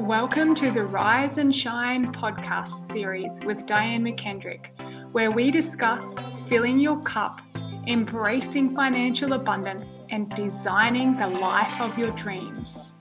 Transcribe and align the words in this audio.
Welcome 0.00 0.54
to 0.54 0.70
the 0.70 0.82
Rise 0.82 1.36
and 1.36 1.54
Shine 1.54 2.10
podcast 2.10 2.90
series 2.90 3.42
with 3.44 3.66
Diane 3.66 4.02
McKendrick, 4.02 4.68
where 5.12 5.30
we 5.30 5.50
discuss 5.50 6.16
filling 6.48 6.80
your 6.80 7.02
cup, 7.02 7.42
embracing 7.86 8.74
financial 8.74 9.34
abundance, 9.34 9.98
and 10.08 10.30
designing 10.30 11.18
the 11.18 11.26
life 11.26 11.78
of 11.82 11.98
your 11.98 12.12
dreams. 12.12 12.94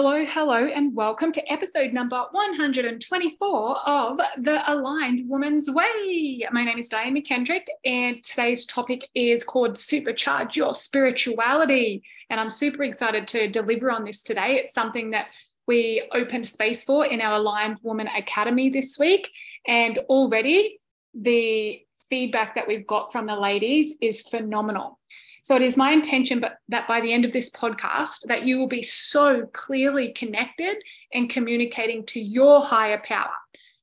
Hello, 0.00 0.24
hello, 0.24 0.64
and 0.64 0.94
welcome 0.94 1.32
to 1.32 1.52
episode 1.52 1.92
number 1.92 2.24
124 2.30 3.78
of 3.78 4.20
The 4.38 4.72
Aligned 4.72 5.28
Woman's 5.28 5.68
Way. 5.68 6.46
My 6.52 6.62
name 6.62 6.78
is 6.78 6.88
Diane 6.88 7.16
McKendrick, 7.16 7.64
and 7.84 8.22
today's 8.22 8.64
topic 8.64 9.08
is 9.16 9.42
called 9.42 9.72
Supercharge 9.72 10.54
Your 10.54 10.72
Spirituality. 10.72 12.04
And 12.30 12.38
I'm 12.38 12.48
super 12.48 12.84
excited 12.84 13.26
to 13.26 13.48
deliver 13.48 13.90
on 13.90 14.04
this 14.04 14.22
today. 14.22 14.60
It's 14.62 14.72
something 14.72 15.10
that 15.10 15.26
we 15.66 16.08
opened 16.14 16.46
space 16.46 16.84
for 16.84 17.04
in 17.04 17.20
our 17.20 17.40
Aligned 17.40 17.80
Woman 17.82 18.06
Academy 18.06 18.70
this 18.70 19.00
week. 19.00 19.28
And 19.66 19.98
already 20.08 20.78
the 21.12 21.82
feedback 22.08 22.54
that 22.54 22.68
we've 22.68 22.86
got 22.86 23.10
from 23.10 23.26
the 23.26 23.34
ladies 23.34 23.96
is 24.00 24.22
phenomenal. 24.22 25.00
So 25.42 25.56
it 25.56 25.62
is 25.62 25.76
my 25.76 25.92
intention 25.92 26.40
but 26.40 26.58
that 26.68 26.88
by 26.88 27.00
the 27.00 27.12
end 27.12 27.24
of 27.24 27.32
this 27.32 27.50
podcast 27.50 28.26
that 28.26 28.44
you 28.44 28.58
will 28.58 28.68
be 28.68 28.82
so 28.82 29.46
clearly 29.52 30.12
connected 30.12 30.76
and 31.12 31.30
communicating 31.30 32.04
to 32.06 32.20
your 32.20 32.62
higher 32.62 33.00
power. 33.04 33.30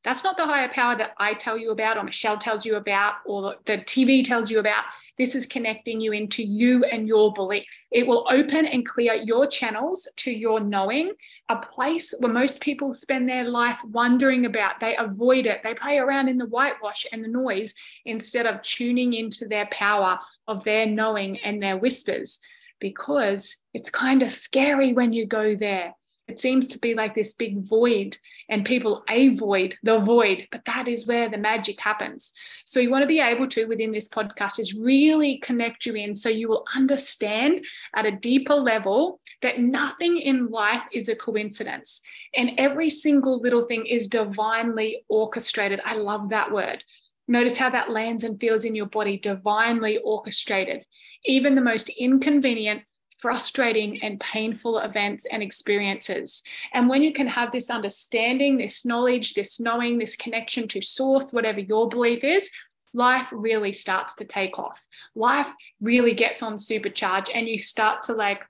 That's 0.05 0.23
not 0.23 0.37
the 0.37 0.45
higher 0.45 0.69
power 0.69 0.95
that 0.97 1.15
I 1.17 1.33
tell 1.33 1.57
you 1.57 1.71
about 1.71 1.97
or 1.97 2.03
Michelle 2.03 2.37
tells 2.37 2.63
you 2.63 2.75
about 2.75 3.15
or 3.25 3.55
the 3.65 3.79
TV 3.79 4.23
tells 4.23 4.51
you 4.51 4.59
about. 4.59 4.83
This 5.17 5.33
is 5.33 5.47
connecting 5.47 5.99
you 5.99 6.11
into 6.11 6.43
you 6.43 6.83
and 6.83 7.07
your 7.07 7.33
belief. 7.33 7.85
It 7.89 8.05
will 8.05 8.27
open 8.29 8.67
and 8.67 8.85
clear 8.85 9.15
your 9.15 9.47
channels 9.47 10.07
to 10.17 10.31
your 10.31 10.59
knowing, 10.59 11.11
a 11.49 11.55
place 11.55 12.13
where 12.19 12.31
most 12.31 12.61
people 12.61 12.93
spend 12.93 13.27
their 13.27 13.45
life 13.45 13.79
wondering 13.83 14.45
about. 14.45 14.79
They 14.79 14.95
avoid 14.95 15.47
it. 15.47 15.61
They 15.63 15.73
play 15.73 15.97
around 15.97 16.27
in 16.27 16.37
the 16.37 16.45
whitewash 16.45 17.07
and 17.11 17.23
the 17.23 17.29
noise 17.29 17.73
instead 18.05 18.45
of 18.45 18.61
tuning 18.61 19.13
into 19.13 19.47
their 19.47 19.67
power 19.71 20.19
of 20.47 20.63
their 20.63 20.85
knowing 20.85 21.37
and 21.39 21.61
their 21.61 21.77
whispers 21.77 22.39
because 22.79 23.57
it's 23.73 23.89
kind 23.89 24.21
of 24.21 24.31
scary 24.31 24.93
when 24.93 25.13
you 25.13 25.25
go 25.25 25.55
there. 25.55 25.93
It 26.27 26.39
seems 26.39 26.67
to 26.69 26.79
be 26.79 26.95
like 26.95 27.13
this 27.13 27.35
big 27.35 27.61
void, 27.61 28.17
and 28.49 28.65
people 28.65 29.03
avoid 29.07 29.75
the 29.83 29.99
void, 29.99 30.47
but 30.51 30.65
that 30.65 30.87
is 30.87 31.05
where 31.05 31.29
the 31.29 31.37
magic 31.37 31.79
happens. 31.79 32.31
So, 32.65 32.79
you 32.79 32.89
want 32.89 33.03
to 33.03 33.07
be 33.07 33.19
able 33.19 33.47
to, 33.49 33.65
within 33.65 33.91
this 33.91 34.09
podcast, 34.09 34.59
is 34.59 34.73
really 34.73 35.37
connect 35.37 35.85
you 35.85 35.93
in 35.93 36.15
so 36.15 36.29
you 36.29 36.49
will 36.49 36.65
understand 36.75 37.63
at 37.95 38.07
a 38.07 38.17
deeper 38.17 38.55
level 38.55 39.19
that 39.43 39.59
nothing 39.59 40.17
in 40.17 40.47
life 40.49 40.87
is 40.91 41.09
a 41.09 41.15
coincidence, 41.15 42.01
and 42.35 42.53
every 42.57 42.89
single 42.89 43.39
little 43.39 43.61
thing 43.61 43.85
is 43.85 44.07
divinely 44.07 45.03
orchestrated. 45.07 45.79
I 45.85 45.95
love 45.95 46.29
that 46.29 46.51
word. 46.51 46.83
Notice 47.27 47.57
how 47.57 47.69
that 47.71 47.89
lands 47.89 48.23
and 48.23 48.39
feels 48.39 48.65
in 48.65 48.75
your 48.75 48.85
body, 48.85 49.17
divinely 49.17 49.97
orchestrated. 49.97 50.85
Even 51.25 51.55
the 51.55 51.61
most 51.61 51.89
inconvenient, 51.89 52.83
frustrating, 53.17 54.01
and 54.03 54.19
painful 54.19 54.77
events 54.79 55.25
and 55.25 55.41
experiences. 55.41 56.43
And 56.73 56.87
when 56.87 57.01
you 57.01 57.11
can 57.13 57.27
have 57.27 57.51
this 57.51 57.69
understanding, 57.69 58.57
this 58.57 58.85
knowledge, 58.85 59.33
this 59.33 59.59
knowing, 59.59 59.97
this 59.97 60.15
connection 60.15 60.67
to 60.69 60.81
source, 60.81 61.33
whatever 61.33 61.59
your 61.59 61.89
belief 61.89 62.23
is, 62.23 62.51
life 62.93 63.27
really 63.31 63.73
starts 63.73 64.15
to 64.15 64.25
take 64.25 64.59
off. 64.59 64.79
Life 65.15 65.49
really 65.81 66.13
gets 66.13 66.43
on 66.43 66.57
supercharge, 66.57 67.29
and 67.33 67.47
you 67.47 67.57
start 67.57 68.03
to 68.03 68.13
like 68.13 68.43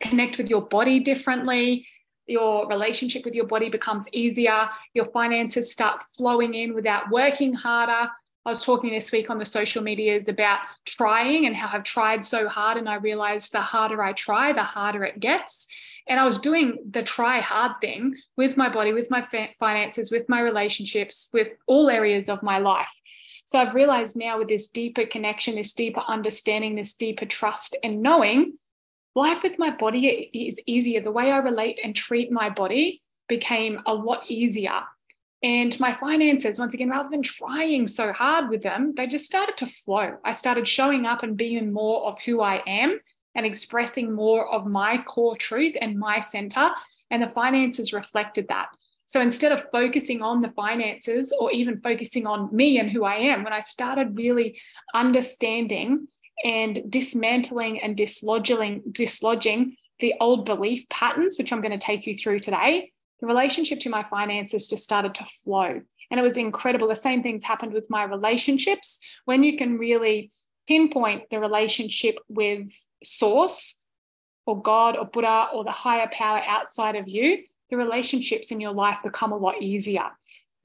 connect 0.00 0.38
with 0.38 0.48
your 0.48 0.62
body 0.62 1.00
differently 1.00 1.86
your 2.26 2.66
relationship 2.68 3.24
with 3.24 3.34
your 3.34 3.46
body 3.46 3.68
becomes 3.68 4.08
easier, 4.12 4.68
your 4.94 5.06
finances 5.06 5.72
start 5.72 6.02
flowing 6.02 6.54
in 6.54 6.74
without 6.74 7.10
working 7.10 7.54
harder. 7.54 8.10
I 8.44 8.50
was 8.50 8.64
talking 8.64 8.90
this 8.90 9.10
week 9.10 9.28
on 9.28 9.38
the 9.38 9.44
social 9.44 9.82
medias 9.82 10.28
about 10.28 10.60
trying 10.84 11.46
and 11.46 11.56
how 11.56 11.76
I've 11.76 11.84
tried 11.84 12.24
so 12.24 12.48
hard. 12.48 12.76
And 12.76 12.88
I 12.88 12.94
realized 12.94 13.52
the 13.52 13.60
harder 13.60 14.02
I 14.02 14.12
try, 14.12 14.52
the 14.52 14.62
harder 14.62 15.02
it 15.02 15.18
gets. 15.18 15.66
And 16.08 16.20
I 16.20 16.24
was 16.24 16.38
doing 16.38 16.78
the 16.88 17.02
try 17.02 17.40
hard 17.40 17.72
thing 17.80 18.14
with 18.36 18.56
my 18.56 18.68
body, 18.68 18.92
with 18.92 19.10
my 19.10 19.26
finances, 19.58 20.12
with 20.12 20.28
my 20.28 20.40
relationships, 20.40 21.28
with 21.32 21.54
all 21.66 21.90
areas 21.90 22.28
of 22.28 22.44
my 22.44 22.58
life. 22.58 22.94
So 23.46 23.58
I've 23.58 23.74
realized 23.74 24.16
now 24.16 24.38
with 24.38 24.48
this 24.48 24.68
deeper 24.68 25.06
connection, 25.06 25.56
this 25.56 25.72
deeper 25.72 26.02
understanding, 26.06 26.76
this 26.76 26.94
deeper 26.94 27.26
trust 27.26 27.76
and 27.82 28.02
knowing 28.02 28.58
life 29.16 29.42
with 29.42 29.58
my 29.58 29.70
body 29.70 30.30
is 30.32 30.60
easier. 30.66 31.00
The 31.00 31.10
way 31.10 31.32
I 31.32 31.38
relate 31.38 31.80
and 31.82 31.96
treat 31.96 32.30
my 32.30 32.50
body 32.50 33.02
became 33.28 33.80
a 33.86 33.94
lot 33.94 34.22
easier. 34.28 34.80
And 35.42 35.78
my 35.80 35.94
finances, 35.94 36.58
once 36.58 36.74
again, 36.74 36.90
rather 36.90 37.08
than 37.08 37.22
trying 37.22 37.86
so 37.86 38.12
hard 38.12 38.50
with 38.50 38.62
them, 38.62 38.92
they 38.96 39.06
just 39.06 39.24
started 39.24 39.56
to 39.58 39.66
flow. 39.66 40.16
I 40.24 40.32
started 40.32 40.68
showing 40.68 41.06
up 41.06 41.22
and 41.22 41.36
being 41.36 41.72
more 41.72 42.06
of 42.06 42.20
who 42.20 42.40
I 42.42 42.62
am 42.66 43.00
and 43.34 43.46
expressing 43.46 44.12
more 44.12 44.46
of 44.52 44.66
my 44.66 45.02
core 45.02 45.36
truth 45.36 45.74
and 45.80 45.98
my 45.98 46.20
center. 46.20 46.70
And 47.10 47.22
the 47.22 47.28
finances 47.28 47.92
reflected 47.92 48.48
that. 48.48 48.68
So 49.06 49.20
instead 49.20 49.52
of 49.52 49.70
focusing 49.70 50.20
on 50.20 50.42
the 50.42 50.50
finances 50.50 51.32
or 51.38 51.52
even 51.52 51.78
focusing 51.78 52.26
on 52.26 52.54
me 52.54 52.78
and 52.80 52.90
who 52.90 53.04
I 53.04 53.16
am, 53.16 53.44
when 53.44 53.52
I 53.52 53.60
started 53.60 54.16
really 54.16 54.58
understanding 54.94 56.08
and 56.44 56.90
dismantling 56.90 57.80
and 57.80 57.96
dislodging, 57.96 58.82
dislodging 58.92 59.76
the 60.00 60.14
old 60.20 60.44
belief 60.44 60.88
patterns, 60.88 61.38
which 61.38 61.52
I'm 61.52 61.60
going 61.60 61.72
to 61.72 61.78
take 61.78 62.06
you 62.06 62.14
through 62.14 62.40
today, 62.40 62.92
the 63.20 63.26
relationship 63.26 63.80
to 63.80 63.90
my 63.90 64.02
finances 64.04 64.68
just 64.68 64.84
started 64.84 65.14
to 65.14 65.24
flow. 65.24 65.80
And 66.10 66.20
it 66.20 66.22
was 66.22 66.36
incredible. 66.36 66.88
The 66.88 66.96
same 66.96 67.22
things 67.22 67.44
happened 67.44 67.72
with 67.72 67.88
my 67.88 68.04
relationships. 68.04 68.98
When 69.24 69.42
you 69.42 69.56
can 69.56 69.78
really 69.78 70.30
pinpoint 70.68 71.30
the 71.30 71.40
relationship 71.40 72.18
with 72.28 72.68
source 73.02 73.80
or 74.44 74.60
God 74.60 74.96
or 74.96 75.06
Buddha 75.06 75.48
or 75.52 75.64
the 75.64 75.72
higher 75.72 76.08
power 76.12 76.42
outside 76.46 76.96
of 76.96 77.08
you, 77.08 77.44
the 77.70 77.76
relationships 77.76 78.52
in 78.52 78.60
your 78.60 78.72
life 78.72 78.98
become 79.02 79.32
a 79.32 79.36
lot 79.36 79.60
easier 79.60 80.10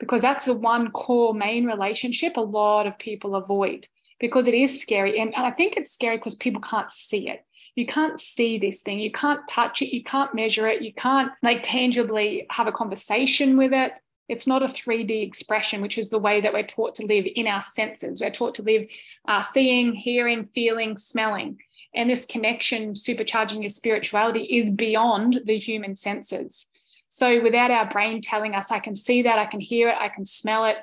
because 0.02 0.22
that's 0.22 0.46
the 0.46 0.54
one 0.54 0.92
core 0.92 1.34
main 1.34 1.66
relationship 1.66 2.36
a 2.36 2.42
lot 2.42 2.88
of 2.88 2.98
people 2.98 3.36
avoid 3.36 3.88
because 4.22 4.48
it 4.48 4.54
is 4.54 4.80
scary. 4.80 5.20
And, 5.20 5.34
I 5.36 5.52
think 5.52 5.76
it's 5.76 5.92
scary 5.92 6.16
because 6.16 6.36
people 6.36 6.62
can't 6.62 6.92
see 6.92 7.28
it. 7.28 7.44
You 7.76 7.86
can't 7.86 8.20
see 8.20 8.58
this 8.58 8.82
thing. 8.82 9.00
You 9.00 9.12
can't 9.12 9.46
touch 9.50 9.82
it. 9.82 9.94
You 9.94 10.04
can't 10.04 10.36
measure 10.36 10.68
it. 10.68 10.82
You 10.82 10.94
can't 10.94 11.32
like 11.42 11.64
tangibly 11.64 12.46
have 12.52 12.68
a 12.68 12.72
conversation 12.72 13.58
with 13.58 13.74
it. 13.74 13.94
It's 14.30 14.48
not 14.48 14.62
a 14.62 14.68
3D 14.68 15.26
expression, 15.26 15.82
which 15.82 15.98
is 15.98 16.10
the 16.10 16.20
way 16.20 16.40
that 16.40 16.54
we're 16.54 16.64
taught 16.64 16.96
to 16.96 17.06
live 17.06 17.26
in 17.36 17.48
our 17.48 17.62
senses. 17.62 18.22
We're 18.22 18.30
taught 18.30 18.56
to 18.56 18.64
live 18.64 18.88
uh, 19.28 19.42
seeing, 19.42 19.94
hearing, 19.94 20.46
feeling, 20.46 20.96
smelling. 20.96 21.60
And 21.94 22.10
this 22.10 22.26
connection, 22.26 22.94
supercharging 22.94 23.62
your 23.62 23.70
spirituality, 23.70 24.44
is 24.44 24.72
beyond 24.72 25.42
the 25.46 25.58
human 25.58 25.96
senses. 25.96 26.68
So, 27.10 27.42
without 27.42 27.72
our 27.72 27.90
brain 27.90 28.22
telling 28.22 28.56
us, 28.56 28.72
I 28.72 28.80
can 28.80 28.96
see 28.96 29.24
that, 29.24 29.38
I 29.38 29.46
can 29.46 29.60
hear 29.60 29.90
it, 29.90 29.98
I 30.00 30.08
can 30.08 30.24
smell 30.24 30.64
it, 30.64 30.78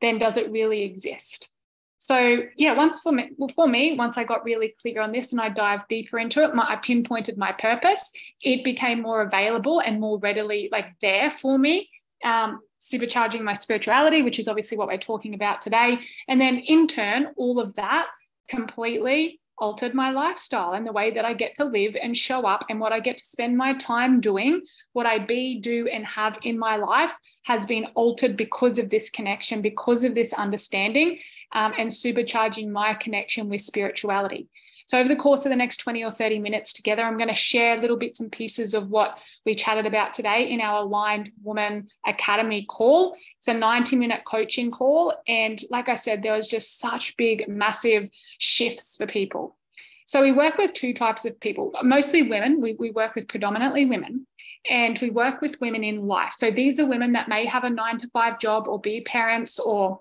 then 0.00 0.18
does 0.18 0.36
it 0.36 0.50
really 0.50 0.82
exist? 0.82 1.50
So 1.98 2.44
yeah, 2.56 2.74
once 2.74 3.00
for 3.00 3.12
me, 3.12 3.30
well, 3.36 3.48
for 3.48 3.66
me, 3.66 3.96
once 3.96 4.16
I 4.16 4.24
got 4.24 4.44
really 4.44 4.74
clear 4.80 5.02
on 5.02 5.12
this 5.12 5.32
and 5.32 5.40
I 5.40 5.48
dived 5.48 5.88
deeper 5.88 6.18
into 6.18 6.44
it, 6.44 6.54
my, 6.54 6.64
I 6.68 6.76
pinpointed 6.76 7.36
my 7.36 7.52
purpose. 7.52 8.12
It 8.40 8.64
became 8.64 9.02
more 9.02 9.22
available 9.22 9.80
and 9.80 10.00
more 10.00 10.18
readily 10.18 10.68
like 10.70 10.86
there 11.02 11.30
for 11.30 11.58
me. 11.58 11.90
Um, 12.24 12.60
supercharging 12.80 13.42
my 13.42 13.54
spirituality, 13.54 14.22
which 14.22 14.38
is 14.38 14.46
obviously 14.48 14.78
what 14.78 14.86
we're 14.86 14.98
talking 14.98 15.34
about 15.34 15.60
today. 15.60 15.98
And 16.28 16.40
then 16.40 16.58
in 16.58 16.86
turn, 16.86 17.28
all 17.36 17.58
of 17.58 17.74
that 17.74 18.06
completely 18.48 19.40
altered 19.60 19.94
my 19.94 20.10
lifestyle 20.10 20.72
and 20.72 20.86
the 20.86 20.92
way 20.92 21.10
that 21.10 21.24
I 21.24 21.34
get 21.34 21.54
to 21.56 21.64
live 21.64 21.96
and 22.00 22.16
show 22.16 22.46
up 22.46 22.64
and 22.68 22.80
what 22.80 22.92
I 22.92 23.00
get 23.00 23.16
to 23.18 23.24
spend 23.24 23.56
my 23.56 23.74
time 23.74 24.20
doing, 24.20 24.62
what 24.92 25.06
I 25.06 25.18
be, 25.18 25.60
do, 25.60 25.88
and 25.88 26.04
have 26.06 26.38
in 26.42 26.58
my 26.58 26.76
life 26.76 27.16
has 27.44 27.66
been 27.66 27.86
altered 27.94 28.36
because 28.36 28.78
of 28.78 28.90
this 28.90 29.10
connection, 29.10 29.62
because 29.62 30.04
of 30.04 30.14
this 30.14 30.32
understanding 30.32 31.18
um, 31.52 31.72
and 31.78 31.90
supercharging 31.90 32.70
my 32.70 32.94
connection 32.94 33.48
with 33.48 33.60
spirituality. 33.60 34.48
So, 34.88 34.98
over 34.98 35.08
the 35.08 35.16
course 35.16 35.44
of 35.44 35.50
the 35.50 35.56
next 35.56 35.76
20 35.76 36.02
or 36.02 36.10
30 36.10 36.38
minutes 36.38 36.72
together, 36.72 37.02
I'm 37.02 37.18
going 37.18 37.28
to 37.28 37.34
share 37.34 37.78
little 37.78 37.98
bits 37.98 38.20
and 38.20 38.32
pieces 38.32 38.72
of 38.72 38.88
what 38.88 39.18
we 39.44 39.54
chatted 39.54 39.84
about 39.84 40.14
today 40.14 40.50
in 40.50 40.62
our 40.62 40.80
Aligned 40.80 41.30
Woman 41.42 41.88
Academy 42.06 42.64
call. 42.64 43.14
It's 43.36 43.48
a 43.48 43.54
90 43.54 43.96
minute 43.96 44.22
coaching 44.24 44.70
call. 44.70 45.14
And 45.28 45.60
like 45.68 45.90
I 45.90 45.94
said, 45.94 46.22
there 46.22 46.32
was 46.32 46.48
just 46.48 46.78
such 46.78 47.18
big, 47.18 47.46
massive 47.48 48.08
shifts 48.38 48.96
for 48.96 49.06
people. 49.06 49.58
So, 50.06 50.22
we 50.22 50.32
work 50.32 50.56
with 50.56 50.72
two 50.72 50.94
types 50.94 51.26
of 51.26 51.38
people, 51.38 51.70
mostly 51.82 52.22
women. 52.22 52.62
We, 52.62 52.74
we 52.78 52.90
work 52.90 53.14
with 53.14 53.28
predominantly 53.28 53.84
women 53.84 54.26
and 54.70 54.98
we 55.00 55.10
work 55.10 55.42
with 55.42 55.60
women 55.60 55.84
in 55.84 56.06
life. 56.06 56.32
So, 56.32 56.50
these 56.50 56.80
are 56.80 56.86
women 56.86 57.12
that 57.12 57.28
may 57.28 57.44
have 57.44 57.64
a 57.64 57.70
nine 57.70 57.98
to 57.98 58.08
five 58.08 58.40
job 58.40 58.66
or 58.66 58.80
be 58.80 59.02
parents 59.02 59.58
or 59.58 60.00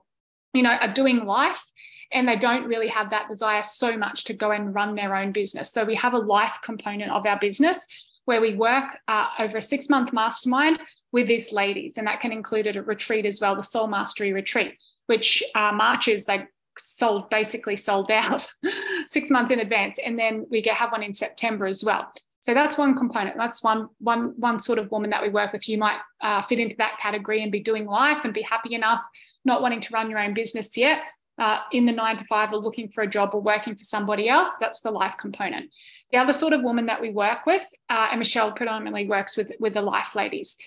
you 0.58 0.64
know, 0.64 0.76
are 0.82 0.92
doing 0.92 1.26
life 1.26 1.72
and 2.12 2.28
they 2.28 2.36
don't 2.36 2.66
really 2.66 2.88
have 2.88 3.10
that 3.12 3.28
desire 3.30 3.64
so 3.64 3.98
much 3.98 4.24
to 4.26 4.34
go 4.34 4.52
and 4.52 4.74
run 4.74 4.96
their 4.96 5.16
own 5.16 5.32
business. 5.32 5.72
So 5.72 5.84
we 5.84 5.96
have 5.96 6.14
a 6.14 6.20
life 6.20 6.58
component 6.64 7.12
of 7.12 7.26
our 7.26 7.40
business 7.40 7.86
where 8.26 8.42
we 8.42 8.56
work 8.56 8.86
uh, 9.08 9.28
over 9.40 9.58
a 9.60 9.62
six 9.62 9.90
month 9.90 10.14
mastermind 10.14 10.80
with 11.12 11.28
these 11.28 11.54
ladies, 11.54 11.98
and 11.98 12.08
that 12.08 12.20
can 12.20 12.32
include 12.32 12.76
a 12.76 12.84
retreat 12.84 13.26
as 13.26 13.40
well, 13.40 13.56
the 13.56 13.64
Soul 13.64 13.88
Mastery 13.88 14.34
Retreat, 14.34 14.74
which 15.06 15.42
uh, 15.56 15.72
marches 15.72 16.26
they 16.26 16.44
sold 16.78 17.30
basically 17.30 17.78
sold 17.78 18.12
out 18.12 18.52
six 19.06 19.32
months 19.32 19.52
in 19.52 19.60
advance, 19.60 20.00
and 20.06 20.20
then 20.20 20.46
we 20.50 20.62
get 20.62 20.76
have 20.76 20.92
one 20.92 21.04
in 21.04 21.14
September 21.14 21.66
as 21.66 21.84
well. 21.84 22.12
So 22.42 22.54
that's 22.54 22.78
one 22.78 22.96
component. 22.96 23.36
That's 23.38 23.64
one 23.64 23.90
one 24.00 24.34
one 24.38 24.60
sort 24.60 24.80
of 24.80 24.92
woman 24.92 25.10
that 25.10 25.22
we 25.22 25.30
work 25.30 25.52
with. 25.54 25.68
You 25.68 25.78
might 25.78 26.00
uh, 26.22 26.42
fit 26.42 26.60
into 26.60 26.76
that 26.78 26.98
category 27.00 27.44
and 27.44 27.52
be 27.52 27.60
doing 27.60 27.86
life 27.86 28.24
and 28.24 28.34
be 28.34 28.42
happy 28.42 28.74
enough, 28.76 29.02
not 29.44 29.62
wanting 29.62 29.82
to 29.82 29.94
run 29.94 30.10
your 30.10 30.20
own 30.20 30.34
business 30.34 30.78
yet. 30.78 31.00
Uh, 31.40 31.60
in 31.72 31.86
the 31.86 31.92
nine 31.92 32.18
to 32.18 32.26
five 32.26 32.52
or 32.52 32.58
looking 32.58 32.90
for 32.90 33.04
a 33.04 33.08
job 33.08 33.30
or 33.34 33.42
working 33.42 33.76
for 33.76 33.84
somebody 33.84 34.28
else, 34.28 34.56
that's 34.60 34.80
the 34.80 34.90
life 34.90 35.16
component. 35.20 35.70
The 36.12 36.18
other 36.18 36.34
sort 36.34 36.54
of 36.54 36.64
woman 36.64 36.88
that 36.88 37.00
we 37.00 37.12
work 37.12 37.46
with, 37.46 37.62
uh, 37.90 38.08
and 38.10 38.18
Michelle 38.18 38.52
predominantly 38.54 39.08
works 39.08 39.38
with 39.38 39.52
with 39.60 39.74
the 39.74 39.82
life 39.82 40.16
ladies, 40.16 40.58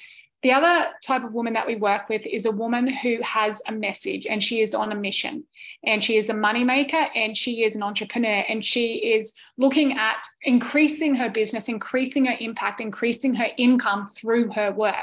the 0.42 0.52
other 0.52 0.86
type 1.02 1.22
of 1.22 1.34
woman 1.34 1.52
that 1.52 1.66
we 1.66 1.76
work 1.76 2.08
with 2.08 2.26
is 2.26 2.46
a 2.46 2.50
woman 2.50 2.86
who 2.88 3.18
has 3.22 3.60
a 3.66 3.72
message 3.72 4.26
and 4.26 4.42
she 4.42 4.62
is 4.62 4.74
on 4.74 4.90
a 4.90 4.94
mission 4.94 5.44
and 5.84 6.02
she 6.02 6.16
is 6.16 6.30
a 6.30 6.34
moneymaker 6.34 7.08
and 7.14 7.36
she 7.36 7.62
is 7.62 7.76
an 7.76 7.82
entrepreneur 7.82 8.44
and 8.48 8.64
she 8.64 9.12
is 9.12 9.34
looking 9.58 9.98
at 9.98 10.22
increasing 10.42 11.14
her 11.14 11.28
business, 11.28 11.68
increasing 11.68 12.24
her 12.24 12.36
impact, 12.40 12.80
increasing 12.80 13.34
her 13.34 13.48
income 13.58 14.06
through 14.06 14.50
her 14.52 14.72
work. 14.72 14.94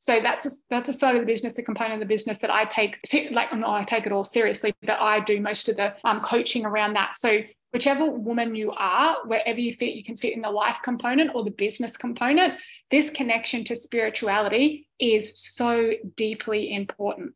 So 0.00 0.20
that's 0.20 0.44
a, 0.44 0.50
that's 0.68 0.90
a 0.90 0.92
side 0.92 1.14
of 1.14 1.22
the 1.22 1.26
business, 1.26 1.54
the 1.54 1.62
component 1.62 1.94
of 1.94 2.00
the 2.00 2.12
business 2.12 2.38
that 2.40 2.50
I 2.50 2.66
take 2.66 2.98
like 3.32 3.54
no, 3.54 3.70
I 3.70 3.84
take 3.84 4.04
it 4.04 4.12
all 4.12 4.24
seriously, 4.24 4.74
but 4.82 5.00
I 5.00 5.20
do 5.20 5.40
most 5.40 5.70
of 5.70 5.76
the 5.76 5.94
um, 6.04 6.20
coaching 6.20 6.66
around 6.66 6.92
that. 6.92 7.16
So 7.16 7.40
whichever 7.74 8.08
woman 8.08 8.54
you 8.54 8.70
are, 8.70 9.16
wherever 9.26 9.58
you 9.58 9.74
fit, 9.74 9.94
you 9.94 10.04
can 10.04 10.16
fit 10.16 10.32
in 10.32 10.40
the 10.40 10.50
life 10.50 10.78
component 10.84 11.34
or 11.34 11.42
the 11.42 11.50
business 11.50 11.96
component. 11.96 12.54
This 12.92 13.10
connection 13.10 13.64
to 13.64 13.74
spirituality 13.74 14.86
is 15.00 15.36
so 15.36 15.90
deeply 16.16 16.72
important. 16.72 17.34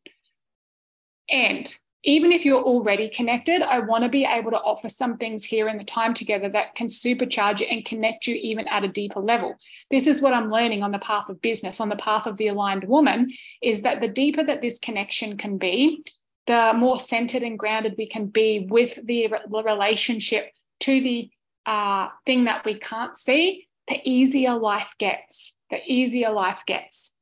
And 1.29 1.77
even 2.05 2.31
if 2.31 2.45
you're 2.45 2.63
already 2.63 3.09
connected, 3.09 3.63
I 3.63 3.81
want 3.81 4.05
to 4.05 4.09
be 4.09 4.25
able 4.25 4.53
to 4.53 4.59
offer 4.59 4.89
some 4.89 5.17
things 5.17 5.45
here 5.45 5.69
in 5.69 5.77
the 5.77 5.85
time 5.85 6.15
together 6.15 6.49
that 6.51 6.77
can 6.77 6.87
supercharge 6.87 7.67
and 7.69 7.85
connect 7.85 8.29
you 8.29 8.37
even 8.37 8.69
at 8.69 8.85
a 8.85 8.89
deeper 8.89 9.19
level. 9.19 9.57
This 9.91 10.07
is 10.07 10.23
what 10.23 10.33
I'm 10.33 10.53
learning 10.53 10.85
on 10.85 10.93
the 10.93 11.01
path 11.01 11.29
of 11.29 11.43
business, 11.43 11.81
on 11.81 11.89
the 11.89 11.97
path 11.97 12.27
of 12.27 12.37
the 12.37 12.47
aligned 12.47 12.85
woman, 12.85 13.33
is 13.61 13.83
that 13.83 14.01
the 14.01 14.09
deeper 14.09 14.45
that 14.45 14.63
this 14.63 14.79
connection 14.79 15.37
can 15.37 15.59
be, 15.59 16.05
the 16.49 16.73
more 16.75 16.99
centered 16.99 17.43
and 17.43 17.59
grounded 17.59 17.95
we 17.99 18.07
can 18.07 18.27
be 18.27 18.67
with 18.71 18.99
the 19.05 19.31
relationship 19.53 20.51
to 20.81 21.01
the 21.01 21.31
uh, 21.67 22.09
thing 22.25 22.45
that 22.45 22.65
we 22.65 22.75
can't 22.75 23.15
see, 23.15 23.69
the 23.87 24.01
easier 24.03 24.55
life 24.55 24.95
gets. 24.99 25.59
The 25.71 25.79
easier 25.87 26.31
life 26.31 26.63
gets. 26.67 27.15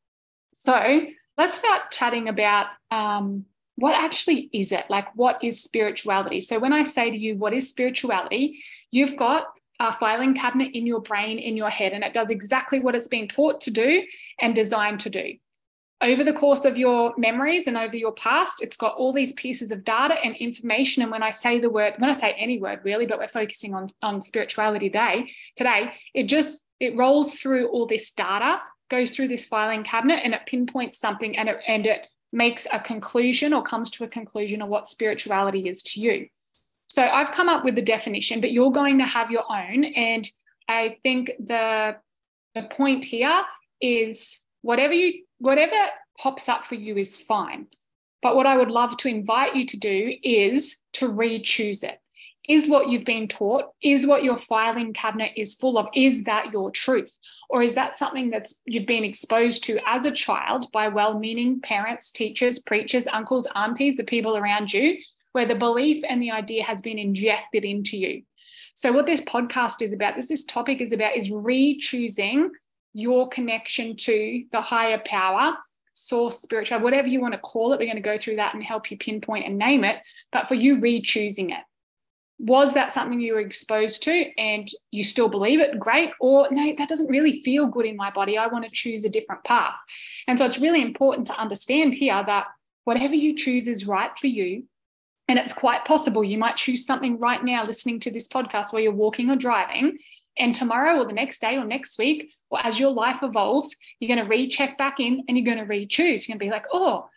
So 0.55 1.07
let's 1.37 1.59
start 1.59 1.91
chatting 1.91 2.29
about 2.29 2.67
um, 2.93 3.47
what 3.75 3.97
actually 3.97 4.49
is 4.53 4.71
it? 4.71 4.85
Like, 4.89 5.09
what 5.17 5.43
is 5.43 5.61
spirituality? 5.61 6.41
So, 6.41 6.61
when 6.61 6.73
I 6.73 6.85
say 6.85 7.11
to 7.11 7.17
you, 7.17 7.37
what 7.37 7.53
is 7.53 7.69
spirituality? 7.69 8.63
You've 8.93 9.17
got 9.17 9.47
a 9.81 9.93
filing 9.93 10.35
cabinet 10.35 10.71
in 10.73 10.87
your 10.87 11.01
brain, 11.01 11.41
in 11.41 11.57
your 11.57 11.69
head, 11.69 11.93
and 11.93 12.05
it 12.05 12.15
does 12.15 12.31
exactly 12.31 12.79
what 12.79 12.95
it's 12.95 13.09
been 13.09 13.27
taught 13.27 13.61
to 13.63 13.73
do 13.73 14.05
and 14.41 14.55
designed 14.55 15.01
to 15.01 15.11
do 15.11 15.35
over 16.03 16.23
the 16.23 16.33
course 16.33 16.65
of 16.65 16.77
your 16.77 17.15
memories 17.17 17.67
and 17.67 17.77
over 17.77 17.97
your 17.97 18.13
past, 18.13 18.63
it's 18.63 18.77
got 18.77 18.97
all 18.97 19.13
these 19.13 19.33
pieces 19.33 19.71
of 19.71 19.83
data 19.83 20.17
and 20.23 20.37
information. 20.37 21.03
And 21.03 21.11
when 21.11 21.23
I 21.23 21.31
say 21.31 21.59
the 21.59 21.71
word, 21.71 21.95
when 21.99 22.11
I 22.11 22.13
say 22.13 22.33
any 22.33 22.61
word 22.61 22.81
really, 22.85 23.07
but 23.07 23.19
we're 23.19 23.29
focusing 23.29 23.75
on, 23.75 23.89
on 24.03 24.21
spirituality 24.21 24.89
today, 24.89 25.31
today, 25.57 25.93
it 26.13 26.25
just 26.25 26.65
it 26.81 26.97
rolls 26.97 27.41
through 27.41 27.69
all 27.69 27.87
this 27.87 28.13
data, 28.13 28.61
goes 28.91 29.11
through 29.11 29.29
this 29.29 29.47
filing 29.47 29.85
cabinet, 29.85 30.21
and 30.23 30.35
it 30.35 30.43
pinpoints 30.47 30.99
something 30.99 31.37
and 31.37 31.49
it 31.49 31.59
and 31.67 31.87
it 31.87 32.07
makes 32.33 32.67
a 32.71 32.79
conclusion 32.79 33.55
or 33.55 33.63
comes 33.63 33.91
to 33.93 34.05
a 34.05 34.09
conclusion 34.09 34.61
of 34.61 34.69
what 34.69 34.89
spirituality 34.89 35.69
is 35.69 35.83
to 35.83 36.01
you. 36.01 36.29
So 36.89 37.03
I've 37.03 37.33
come 37.33 37.49
up 37.49 37.65
with 37.65 37.75
the 37.75 37.83
definition, 37.83 38.41
but 38.43 38.53
you're 38.53 38.71
going 38.71 38.99
to 38.99 39.05
have 39.05 39.31
your 39.31 39.45
own. 39.51 39.85
And 39.85 40.29
I 40.69 40.99
think 41.03 41.33
the 41.39 41.97
the 42.55 42.65
point 42.65 43.05
here 43.05 43.43
is 43.81 44.46
whatever 44.67 44.93
you 44.93 45.23
whatever 45.39 45.77
pops 46.19 46.49
up 46.49 46.67
for 46.67 46.75
you 46.75 46.97
is 46.97 47.17
fine. 47.17 47.67
But 48.21 48.35
what 48.35 48.47
I 48.47 48.57
would 48.57 48.71
love 48.71 48.97
to 48.99 49.09
invite 49.09 49.55
you 49.55 49.65
to 49.67 49.77
do 49.77 50.17
is 50.23 50.79
to 50.95 51.09
re-choose 51.09 51.85
it. 51.85 52.01
Is 52.49 52.69
what 52.69 52.89
you've 52.89 53.05
been 53.05 53.29
taught, 53.29 53.67
is 53.83 54.07
what 54.07 54.25
your 54.25 54.37
filing 54.37 54.93
cabinet 54.93 55.33
is 55.37 55.55
full 55.55 55.79
of, 55.79 55.87
is 55.95 56.25
that 56.25 56.53
your 56.53 56.71
truth? 56.71 57.17
Or 57.51 57.63
is 57.63 57.75
that 57.75 57.99
something 57.99 58.31
that's 58.31 58.63
you've 58.65 58.87
been 58.87 59.05
exposed 59.05 59.63
to 59.65 59.79
as 59.87 60.05
a 60.05 60.11
child 60.11 60.67
by 60.73 60.89
well-meaning 60.89 61.61
parents, 61.61 62.11
teachers, 62.11 62.59
preachers, 62.59 63.07
uncles, 63.07 63.47
aunties, 63.55 63.97
the 63.97 64.05
people 64.05 64.37
around 64.37 64.73
you, 64.73 64.99
where 65.33 65.47
the 65.47 65.55
belief 65.55 66.03
and 66.09 66.23
the 66.23 66.31
idea 66.31 66.65
has 66.65 66.81
been 66.83 66.99
injected 66.99 67.65
into 67.65 67.97
you? 67.97 68.23
So 68.75 68.93
what 68.93 69.07
this 69.07 69.21
podcast 69.21 69.83
is 69.83 69.93
about, 69.93 70.17
this 70.17 70.29
this 70.29 70.45
topic 70.45 70.81
is 70.81 70.93
about 70.93 71.17
is 71.17 71.31
re-choosing 71.31 72.51
your 72.97 73.29
connection 73.29 73.95
to 73.95 74.45
the 74.53 74.61
higher 74.63 75.01
power, 75.05 75.55
source, 75.93 76.41
spiritual, 76.41 76.81
whatever 76.81 77.09
you 77.09 77.21
want 77.21 77.35
to 77.35 77.39
call 77.39 77.75
it. 77.75 77.79
We're 77.79 77.85
going 77.85 77.97
to 77.97 78.01
go 78.01 78.17
through 78.17 78.37
that 78.37 78.55
and 78.55 78.65
help 78.65 78.91
you 78.91 78.97
pinpoint 78.97 79.45
and 79.45 79.59
name 79.59 79.85
it. 79.85 79.99
But 80.33 80.49
for 80.49 80.55
you, 80.55 80.81
re 80.81 81.03
choosing 81.03 81.51
it. 81.51 81.61
Was 82.39 82.73
that 82.73 82.93
something 82.93 83.21
you 83.21 83.35
were 83.35 83.41
exposed 83.41 84.03
to 84.05 84.31
and 84.39 84.67
you 84.93 85.03
still 85.03 85.29
believe 85.29 85.61
it? 85.61 85.79
Great. 85.79 86.11
Or 86.21 86.49
no, 86.51 86.75
that 86.79 86.89
doesn't 86.89 87.11
really 87.11 87.43
feel 87.43 87.67
good 87.67 87.85
in 87.85 87.97
my 87.97 88.11
body. 88.11 88.39
I 88.39 88.47
want 88.47 88.65
to 88.65 88.71
choose 88.71 89.05
a 89.05 89.11
different 89.11 89.45
path. 89.45 89.75
And 90.27 90.39
so 90.39 90.47
it's 90.47 90.59
really 90.59 90.81
important 90.81 91.27
to 91.27 91.39
understand 91.39 91.95
here 91.95 92.23
that 92.27 92.47
whatever 92.85 93.15
you 93.15 93.37
choose 93.37 93.69
is 93.69 93.87
right 93.87 94.17
for 94.19 94.27
you. 94.27 94.65
And 95.29 95.39
it's 95.39 95.53
quite 95.53 95.85
possible 95.85 96.25
you 96.25 96.39
might 96.39 96.57
choose 96.57 96.87
something 96.87 97.19
right 97.19 97.45
now 97.45 97.67
listening 97.67 98.01
to 98.01 98.11
this 98.11 98.29
podcast 98.29 98.73
while 98.73 98.81
you're 98.81 98.93
walking 98.93 99.29
or 99.29 99.37
driving 99.37 99.99
and 100.39 100.55
tomorrow 100.55 101.01
or 101.01 101.07
the 101.07 101.13
next 101.13 101.41
day 101.41 101.57
or 101.57 101.65
next 101.65 101.99
week, 101.99 102.33
or 102.51 102.65
as 102.65 102.79
your 102.79 102.91
life 102.91 103.23
evolves, 103.23 103.77
you're 103.99 104.15
going 104.15 104.25
to 104.25 104.31
recheck 104.31 104.77
back 104.79 105.01
in 105.01 105.25
and 105.27 105.37
you're 105.37 105.47
going 105.47 105.59
to 105.59 105.65
re-choose. 105.65 106.29
You're 106.29 106.35
going 106.35 106.41
to 106.41 106.47
be 106.47 106.51
like, 106.51 106.67
oh, 106.73 107.09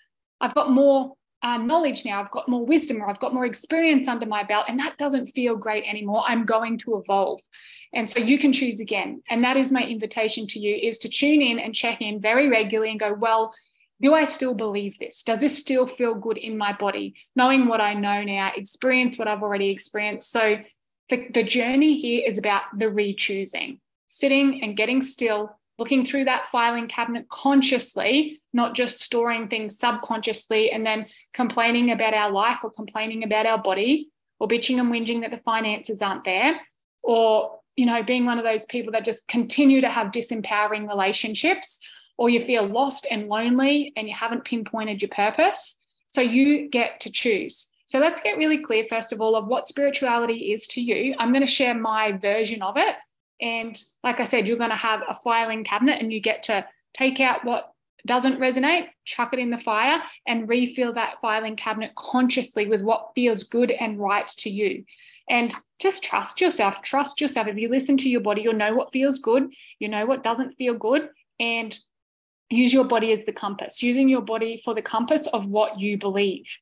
I've 0.42 0.56
got 0.56 0.72
more 0.72 1.16
uh, 1.42 1.58
knowledge 1.58 2.04
now, 2.04 2.22
I've 2.22 2.32
got 2.32 2.50
more 2.50 2.66
wisdom, 2.66 3.02
or 3.02 3.10
I've 3.10 3.20
got 3.20 3.34
more 3.34 3.46
experience 3.46 4.08
under 4.08 4.26
my 4.26 4.44
belt, 4.44 4.66
and 4.68 4.78
that 4.80 4.98
doesn't 4.98 5.28
feel 5.28 5.56
great 5.56 5.86
anymore. 5.86 6.24
I'm 6.28 6.46
going 6.46 6.78
to 6.80 6.98
evolve. 6.98 7.42
And 7.94 8.10
so 8.10 8.20
you 8.20 8.38
can 8.38 8.52
choose 8.52 8.82
again. 8.82 9.22
And 9.30 9.44
that 9.44 9.56
is 9.56 9.72
my 9.72 9.84
invitation 9.84 10.48
to 10.48 10.60
you 10.60 10.76
is 10.76 10.98
to 11.00 11.10
tune 11.10 11.42
in 11.42 11.60
and 11.60 11.74
check 11.74 12.02
in 12.02 12.20
very 12.20 12.50
regularly 12.50 12.92
and 12.92 13.00
go, 13.00 13.14
well, 13.14 13.54
do 14.02 14.14
I 14.14 14.26
still 14.26 14.54
believe 14.54 14.98
this? 15.00 15.24
Does 15.24 15.40
this 15.40 15.58
still 15.58 15.88
feel 15.88 16.16
good 16.16 16.38
in 16.38 16.58
my 16.58 16.74
body? 16.74 17.16
Knowing 17.36 17.68
what 17.68 17.82
I 17.82 17.94
know 17.94 18.24
now, 18.24 18.52
experience 18.56 19.18
what 19.18 19.28
I've 19.28 19.44
already 19.44 19.70
experienced. 19.70 20.32
So 20.32 20.58
the, 21.10 21.28
the 21.34 21.44
journey 21.44 21.98
here 22.00 22.24
is 22.26 22.38
about 22.38 22.64
the 22.78 22.90
re-choosing, 22.90 23.80
sitting 24.08 24.64
and 24.64 24.78
getting 24.78 25.02
still, 25.02 25.58
looking 25.78 26.06
through 26.06 26.26
that 26.26 26.46
filing 26.48 26.88
cabinet 26.88 27.28
consciously, 27.30 28.42
not 28.54 28.76
just 28.76 29.02
storing 29.02 29.48
things 29.48 29.78
subconsciously 29.78 30.72
and 30.72 30.86
then 30.86 31.06
complaining 31.34 31.92
about 31.92 32.14
our 32.14 32.32
life 32.32 32.60
or 32.64 32.72
complaining 32.72 33.24
about 33.24 33.46
our 33.46 33.58
body 33.58 34.10
or 34.40 34.48
bitching 34.48 34.80
and 34.80 34.92
whinging 34.92 35.22
that 35.22 35.32
the 35.32 35.38
finances 35.38 36.02
aren't 36.02 36.24
there 36.26 36.60
or 37.04 37.60
you 37.76 37.86
know 37.86 38.04
being 38.04 38.26
one 38.26 38.38
of 38.38 38.44
those 38.44 38.66
people 38.66 38.92
that 38.92 39.06
just 39.06 39.28
continue 39.28 39.80
to 39.82 39.90
have 39.90 40.08
disempowering 40.08 40.88
relationships 40.88 41.80
or 42.18 42.30
you 42.30 42.42
feel 42.42 42.66
lost 42.68 43.08
and 43.10 43.30
lonely 43.30 43.94
and 43.96 44.10
you 44.10 44.14
haven't 44.14 44.44
pinpointed 44.44 45.02
your 45.02 45.10
purpose. 45.10 45.80
So 46.08 46.20
you 46.20 46.68
get 46.68 47.00
to 47.02 47.12
choose 47.12 47.72
so 47.90 47.98
let's 47.98 48.22
get 48.22 48.38
really 48.38 48.62
clear, 48.62 48.86
first 48.88 49.12
of 49.12 49.20
all, 49.20 49.36
of 49.36 49.48
what 49.48 49.66
spirituality 49.66 50.54
is 50.54 50.68
to 50.68 50.82
you. 50.82 51.16
I'm 51.18 51.32
going 51.32 51.42
to 51.42 51.48
share 51.48 51.74
my 51.74 52.12
version 52.12 52.62
of 52.62 52.78
it. 52.78 52.96
And 53.42 53.76
like 54.04 54.20
I 54.20 54.26
said, 54.26 54.48
you're 54.48 54.60
going 54.60 54.70
to 54.70 54.76
have 54.76 55.02
a 55.10 55.16
filing 55.16 55.64
cabinet 55.64 56.00
and 56.00 56.14
you 56.14 56.22
get 56.22 56.44
to 56.44 56.68
take 56.94 57.20
out 57.20 57.44
what 57.44 57.74
doesn't 58.06 58.40
resonate, 58.40 58.90
chuck 59.06 59.34
it 59.34 59.40
in 59.40 59.50
the 59.50 59.58
fire, 59.58 60.04
and 60.28 60.48
refill 60.48 60.94
that 60.94 61.20
filing 61.20 61.56
cabinet 61.56 61.96
consciously 61.96 62.68
with 62.68 62.84
what 62.84 63.10
feels 63.16 63.42
good 63.42 63.72
and 63.72 64.00
right 64.00 64.28
to 64.38 64.52
you. 64.52 64.86
And 65.28 65.52
just 65.80 66.04
trust 66.04 66.42
yourself. 66.42 66.84
Trust 66.84 67.20
yourself. 67.20 67.48
If 67.48 67.58
you 67.58 67.70
listen 67.70 67.98
to 67.98 68.10
your 68.10 68.22
body, 68.22 68.44
you'll 68.44 68.54
know 68.54 68.76
what 68.76 68.92
feels 68.92 69.18
good, 69.18 69.52
you 69.80 69.88
know 69.88 70.06
what 70.06 70.22
doesn't 70.22 70.58
feel 70.58 70.76
good, 70.76 71.10
and 71.40 71.76
use 72.52 72.72
your 72.72 72.86
body 72.86 73.12
as 73.14 73.26
the 73.26 73.34
compass, 73.34 73.82
using 73.82 74.10
your 74.10 74.22
body 74.22 74.62
for 74.64 74.76
the 74.76 74.84
compass 74.84 75.26
of 75.26 75.48
what 75.48 75.80
you 75.80 75.98
believe. 75.98 76.56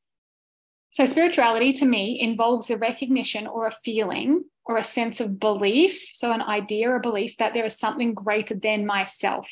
So, 0.98 1.06
spirituality 1.06 1.74
to 1.74 1.86
me 1.86 2.20
involves 2.20 2.72
a 2.72 2.78
recognition 2.80 3.46
or 3.46 3.68
a 3.68 3.72
feeling 3.86 4.46
or 4.66 4.78
a 4.78 4.84
sense 4.84 5.20
of 5.20 5.40
belief. 5.40 6.10
So, 6.14 6.32
an 6.32 6.42
idea 6.42 6.90
or 6.90 6.98
belief 6.98 7.38
that 7.38 7.54
there 7.54 7.66
is 7.66 7.78
something 7.78 8.16
greater 8.16 8.56
than 8.56 8.84
myself, 8.84 9.48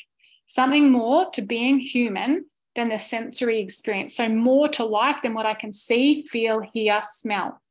something 0.48 0.90
more 0.90 1.30
to 1.34 1.42
being 1.42 1.78
human 1.78 2.46
than 2.74 2.88
the 2.88 2.98
sensory 2.98 3.60
experience. 3.60 4.16
So, 4.16 4.28
more 4.28 4.68
to 4.70 4.84
life 4.84 5.18
than 5.22 5.34
what 5.34 5.46
I 5.46 5.54
can 5.54 5.70
see, 5.70 6.22
feel, 6.22 6.62
hear, 6.62 7.00
smell. 7.08 7.62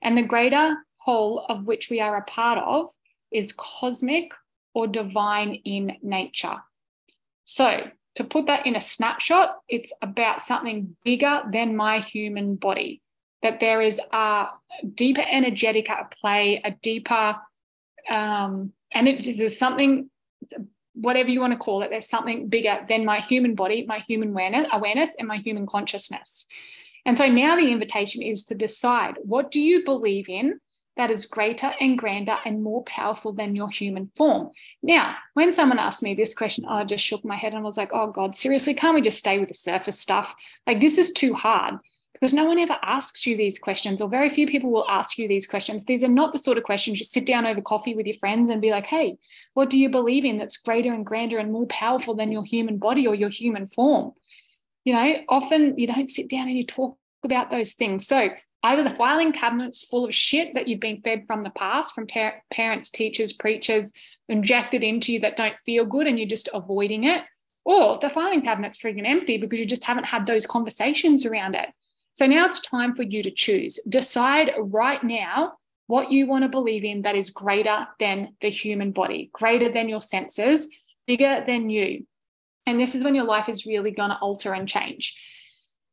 And 0.00 0.16
the 0.16 0.22
greater 0.22 0.76
whole 0.98 1.44
of 1.48 1.64
which 1.64 1.90
we 1.90 2.00
are 2.00 2.16
a 2.16 2.22
part 2.22 2.60
of 2.60 2.88
is 3.32 3.52
cosmic 3.52 4.30
or 4.74 4.86
divine 4.86 5.56
in 5.64 5.96
nature. 6.04 6.58
So, 7.42 7.90
to 8.14 8.22
put 8.22 8.46
that 8.46 8.64
in 8.64 8.76
a 8.76 8.80
snapshot, 8.80 9.56
it's 9.68 9.92
about 10.00 10.40
something 10.40 10.96
bigger 11.04 11.42
than 11.52 11.74
my 11.74 11.98
human 11.98 12.54
body, 12.54 13.02
that 13.44 13.60
there 13.60 13.82
is 13.82 14.00
a 14.10 14.46
deeper 14.94 15.22
energetic 15.30 15.90
at 15.90 16.10
play, 16.18 16.62
a 16.64 16.70
deeper, 16.70 17.36
um, 18.08 18.72
and 18.92 19.06
it 19.06 19.26
is 19.26 19.58
something, 19.58 20.08
whatever 20.94 21.28
you 21.28 21.40
want 21.40 21.52
to 21.52 21.58
call 21.58 21.82
it, 21.82 21.90
there's 21.90 22.08
something 22.08 22.48
bigger 22.48 22.80
than 22.88 23.04
my 23.04 23.20
human 23.20 23.54
body, 23.54 23.84
my 23.86 23.98
human 23.98 24.30
awareness, 24.30 24.66
awareness 24.72 25.14
and 25.18 25.28
my 25.28 25.36
human 25.36 25.66
consciousness. 25.66 26.46
And 27.04 27.18
so 27.18 27.28
now 27.28 27.54
the 27.54 27.70
invitation 27.70 28.22
is 28.22 28.44
to 28.44 28.54
decide 28.54 29.16
what 29.22 29.50
do 29.50 29.60
you 29.60 29.84
believe 29.84 30.30
in 30.30 30.58
that 30.96 31.10
is 31.10 31.26
greater 31.26 31.72
and 31.80 31.98
grander 31.98 32.38
and 32.46 32.62
more 32.62 32.82
powerful 32.84 33.32
than 33.32 33.54
your 33.54 33.68
human 33.68 34.06
form. 34.06 34.50
Now, 34.82 35.16
when 35.34 35.52
someone 35.52 35.78
asked 35.78 36.02
me 36.02 36.14
this 36.14 36.32
question, 36.34 36.64
I 36.66 36.84
just 36.84 37.04
shook 37.04 37.24
my 37.26 37.36
head 37.36 37.52
and 37.52 37.62
was 37.62 37.76
like, 37.76 37.90
oh 37.92 38.10
God, 38.10 38.34
seriously, 38.34 38.72
can't 38.72 38.94
we 38.94 39.02
just 39.02 39.18
stay 39.18 39.38
with 39.38 39.48
the 39.48 39.54
surface 39.54 40.00
stuff? 40.00 40.34
Like, 40.66 40.80
this 40.80 40.96
is 40.96 41.12
too 41.12 41.34
hard 41.34 41.74
because 42.24 42.32
no 42.32 42.46
one 42.46 42.58
ever 42.58 42.78
asks 42.82 43.26
you 43.26 43.36
these 43.36 43.58
questions, 43.58 44.00
or 44.00 44.08
very 44.08 44.30
few 44.30 44.46
people 44.46 44.70
will 44.70 44.88
ask 44.88 45.18
you 45.18 45.28
these 45.28 45.46
questions. 45.46 45.84
These 45.84 46.02
are 46.02 46.08
not 46.08 46.32
the 46.32 46.38
sort 46.38 46.56
of 46.56 46.64
questions 46.64 46.98
you 46.98 47.04
sit 47.04 47.26
down 47.26 47.44
over 47.44 47.60
coffee 47.60 47.94
with 47.94 48.06
your 48.06 48.16
friends 48.16 48.48
and 48.48 48.62
be 48.62 48.70
like, 48.70 48.86
hey, 48.86 49.18
what 49.52 49.68
do 49.68 49.78
you 49.78 49.90
believe 49.90 50.24
in 50.24 50.38
that's 50.38 50.56
greater 50.56 50.90
and 50.90 51.04
grander 51.04 51.36
and 51.36 51.52
more 51.52 51.66
powerful 51.66 52.14
than 52.14 52.32
your 52.32 52.42
human 52.42 52.78
body 52.78 53.06
or 53.06 53.14
your 53.14 53.28
human 53.28 53.66
form? 53.66 54.12
You 54.86 54.94
know, 54.94 55.16
often 55.28 55.78
you 55.78 55.86
don't 55.86 56.10
sit 56.10 56.30
down 56.30 56.48
and 56.48 56.56
you 56.56 56.64
talk 56.64 56.96
about 57.24 57.50
those 57.50 57.74
things. 57.74 58.06
So 58.06 58.30
Either 58.62 58.82
the 58.82 58.88
filing 58.88 59.30
cabinet's 59.30 59.84
full 59.84 60.06
of 60.06 60.14
shit 60.14 60.54
that 60.54 60.66
you've 60.66 60.80
been 60.80 60.96
fed 60.96 61.26
from 61.26 61.42
the 61.42 61.50
past, 61.50 61.94
from 61.94 62.06
ter- 62.06 62.40
parents, 62.50 62.88
teachers, 62.88 63.34
preachers, 63.34 63.92
injected 64.30 64.82
into 64.82 65.12
you 65.12 65.20
that 65.20 65.36
don't 65.36 65.52
feel 65.66 65.84
good 65.84 66.06
and 66.06 66.18
you're 66.18 66.26
just 66.26 66.48
avoiding 66.54 67.04
it, 67.04 67.20
or 67.66 67.98
the 68.00 68.08
filing 68.08 68.40
cabinet's 68.40 68.78
freaking 68.78 69.06
empty 69.06 69.36
because 69.36 69.58
you 69.58 69.66
just 69.66 69.84
haven't 69.84 70.06
had 70.06 70.26
those 70.26 70.46
conversations 70.46 71.26
around 71.26 71.54
it. 71.54 71.68
So 72.14 72.26
now 72.26 72.46
it's 72.46 72.60
time 72.60 72.94
for 72.94 73.02
you 73.02 73.22
to 73.24 73.30
choose. 73.30 73.80
Decide 73.88 74.52
right 74.58 75.02
now 75.02 75.54
what 75.88 76.10
you 76.10 76.26
want 76.26 76.44
to 76.44 76.48
believe 76.48 76.84
in 76.84 77.02
that 77.02 77.16
is 77.16 77.30
greater 77.30 77.86
than 77.98 78.34
the 78.40 78.50
human 78.50 78.92
body, 78.92 79.30
greater 79.32 79.70
than 79.70 79.88
your 79.88 80.00
senses, 80.00 80.68
bigger 81.06 81.44
than 81.46 81.70
you. 81.70 82.06
And 82.66 82.80
this 82.80 82.94
is 82.94 83.04
when 83.04 83.14
your 83.14 83.24
life 83.24 83.48
is 83.48 83.66
really 83.66 83.90
going 83.90 84.10
to 84.10 84.18
alter 84.18 84.54
and 84.54 84.68
change. 84.68 85.16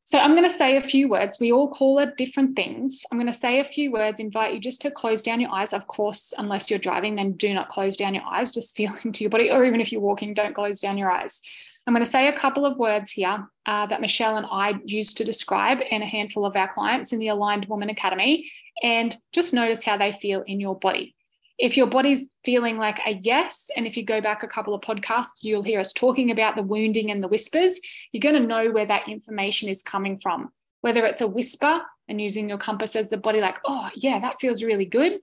So 0.05 0.19
I'm 0.19 0.31
going 0.31 0.43
to 0.43 0.49
say 0.49 0.77
a 0.77 0.81
few 0.81 1.09
words. 1.09 1.37
We 1.39 1.51
all 1.51 1.69
call 1.69 1.99
it 1.99 2.17
different 2.17 2.55
things. 2.55 3.03
I'm 3.11 3.17
going 3.17 3.31
to 3.31 3.33
say 3.33 3.59
a 3.59 3.63
few 3.63 3.91
words, 3.91 4.19
invite 4.19 4.53
you 4.53 4.59
just 4.59 4.81
to 4.81 4.91
close 4.91 5.23
down 5.23 5.39
your 5.39 5.51
eyes. 5.51 5.73
Of 5.73 5.87
course, 5.87 6.33
unless 6.37 6.69
you're 6.69 6.79
driving, 6.79 7.15
then 7.15 7.33
do 7.33 7.53
not 7.53 7.69
close 7.69 7.97
down 7.97 8.13
your 8.13 8.25
eyes. 8.25 8.51
Just 8.51 8.75
feel 8.75 8.93
into 9.03 9.23
your 9.23 9.31
body, 9.31 9.49
or 9.49 9.65
even 9.65 9.81
if 9.81 9.91
you're 9.91 10.01
walking, 10.01 10.33
don't 10.33 10.53
close 10.53 10.79
down 10.79 10.97
your 10.97 11.11
eyes. 11.11 11.41
I'm 11.87 11.93
going 11.93 12.05
to 12.05 12.09
say 12.09 12.27
a 12.27 12.37
couple 12.37 12.65
of 12.65 12.77
words 12.77 13.11
here 13.11 13.47
uh, 13.65 13.87
that 13.87 14.01
Michelle 14.01 14.37
and 14.37 14.45
I 14.49 14.75
use 14.85 15.13
to 15.15 15.23
describe 15.23 15.79
and 15.89 16.03
a 16.03 16.05
handful 16.05 16.45
of 16.45 16.55
our 16.55 16.71
clients 16.71 17.11
in 17.11 17.19
the 17.19 17.29
Aligned 17.29 17.65
Woman 17.65 17.89
Academy, 17.89 18.51
and 18.83 19.15
just 19.33 19.53
notice 19.53 19.83
how 19.83 19.97
they 19.97 20.11
feel 20.11 20.43
in 20.43 20.59
your 20.59 20.77
body 20.77 21.15
if 21.61 21.77
your 21.77 21.85
body's 21.85 22.25
feeling 22.43 22.75
like 22.75 22.99
a 23.05 23.19
yes, 23.21 23.69
and 23.77 23.85
if 23.85 23.95
you 23.95 24.03
go 24.03 24.19
back 24.19 24.41
a 24.41 24.47
couple 24.47 24.73
of 24.73 24.81
podcasts, 24.81 25.37
you'll 25.41 25.61
hear 25.61 25.79
us 25.79 25.93
talking 25.93 26.31
about 26.31 26.55
the 26.55 26.63
wounding 26.63 27.11
and 27.11 27.23
the 27.23 27.27
whispers, 27.27 27.79
you're 28.11 28.19
going 28.19 28.41
to 28.41 28.47
know 28.47 28.71
where 28.71 28.87
that 28.87 29.07
information 29.07 29.69
is 29.69 29.83
coming 29.83 30.17
from. 30.17 30.49
Whether 30.81 31.05
it's 31.05 31.21
a 31.21 31.27
whisper 31.27 31.81
and 32.07 32.19
using 32.19 32.49
your 32.49 32.57
compass 32.57 32.95
as 32.95 33.11
the 33.11 33.17
body, 33.17 33.41
like, 33.41 33.59
oh, 33.63 33.89
yeah, 33.93 34.19
that 34.19 34.41
feels 34.41 34.63
really 34.63 34.85
good. 34.85 35.19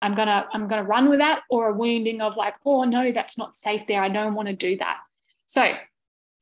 I'm 0.00 0.14
gonna, 0.14 0.46
I'm 0.52 0.68
gonna 0.68 0.84
run 0.84 1.08
with 1.08 1.18
that, 1.18 1.42
or 1.50 1.68
a 1.68 1.74
wounding 1.74 2.20
of 2.20 2.36
like, 2.36 2.56
oh 2.64 2.84
no, 2.84 3.12
that's 3.12 3.38
not 3.38 3.56
safe 3.56 3.82
there. 3.86 4.02
I 4.02 4.08
don't 4.08 4.34
want 4.34 4.48
to 4.48 4.54
do 4.54 4.76
that. 4.78 4.98
So 5.46 5.72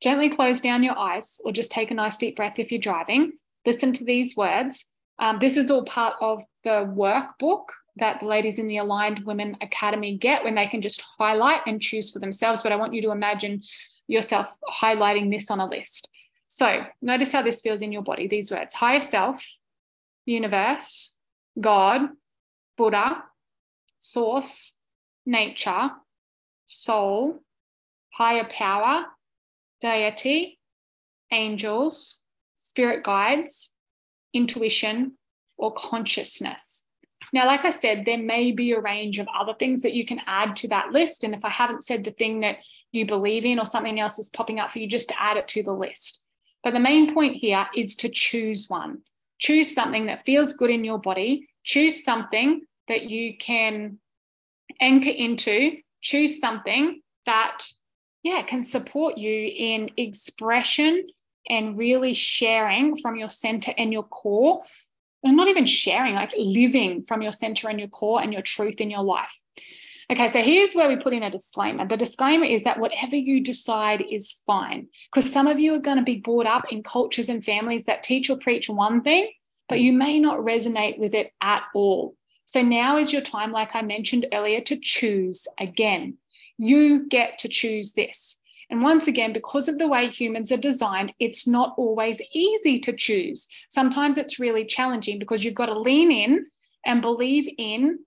gently 0.03 0.29
close 0.29 0.59
down 0.59 0.83
your 0.83 0.97
eyes 0.97 1.39
or 1.45 1.53
just 1.53 1.71
take 1.71 1.89
a 1.89 1.93
nice 1.93 2.17
deep 2.17 2.35
breath 2.35 2.59
if 2.59 2.71
you're 2.71 2.81
driving. 2.81 3.31
Listen 3.65 3.93
to 3.93 4.03
these 4.03 4.35
words. 4.35 4.87
Um, 5.17 5.39
this 5.39 5.55
is 5.55 5.71
all 5.71 5.85
part 5.85 6.15
of 6.19 6.43
the 6.65 6.85
workbook 6.93 7.67
that 7.95 8.19
the 8.19 8.25
ladies 8.25 8.59
in 8.59 8.67
the 8.67 8.77
Aligned 8.77 9.19
Women 9.19 9.55
Academy 9.61 10.17
get 10.17 10.43
when 10.43 10.55
they 10.55 10.67
can 10.67 10.81
just 10.81 11.01
highlight 11.17 11.61
and 11.65 11.81
choose 11.81 12.11
for 12.11 12.19
themselves. 12.19 12.61
But 12.61 12.73
I 12.73 12.75
want 12.75 12.93
you 12.93 13.01
to 13.03 13.11
imagine 13.11 13.63
yourself 14.07 14.53
highlighting 14.69 15.31
this 15.31 15.49
on 15.49 15.61
a 15.61 15.65
list. 15.65 16.09
So 16.47 16.83
notice 17.01 17.31
how 17.31 17.41
this 17.41 17.61
feels 17.61 17.81
in 17.81 17.93
your 17.93 18.01
body 18.01 18.27
these 18.27 18.51
words 18.51 18.73
higher 18.73 19.01
self, 19.01 19.47
universe, 20.25 21.15
God, 21.59 22.09
Buddha, 22.77 23.23
source, 23.99 24.77
nature, 25.25 25.91
soul, 26.65 27.39
higher 28.11 28.47
power, 28.51 29.05
deity, 29.83 30.57
angels, 31.31 32.21
spirit 32.55 33.03
guides, 33.03 33.73
intuition, 34.33 35.17
or 35.57 35.73
consciousness. 35.73 36.85
Now, 37.33 37.47
like 37.47 37.65
I 37.65 37.69
said, 37.69 38.05
there 38.05 38.17
may 38.17 38.53
be 38.53 38.71
a 38.71 38.79
range 38.79 39.19
of 39.19 39.27
other 39.37 39.53
things 39.59 39.81
that 39.81 39.93
you 39.93 40.05
can 40.05 40.21
add 40.25 40.55
to 40.57 40.69
that 40.69 40.91
list. 40.91 41.25
And 41.25 41.35
if 41.35 41.43
I 41.43 41.49
haven't 41.49 41.83
said 41.83 42.05
the 42.05 42.11
thing 42.11 42.39
that 42.41 42.57
you 42.93 43.05
believe 43.05 43.43
in 43.43 43.59
or 43.59 43.65
something 43.65 43.99
else 43.99 44.19
is 44.19 44.29
popping 44.29 44.59
up 44.59 44.71
for 44.71 44.79
you, 44.79 44.87
just 44.87 45.11
add 45.19 45.35
it 45.35 45.49
to 45.49 45.63
the 45.63 45.73
list. 45.73 46.25
But 46.63 46.73
the 46.73 46.79
main 46.79 47.13
point 47.13 47.35
here 47.35 47.67
is 47.75 47.97
to 47.97 48.09
choose 48.09 48.69
one. 48.69 49.01
Choose 49.39 49.73
something 49.73 50.05
that 50.05 50.25
feels 50.25 50.53
good 50.53 50.69
in 50.69 50.85
your 50.85 50.99
body. 50.99 51.49
Choose 51.65 52.05
something 52.05 52.61
that 52.87 53.09
you 53.09 53.37
can 53.37 53.97
anchor 54.79 55.09
into. 55.09 55.77
Choose 56.01 56.39
something 56.39 57.01
that, 57.25 57.65
yeah, 58.23 58.41
can 58.43 58.63
support 58.63 59.17
you 59.17 59.51
in 59.55 59.91
expression 59.97 61.07
and 61.49 61.77
really 61.77 62.13
sharing 62.13 62.97
from 62.97 63.17
your 63.17 63.29
center 63.29 63.73
and 63.77 63.91
your 63.91 64.03
core 64.03 64.61
and 65.23 65.37
not 65.37 65.47
even 65.47 65.65
sharing, 65.65 66.15
like 66.15 66.33
living 66.37 67.03
from 67.03 67.21
your 67.21 67.31
center 67.31 67.69
and 67.69 67.79
your 67.79 67.89
core 67.89 68.21
and 68.21 68.33
your 68.33 68.41
truth 68.41 68.81
in 68.81 68.89
your 68.89 69.03
life. 69.03 69.39
Okay, 70.09 70.29
so 70.31 70.41
here's 70.41 70.73
where 70.73 70.89
we 70.89 70.97
put 70.97 71.13
in 71.13 71.23
a 71.23 71.31
disclaimer. 71.31 71.87
The 71.87 71.97
disclaimer 71.97 72.45
is 72.45 72.63
that 72.63 72.79
whatever 72.79 73.15
you 73.15 73.41
decide 73.41 74.03
is 74.09 74.41
fine, 74.45 74.87
because 75.11 75.31
some 75.31 75.47
of 75.47 75.59
you 75.59 75.73
are 75.75 75.79
going 75.79 75.97
to 75.97 76.03
be 76.03 76.19
brought 76.19 76.45
up 76.45 76.71
in 76.71 76.83
cultures 76.83 77.29
and 77.29 77.43
families 77.43 77.85
that 77.85 78.03
teach 78.03 78.29
or 78.29 78.37
preach 78.37 78.69
one 78.69 79.01
thing, 79.01 79.29
but 79.69 79.79
you 79.79 79.93
may 79.93 80.19
not 80.19 80.39
resonate 80.39 80.99
with 80.99 81.13
it 81.13 81.31
at 81.41 81.63
all. 81.73 82.15
So 82.45 82.61
now 82.61 82.97
is 82.97 83.13
your 83.13 83.21
time, 83.21 83.51
like 83.51 83.75
I 83.75 83.81
mentioned 83.81 84.27
earlier, 84.33 84.61
to 84.61 84.77
choose 84.77 85.47
again. 85.57 86.17
You 86.57 87.07
get 87.07 87.37
to 87.39 87.47
choose 87.47 87.93
this. 87.93 88.39
And 88.69 88.81
once 88.81 89.07
again, 89.07 89.33
because 89.33 89.67
of 89.67 89.77
the 89.77 89.87
way 89.87 90.07
humans 90.07 90.51
are 90.51 90.57
designed, 90.57 91.13
it's 91.19 91.47
not 91.47 91.75
always 91.77 92.21
easy 92.33 92.79
to 92.79 92.93
choose. 92.93 93.47
Sometimes 93.69 94.17
it's 94.17 94.39
really 94.39 94.65
challenging 94.65 95.19
because 95.19 95.43
you've 95.43 95.53
got 95.53 95.67
to 95.67 95.77
lean 95.77 96.11
in 96.11 96.47
and 96.85 97.01
believe 97.01 97.47
in 97.57 97.99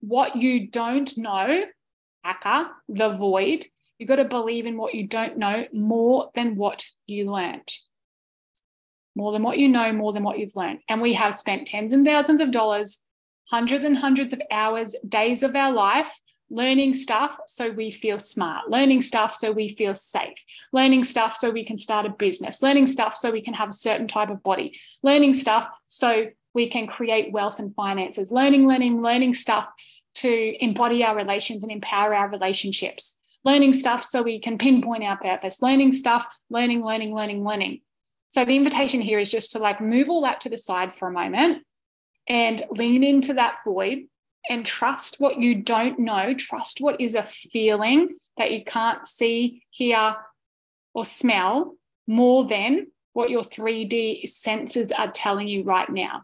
what 0.00 0.36
you 0.36 0.68
don't 0.68 1.16
know, 1.16 1.64
aka, 2.24 2.66
the 2.88 3.10
void. 3.10 3.66
You've 3.98 4.08
got 4.08 4.16
to 4.16 4.24
believe 4.24 4.66
in 4.66 4.76
what 4.76 4.94
you 4.94 5.06
don't 5.06 5.38
know 5.38 5.66
more 5.72 6.30
than 6.34 6.56
what 6.56 6.84
you 7.06 7.30
learned. 7.30 7.72
More 9.16 9.32
than 9.32 9.42
what 9.42 9.58
you 9.58 9.68
know, 9.68 9.92
more 9.92 10.12
than 10.12 10.22
what 10.22 10.38
you've 10.38 10.54
learned. 10.54 10.80
And 10.88 11.00
we 11.00 11.14
have 11.14 11.34
spent 11.34 11.66
tens 11.66 11.92
and 11.92 12.06
thousands 12.06 12.40
of 12.40 12.52
dollars, 12.52 13.00
hundreds 13.50 13.84
and 13.84 13.96
hundreds 13.96 14.32
of 14.32 14.40
hours, 14.52 14.94
days 15.08 15.42
of 15.42 15.56
our 15.56 15.72
life 15.72 16.20
learning 16.50 16.94
stuff 16.94 17.38
so 17.46 17.70
we 17.70 17.90
feel 17.90 18.18
smart, 18.18 18.70
learning 18.70 19.02
stuff 19.02 19.34
so 19.34 19.52
we 19.52 19.70
feel 19.70 19.94
safe, 19.94 20.38
learning 20.72 21.04
stuff 21.04 21.36
so 21.36 21.50
we 21.50 21.64
can 21.64 21.78
start 21.78 22.06
a 22.06 22.10
business, 22.10 22.62
learning 22.62 22.86
stuff 22.86 23.14
so 23.14 23.30
we 23.30 23.42
can 23.42 23.54
have 23.54 23.68
a 23.68 23.72
certain 23.72 24.08
type 24.08 24.30
of 24.30 24.42
body, 24.42 24.78
learning 25.02 25.34
stuff 25.34 25.68
so 25.88 26.26
we 26.54 26.68
can 26.68 26.86
create 26.86 27.32
wealth 27.32 27.58
and 27.58 27.74
finances, 27.74 28.32
learning, 28.32 28.66
learning, 28.66 29.02
learning 29.02 29.34
stuff 29.34 29.68
to 30.14 30.64
embody 30.64 31.04
our 31.04 31.14
relations 31.14 31.62
and 31.62 31.70
empower 31.70 32.14
our 32.14 32.30
relationships, 32.30 33.20
learning 33.44 33.72
stuff 33.72 34.02
so 34.02 34.22
we 34.22 34.40
can 34.40 34.58
pinpoint 34.58 35.04
our 35.04 35.16
purpose, 35.18 35.62
learning 35.62 35.92
stuff, 35.92 36.26
learning, 36.50 36.82
learning, 36.82 37.14
learning, 37.14 37.44
learning. 37.44 37.80
So 38.28 38.44
the 38.44 38.56
invitation 38.56 39.00
here 39.00 39.18
is 39.18 39.30
just 39.30 39.52
to 39.52 39.58
like 39.58 39.80
move 39.80 40.10
all 40.10 40.22
that 40.22 40.40
to 40.40 40.48
the 40.48 40.58
side 40.58 40.94
for 40.94 41.08
a 41.08 41.12
moment 41.12 41.64
and 42.28 42.62
lean 42.70 43.04
into 43.04 43.34
that 43.34 43.56
void 43.64 44.00
and 44.48 44.64
trust 44.64 45.16
what 45.18 45.38
you 45.38 45.62
don't 45.62 45.98
know. 45.98 46.34
Trust 46.34 46.80
what 46.80 47.00
is 47.00 47.14
a 47.14 47.22
feeling 47.24 48.16
that 48.36 48.52
you 48.52 48.64
can't 48.64 49.06
see, 49.06 49.62
hear, 49.70 50.16
or 50.94 51.04
smell 51.04 51.76
more 52.06 52.46
than 52.46 52.88
what 53.12 53.30
your 53.30 53.42
3D 53.42 54.28
senses 54.28 54.92
are 54.92 55.10
telling 55.10 55.48
you 55.48 55.64
right 55.64 55.88
now. 55.90 56.22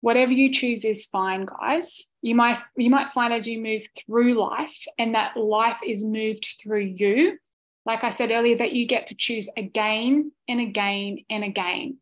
Whatever 0.00 0.32
you 0.32 0.52
choose 0.52 0.84
is 0.84 1.06
fine, 1.06 1.46
guys. 1.46 2.08
You 2.22 2.34
might 2.34 2.58
you 2.76 2.90
might 2.90 3.10
find 3.10 3.32
as 3.32 3.48
you 3.48 3.60
move 3.60 3.86
through 3.98 4.34
life 4.34 4.84
and 4.98 5.14
that 5.14 5.36
life 5.36 5.80
is 5.86 6.04
moved 6.04 6.56
through 6.62 6.94
you. 6.96 7.38
Like 7.84 8.04
I 8.04 8.10
said 8.10 8.30
earlier, 8.30 8.56
that 8.58 8.72
you 8.72 8.86
get 8.86 9.08
to 9.08 9.14
choose 9.14 9.48
again 9.56 10.32
and 10.48 10.60
again 10.60 11.18
and 11.30 11.44
again. 11.44 11.98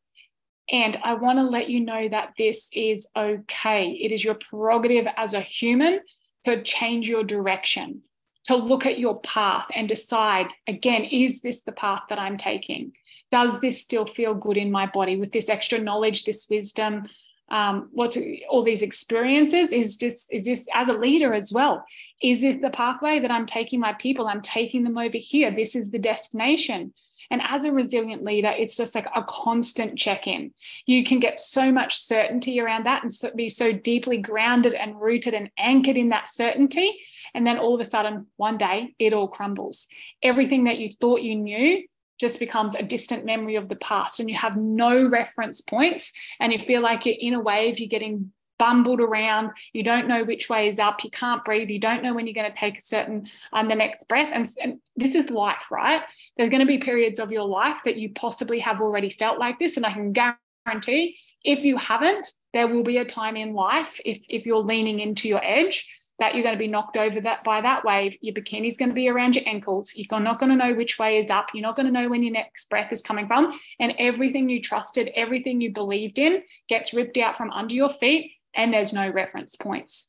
And 0.70 0.96
I 1.02 1.14
want 1.14 1.38
to 1.38 1.44
let 1.44 1.68
you 1.68 1.80
know 1.80 2.08
that 2.08 2.34
this 2.38 2.70
is 2.72 3.08
okay. 3.16 3.90
It 3.90 4.12
is 4.12 4.24
your 4.24 4.34
prerogative 4.34 5.06
as 5.16 5.34
a 5.34 5.40
human 5.40 6.00
to 6.46 6.62
change 6.62 7.08
your 7.08 7.24
direction, 7.24 8.02
to 8.44 8.56
look 8.56 8.86
at 8.86 8.98
your 8.98 9.20
path 9.20 9.66
and 9.74 9.88
decide 9.88 10.48
again, 10.66 11.04
is 11.04 11.42
this 11.42 11.62
the 11.62 11.72
path 11.72 12.02
that 12.08 12.18
I'm 12.18 12.36
taking? 12.36 12.92
Does 13.30 13.60
this 13.60 13.82
still 13.82 14.06
feel 14.06 14.34
good 14.34 14.56
in 14.56 14.70
my 14.70 14.86
body 14.86 15.16
with 15.16 15.32
this 15.32 15.48
extra 15.48 15.78
knowledge, 15.78 16.24
this 16.24 16.46
wisdom? 16.48 17.08
Um, 17.50 17.90
what's 17.92 18.16
all 18.48 18.62
these 18.62 18.82
experiences? 18.82 19.72
Is 19.72 19.98
this 19.98 20.26
is 20.30 20.46
this 20.46 20.66
as 20.72 20.88
a 20.88 20.92
leader 20.92 21.34
as 21.34 21.52
well? 21.52 21.84
Is 22.22 22.42
it 22.42 22.62
the 22.62 22.70
pathway 22.70 23.20
that 23.20 23.30
I'm 23.30 23.46
taking 23.46 23.80
my 23.80 23.92
people? 23.92 24.28
I'm 24.28 24.40
taking 24.40 24.82
them 24.82 24.96
over 24.96 25.18
here. 25.18 25.50
This 25.50 25.76
is 25.76 25.90
the 25.90 25.98
destination. 25.98 26.94
And 27.30 27.40
as 27.44 27.64
a 27.64 27.72
resilient 27.72 28.24
leader, 28.24 28.52
it's 28.56 28.76
just 28.76 28.94
like 28.94 29.08
a 29.14 29.22
constant 29.22 29.98
check 29.98 30.26
in. 30.26 30.52
You 30.86 31.04
can 31.04 31.20
get 31.20 31.40
so 31.40 31.72
much 31.72 31.96
certainty 31.96 32.60
around 32.60 32.84
that 32.86 33.02
and 33.02 33.12
so, 33.12 33.30
be 33.34 33.48
so 33.48 33.72
deeply 33.72 34.18
grounded 34.18 34.74
and 34.74 35.00
rooted 35.00 35.34
and 35.34 35.50
anchored 35.58 35.96
in 35.96 36.10
that 36.10 36.28
certainty. 36.28 37.00
And 37.34 37.46
then 37.46 37.58
all 37.58 37.74
of 37.74 37.80
a 37.80 37.84
sudden, 37.84 38.26
one 38.36 38.58
day, 38.58 38.94
it 38.98 39.12
all 39.12 39.28
crumbles. 39.28 39.88
Everything 40.22 40.64
that 40.64 40.78
you 40.78 40.90
thought 40.90 41.22
you 41.22 41.36
knew 41.36 41.84
just 42.20 42.38
becomes 42.38 42.74
a 42.74 42.82
distant 42.82 43.24
memory 43.24 43.56
of 43.56 43.68
the 43.68 43.76
past 43.76 44.20
and 44.20 44.30
you 44.30 44.36
have 44.36 44.56
no 44.56 45.08
reference 45.08 45.60
points 45.60 46.12
and 46.38 46.52
you 46.52 46.58
feel 46.58 46.80
like 46.80 47.06
you're 47.06 47.16
in 47.18 47.34
a 47.34 47.40
wave, 47.40 47.80
you're 47.80 47.88
getting 47.88 48.32
bumbled 48.58 49.00
around. 49.00 49.50
You 49.72 49.82
don't 49.82 50.08
know 50.08 50.24
which 50.24 50.48
way 50.48 50.68
is 50.68 50.78
up. 50.78 51.04
You 51.04 51.10
can't 51.10 51.44
breathe. 51.44 51.70
You 51.70 51.80
don't 51.80 52.02
know 52.02 52.14
when 52.14 52.26
you're 52.26 52.34
going 52.34 52.50
to 52.50 52.58
take 52.58 52.78
a 52.78 52.82
certain 52.82 53.26
um, 53.52 53.68
the 53.68 53.74
next 53.74 54.08
breath. 54.08 54.30
And, 54.32 54.48
and 54.62 54.80
this 54.96 55.14
is 55.14 55.30
life 55.30 55.70
right? 55.70 56.02
There's 56.36 56.50
going 56.50 56.60
to 56.60 56.66
be 56.66 56.78
periods 56.78 57.18
of 57.18 57.32
your 57.32 57.46
life 57.46 57.78
that 57.84 57.96
you 57.96 58.12
possibly 58.12 58.60
have 58.60 58.80
already 58.80 59.10
felt 59.10 59.38
like 59.38 59.58
this. 59.58 59.76
And 59.76 59.86
i 59.86 59.92
can 59.92 60.12
guarantee 60.12 61.16
if 61.44 61.62
you 61.64 61.76
haven't 61.76 62.26
there 62.54 62.68
will 62.68 62.84
be 62.84 62.96
a 62.96 63.04
time 63.04 63.36
in 63.36 63.52
life 63.52 64.00
if 64.04 64.24
if 64.28 64.46
you're 64.46 64.58
leaning 64.58 65.00
into 65.00 65.28
your 65.28 65.44
edge 65.44 65.86
that 66.18 66.34
you're 66.34 66.44
going 66.44 66.54
to 66.54 66.58
be 66.58 66.68
knocked 66.68 66.96
over 66.96 67.20
that 67.20 67.42
by 67.42 67.60
that 67.60 67.84
wave. 67.84 68.16
Your 68.20 68.34
bikini's 68.34 68.76
going 68.76 68.88
to 68.88 68.94
be 68.94 69.08
around 69.08 69.34
your 69.34 69.46
ankles. 69.48 69.94
You're 69.96 70.20
not 70.20 70.38
going 70.38 70.50
to 70.50 70.56
know 70.56 70.74
which 70.74 70.98
way 70.98 71.18
is 71.18 71.28
up. 71.28 71.48
You're 71.52 71.62
not 71.62 71.76
going 71.76 71.86
to 71.86 71.92
know 71.92 72.08
when 72.08 72.22
your 72.22 72.32
next 72.32 72.70
breath 72.70 72.92
is 72.92 73.02
coming 73.02 73.26
from. 73.26 73.58
And 73.80 73.94
everything 73.98 74.48
you 74.48 74.62
trusted 74.62 75.10
everything 75.16 75.60
you 75.60 75.72
believed 75.72 76.18
in 76.18 76.42
gets 76.68 76.94
ripped 76.94 77.18
out 77.18 77.36
from 77.36 77.50
under 77.50 77.74
your 77.74 77.88
feet 77.88 78.30
and 78.54 78.72
there's 78.72 78.92
no 78.92 79.10
reference 79.10 79.56
points. 79.56 80.08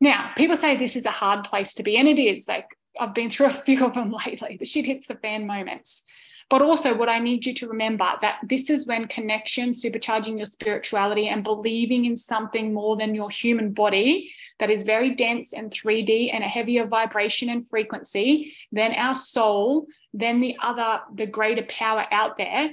Now, 0.00 0.32
people 0.36 0.56
say 0.56 0.76
this 0.76 0.96
is 0.96 1.06
a 1.06 1.10
hard 1.10 1.44
place 1.44 1.74
to 1.74 1.82
be, 1.82 1.96
and 1.96 2.08
it 2.08 2.18
is. 2.18 2.48
Like 2.48 2.66
I've 2.98 3.14
been 3.14 3.30
through 3.30 3.46
a 3.46 3.50
few 3.50 3.84
of 3.86 3.94
them 3.94 4.14
lately, 4.26 4.56
the 4.58 4.64
shit 4.64 4.86
hits 4.86 5.06
the 5.06 5.14
fan 5.14 5.46
moments. 5.46 6.02
But 6.50 6.60
also, 6.60 6.94
what 6.94 7.08
I 7.08 7.18
need 7.18 7.46
you 7.46 7.54
to 7.54 7.68
remember 7.68 8.04
that 8.20 8.40
this 8.42 8.68
is 8.68 8.86
when 8.86 9.06
connection, 9.06 9.72
supercharging 9.72 10.36
your 10.36 10.44
spirituality, 10.44 11.28
and 11.28 11.42
believing 11.42 12.04
in 12.04 12.14
something 12.14 12.74
more 12.74 12.96
than 12.96 13.14
your 13.14 13.30
human 13.30 13.72
body 13.72 14.30
that 14.58 14.68
is 14.68 14.82
very 14.82 15.14
dense 15.14 15.54
and 15.54 15.70
3D 15.70 16.30
and 16.30 16.44
a 16.44 16.48
heavier 16.48 16.86
vibration 16.86 17.48
and 17.48 17.66
frequency 17.66 18.54
than 18.70 18.92
our 18.92 19.14
soul, 19.14 19.86
than 20.12 20.40
the 20.40 20.56
other, 20.62 21.00
the 21.14 21.26
greater 21.26 21.62
power 21.62 22.04
out 22.10 22.36
there, 22.36 22.72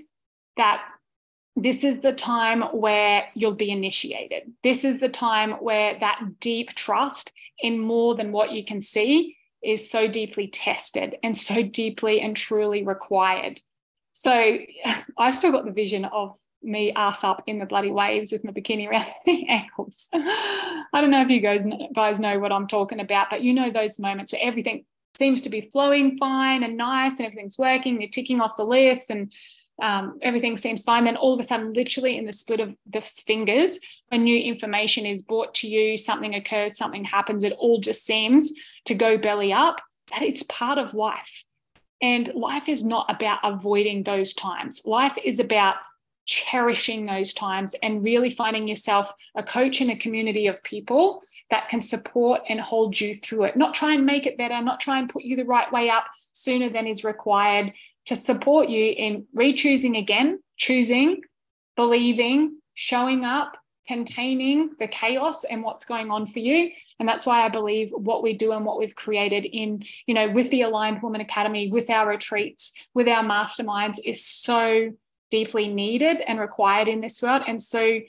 that 0.58 0.84
this 1.62 1.84
is 1.84 2.02
the 2.02 2.14
time 2.14 2.62
where 2.62 3.26
you'll 3.34 3.56
be 3.56 3.72
initiated. 3.72 4.44
This 4.64 4.86
is 4.86 5.00
the 5.00 5.10
time 5.10 5.52
where 5.54 5.98
that 6.00 6.40
deep 6.40 6.70
trust 6.76 7.34
in 7.60 7.80
more 7.80 8.16
than 8.16 8.32
what 8.32 8.52
you 8.52 8.64
can 8.64 8.82
see 8.82 9.36
is 9.64 9.90
so 9.90 10.08
deeply 10.08 10.48
tested 10.48 11.18
and 11.22 11.36
so 11.36 11.62
deeply 11.62 12.22
and 12.22 12.36
truly 12.36 12.84
required. 12.84 13.60
So 14.12 14.58
I've 15.18 15.36
still 15.36 15.52
got 15.52 15.66
the 15.66 15.72
vision 15.72 16.06
of 16.06 16.36
me 16.62 16.92
ass 16.94 17.24
up 17.24 17.44
in 17.48 17.60
the 17.60 17.66
bloody 17.66 17.92
waves 17.92 18.32
with 18.32 18.44
my 18.44 18.52
bikini 18.52 18.88
around 18.88 19.06
the 19.26 19.48
ankles. 19.48 20.08
I 20.14 20.86
don't 20.94 21.12
know 21.12 21.22
if 21.22 21.30
you 21.30 21.42
guys 21.42 21.66
guys 21.94 22.20
know 22.20 22.40
what 22.40 22.52
I'm 22.52 22.68
talking 22.68 23.00
about, 23.00 23.30
but 23.30 23.44
you 23.44 23.54
know 23.54 23.72
those 23.72 24.00
moments 24.00 24.32
where 24.32 24.42
everything 24.42 24.86
seems 25.16 25.42
to 25.42 25.50
be 25.50 25.62
flowing 25.62 26.18
fine 26.18 26.64
and 26.64 26.78
nice 26.78 27.18
and 27.18 27.26
everything's 27.26 27.58
working, 27.58 28.00
you're 28.02 28.10
ticking 28.10 28.40
off 28.42 28.56
the 28.58 28.64
list 28.64 29.10
and 29.10 29.32
um, 29.82 30.20
everything 30.22 30.58
seems 30.58 30.84
fine. 30.84 31.06
Then 31.06 31.16
all 31.16 31.34
of 31.34 31.40
a 31.40 31.44
sudden, 31.44 31.74
literally 31.74 32.18
in 32.18 32.26
the 32.26 32.34
split 32.34 32.60
of 32.60 32.76
the 32.90 33.02
fingers, 33.02 33.80
when 34.10 34.24
new 34.24 34.38
information 34.38 35.06
is 35.06 35.22
brought 35.22 35.54
to 35.56 35.68
you, 35.68 35.98
something 35.98 36.36
occurs, 36.36 36.78
something 36.78 37.04
happens, 37.04 37.44
it 37.44 37.54
all 37.54 37.80
just 37.80 38.06
seems 38.06 38.52
to 38.86 38.94
go 38.94 39.18
belly 39.18 39.54
up. 39.54 39.82
That 40.12 40.24
is 40.24 40.44
part 40.44 40.78
of 40.78 40.94
life. 40.94 41.44
And 42.02 42.34
life 42.34 42.70
is 42.70 42.84
not 42.84 43.14
about 43.14 43.40
avoiding 43.44 44.04
those 44.04 44.34
times. 44.34 44.82
Life 44.86 45.18
is 45.24 45.40
about 45.40 45.76
cherishing 46.26 47.08
those 47.08 47.34
times 47.34 47.76
and 47.82 48.04
really 48.04 48.30
finding 48.30 48.68
yourself 48.68 49.12
a 49.36 49.42
coach 49.42 49.82
in 49.82 49.90
a 49.90 49.98
community 49.98 50.46
of 50.46 50.64
people 50.64 51.22
that 51.50 51.68
can 51.70 51.82
support 51.82 52.42
and 52.48 52.62
hold 52.62 53.00
you 53.00 53.16
through 53.16 53.46
it. 53.46 53.58
Not 53.58 53.74
try 53.74 53.96
and 53.96 54.06
make 54.06 54.28
it 54.28 54.38
better, 54.38 54.62
not 54.62 54.80
try 54.80 55.00
and 55.00 55.10
put 55.10 55.24
you 55.24 55.36
the 55.36 55.44
right 55.46 55.70
way 55.72 55.90
up 55.90 56.06
sooner 56.34 56.70
than 56.70 56.86
is 56.86 57.04
required, 57.04 57.74
to 58.10 58.16
support 58.16 58.70
you 58.70 58.86
in 58.86 59.28
re-choosing 59.36 59.96
again, 59.96 60.42
choosing, 60.58 61.22
believing, 61.76 62.58
showing 62.74 63.24
up, 63.24 63.56
containing 63.88 64.72
the 64.80 64.88
chaos 64.88 65.44
and 65.44 65.64
what's 65.64 65.86
going 65.86 66.10
on 66.10 66.26
for 66.26 66.40
you. 66.40 66.72
And 67.00 67.08
that's 67.08 67.28
why 67.28 67.46
i 67.46 67.50
believe 67.50 67.92
what 67.92 68.24
we 68.24 68.34
do 68.34 68.52
and 68.52 68.66
what 68.66 68.80
we've 68.80 68.96
created 68.96 69.46
in 69.46 69.84
you 70.08 70.16
know 70.16 70.30
with 70.32 70.50
the 70.50 70.64
aligned 70.64 71.02
woman 71.04 71.22
academy 71.22 71.72
with 71.72 71.90
our 71.90 72.08
retreats 72.08 72.74
with 72.94 73.08
our 73.08 73.24
masterminds 73.24 74.00
is 74.06 74.24
so 74.26 74.92
deeply 75.32 75.68
needed 75.68 76.18
and 76.28 76.40
required 76.40 76.88
in 76.88 77.02
this 77.02 77.22
world 77.22 77.44
and 77.48 77.62
so 77.62 78.00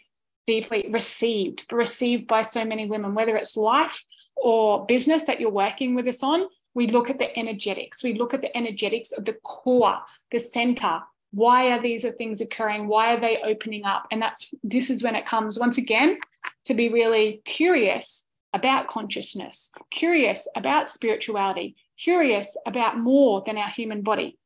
deeply 0.47 0.89
received 0.91 1.65
received 1.73 2.27
by 2.27 2.43
so 2.43 2.65
many 2.65 2.87
women 2.87 3.15
whether 3.15 3.37
it's 3.37 3.57
life 3.57 4.05
or 4.37 4.85
business 4.87 5.25
that 5.25 5.41
you're 5.41 5.51
working 5.51 5.95
with 5.95 6.07
us 6.07 6.23
on 6.23 6.47
we 6.75 6.87
look 6.87 7.11
at 7.11 7.19
the 7.19 7.37
energetics. 7.39 8.03
We 8.03 8.15
look 8.15 8.35
at 8.35 8.41
the 8.41 8.57
energetics 8.57 9.13
of 9.13 9.25
the 9.25 9.35
core, 9.45 9.99
the 10.31 10.41
center. 10.41 11.01
Why 11.33 11.71
are 11.71 11.83
these 11.83 12.07
things 12.19 12.41
occurring? 12.41 12.89
Why 12.89 13.15
are 13.15 13.21
they 13.21 13.39
opening 13.43 13.85
up? 13.85 14.07
And 14.11 14.21
that's 14.21 14.53
this 14.63 14.91
is 14.91 15.03
when 15.03 15.15
it 15.15 15.27
comes 15.27 15.59
once 15.59 15.79
again 15.79 16.19
to 16.65 16.75
be 16.75 16.89
really 16.89 17.43
curious 17.45 18.27
about 18.53 18.89
consciousness, 18.89 19.71
curious 19.91 20.49
about 20.57 20.91
spirituality, 20.91 21.77
curious 21.99 22.57
about 22.67 22.99
more 22.99 23.43
than 23.47 23.57
our 23.57 23.69
human 23.69 24.03
body. 24.03 24.37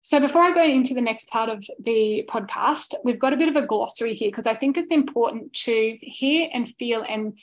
So, 0.00 0.20
before 0.20 0.42
I 0.42 0.54
go 0.54 0.64
into 0.64 0.94
the 0.94 1.02
next 1.02 1.28
part 1.28 1.50
of 1.50 1.62
the 1.78 2.26
podcast, 2.30 2.94
we've 3.04 3.18
got 3.18 3.34
a 3.34 3.36
bit 3.36 3.50
of 3.50 3.56
a 3.56 3.66
glossary 3.66 4.14
here 4.14 4.30
because 4.30 4.46
I 4.46 4.54
think 4.54 4.78
it's 4.78 4.88
important 4.88 5.52
to 5.64 5.98
hear 6.00 6.48
and 6.54 6.66
feel 6.66 7.04
and 7.06 7.38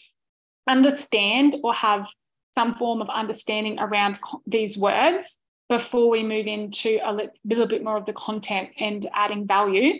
understand 0.67 1.57
or 1.63 1.75
have 1.75 2.07
some 2.55 2.73
form 2.75 3.01
of 3.01 3.09
understanding 3.09 3.77
around 3.79 4.17
these 4.47 4.77
words 4.77 5.39
before 5.67 6.09
we 6.09 6.23
move 6.23 6.47
into 6.47 6.99
a 7.03 7.29
little 7.43 7.67
bit 7.67 7.83
more 7.83 7.97
of 7.97 8.05
the 8.05 8.13
content 8.13 8.69
and 8.79 9.05
adding 9.13 9.45
value 9.45 9.99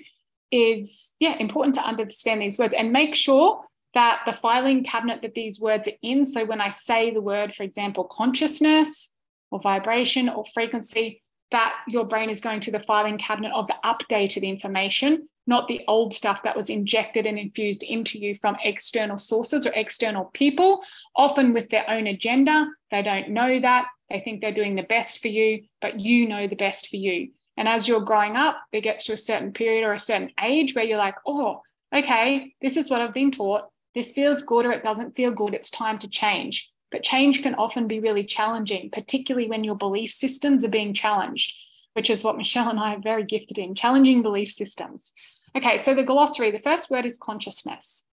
is 0.51 1.15
yeah 1.19 1.35
important 1.37 1.75
to 1.75 1.81
understand 1.81 2.41
these 2.41 2.57
words 2.57 2.73
and 2.77 2.91
make 2.91 3.13
sure 3.13 3.61
that 3.93 4.21
the 4.25 4.33
filing 4.33 4.83
cabinet 4.83 5.21
that 5.21 5.33
these 5.33 5.59
words 5.59 5.87
are 5.87 5.97
in 6.01 6.23
so 6.23 6.45
when 6.45 6.61
i 6.61 6.69
say 6.69 7.11
the 7.11 7.21
word 7.21 7.53
for 7.53 7.63
example 7.63 8.03
consciousness 8.05 9.11
or 9.51 9.59
vibration 9.59 10.29
or 10.29 10.45
frequency 10.53 11.21
that 11.51 11.73
your 11.87 12.05
brain 12.05 12.29
is 12.29 12.41
going 12.41 12.59
to 12.59 12.71
the 12.71 12.79
filing 12.79 13.17
cabinet 13.17 13.51
of 13.53 13.67
the 13.67 13.75
updated 13.83 14.43
information 14.43 15.27
not 15.47 15.67
the 15.67 15.81
old 15.87 16.13
stuff 16.13 16.43
that 16.43 16.57
was 16.57 16.69
injected 16.69 17.25
and 17.25 17.37
infused 17.37 17.83
into 17.83 18.17
you 18.17 18.35
from 18.35 18.57
external 18.63 19.19
sources 19.19 19.65
or 19.65 19.73
external 19.73 20.25
people, 20.33 20.81
often 21.15 21.53
with 21.53 21.69
their 21.69 21.89
own 21.89 22.07
agenda. 22.07 22.67
They 22.91 23.01
don't 23.01 23.29
know 23.29 23.59
that. 23.59 23.87
They 24.09 24.19
think 24.19 24.41
they're 24.41 24.53
doing 24.53 24.75
the 24.75 24.83
best 24.83 25.21
for 25.21 25.27
you, 25.27 25.63
but 25.81 25.99
you 25.99 26.27
know 26.27 26.47
the 26.47 26.55
best 26.55 26.89
for 26.89 26.97
you. 26.97 27.29
And 27.57 27.67
as 27.67 27.87
you're 27.87 28.01
growing 28.01 28.35
up, 28.35 28.57
it 28.71 28.81
gets 28.81 29.05
to 29.05 29.13
a 29.13 29.17
certain 29.17 29.53
period 29.53 29.83
or 29.83 29.93
a 29.93 29.99
certain 29.99 30.31
age 30.43 30.75
where 30.75 30.83
you're 30.83 30.97
like, 30.97 31.15
oh, 31.25 31.61
okay, 31.95 32.53
this 32.61 32.77
is 32.77 32.89
what 32.89 33.01
I've 33.01 33.13
been 33.13 33.31
taught. 33.31 33.63
This 33.93 34.11
feels 34.11 34.41
good 34.41 34.65
or 34.65 34.71
it 34.71 34.83
doesn't 34.83 35.15
feel 35.15 35.31
good. 35.31 35.53
It's 35.53 35.69
time 35.69 35.97
to 35.99 36.09
change. 36.09 36.69
But 36.91 37.03
change 37.03 37.41
can 37.41 37.55
often 37.55 37.87
be 37.87 37.99
really 37.99 38.25
challenging, 38.25 38.89
particularly 38.91 39.47
when 39.47 39.63
your 39.63 39.75
belief 39.75 40.11
systems 40.11 40.63
are 40.63 40.69
being 40.69 40.93
challenged, 40.93 41.55
which 41.93 42.09
is 42.09 42.23
what 42.23 42.37
Michelle 42.37 42.69
and 42.69 42.79
I 42.79 42.95
are 42.95 43.01
very 43.01 43.23
gifted 43.23 43.57
in 43.57 43.73
challenging 43.73 44.21
belief 44.21 44.49
systems. 44.49 45.13
Okay, 45.55 45.77
so 45.77 45.93
the 45.93 46.03
glossary, 46.03 46.51
the 46.51 46.59
first 46.59 46.91
word 46.91 47.05
is 47.05 47.17
consciousness. 47.17 48.05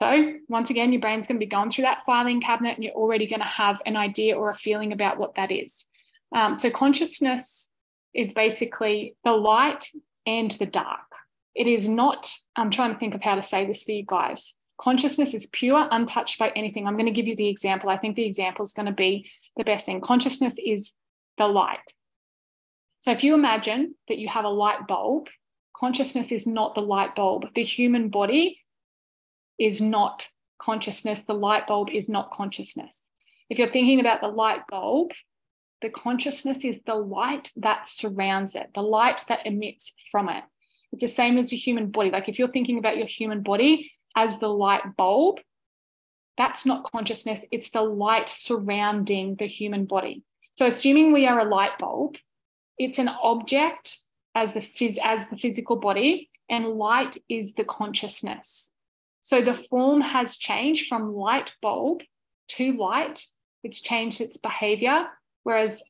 So, 0.00 0.34
once 0.48 0.70
again, 0.70 0.92
your 0.92 1.00
brain's 1.00 1.26
going 1.26 1.36
to 1.36 1.44
be 1.44 1.48
going 1.48 1.70
through 1.70 1.84
that 1.84 2.04
filing 2.04 2.40
cabinet 2.40 2.74
and 2.74 2.84
you're 2.84 2.94
already 2.94 3.26
going 3.26 3.40
to 3.40 3.46
have 3.46 3.80
an 3.86 3.96
idea 3.96 4.36
or 4.36 4.50
a 4.50 4.54
feeling 4.54 4.92
about 4.92 5.18
what 5.18 5.34
that 5.36 5.50
is. 5.50 5.86
Um, 6.34 6.56
so, 6.56 6.70
consciousness 6.70 7.70
is 8.14 8.32
basically 8.32 9.14
the 9.24 9.32
light 9.32 9.90
and 10.26 10.50
the 10.52 10.66
dark. 10.66 11.00
It 11.54 11.66
is 11.66 11.88
not, 11.88 12.30
I'm 12.56 12.70
trying 12.70 12.92
to 12.92 12.98
think 12.98 13.14
of 13.14 13.22
how 13.22 13.34
to 13.34 13.42
say 13.42 13.66
this 13.66 13.84
for 13.84 13.92
you 13.92 14.04
guys. 14.06 14.54
Consciousness 14.78 15.32
is 15.32 15.46
pure, 15.46 15.88
untouched 15.90 16.38
by 16.38 16.50
anything. 16.50 16.86
I'm 16.86 16.96
going 16.96 17.06
to 17.06 17.12
give 17.12 17.26
you 17.26 17.36
the 17.36 17.48
example. 17.48 17.88
I 17.88 17.96
think 17.96 18.16
the 18.16 18.26
example 18.26 18.62
is 18.62 18.74
going 18.74 18.86
to 18.86 18.92
be 18.92 19.30
the 19.56 19.64
best 19.64 19.86
thing. 19.86 20.02
Consciousness 20.02 20.58
is 20.62 20.92
the 21.38 21.46
light. 21.46 21.92
So, 23.00 23.12
if 23.12 23.24
you 23.24 23.34
imagine 23.34 23.94
that 24.08 24.18
you 24.18 24.28
have 24.28 24.44
a 24.44 24.50
light 24.50 24.86
bulb 24.86 25.28
consciousness 25.78 26.32
is 26.32 26.46
not 26.46 26.74
the 26.74 26.80
light 26.80 27.14
bulb. 27.14 27.52
The 27.54 27.62
human 27.62 28.08
body 28.08 28.60
is 29.58 29.80
not 29.80 30.28
consciousness. 30.58 31.24
The 31.24 31.34
light 31.34 31.66
bulb 31.66 31.90
is 31.90 32.08
not 32.08 32.30
consciousness. 32.30 33.08
If 33.50 33.58
you're 33.58 33.70
thinking 33.70 34.00
about 34.00 34.20
the 34.20 34.28
light 34.28 34.66
bulb, 34.68 35.12
the 35.82 35.90
consciousness 35.90 36.64
is 36.64 36.80
the 36.86 36.94
light 36.94 37.52
that 37.56 37.88
surrounds 37.88 38.54
it, 38.54 38.70
the 38.74 38.82
light 38.82 39.24
that 39.28 39.46
emits 39.46 39.94
from 40.10 40.28
it. 40.28 40.42
It's 40.92 41.02
the 41.02 41.08
same 41.08 41.36
as 41.36 41.50
the 41.50 41.56
human 41.56 41.90
body. 41.90 42.10
Like 42.10 42.28
if 42.28 42.38
you're 42.38 42.48
thinking 42.48 42.78
about 42.78 42.96
your 42.96 43.06
human 43.06 43.42
body 43.42 43.92
as 44.16 44.38
the 44.38 44.48
light 44.48 44.96
bulb, 44.96 45.40
that's 46.38 46.66
not 46.66 46.90
consciousness, 46.90 47.44
it's 47.50 47.70
the 47.70 47.82
light 47.82 48.28
surrounding 48.28 49.36
the 49.36 49.46
human 49.46 49.84
body. 49.84 50.22
So, 50.56 50.66
assuming 50.66 51.12
we 51.12 51.26
are 51.26 51.38
a 51.38 51.44
light 51.44 51.78
bulb, 51.78 52.16
it's 52.78 52.98
an 52.98 53.08
object 53.08 53.98
as 54.36 54.52
the, 54.52 54.60
phys- 54.60 54.98
as 55.02 55.28
the 55.28 55.36
physical 55.36 55.74
body, 55.74 56.30
and 56.48 56.68
light 56.68 57.16
is 57.28 57.54
the 57.54 57.64
consciousness. 57.64 58.72
So, 59.20 59.40
the 59.40 59.54
form 59.54 60.00
has 60.00 60.36
changed 60.36 60.86
from 60.86 61.12
light 61.12 61.52
bulb 61.60 62.02
to 62.50 62.72
light, 62.74 63.26
it's 63.64 63.80
changed 63.80 64.20
its 64.20 64.36
behavior. 64.36 65.06
Whereas 65.42 65.82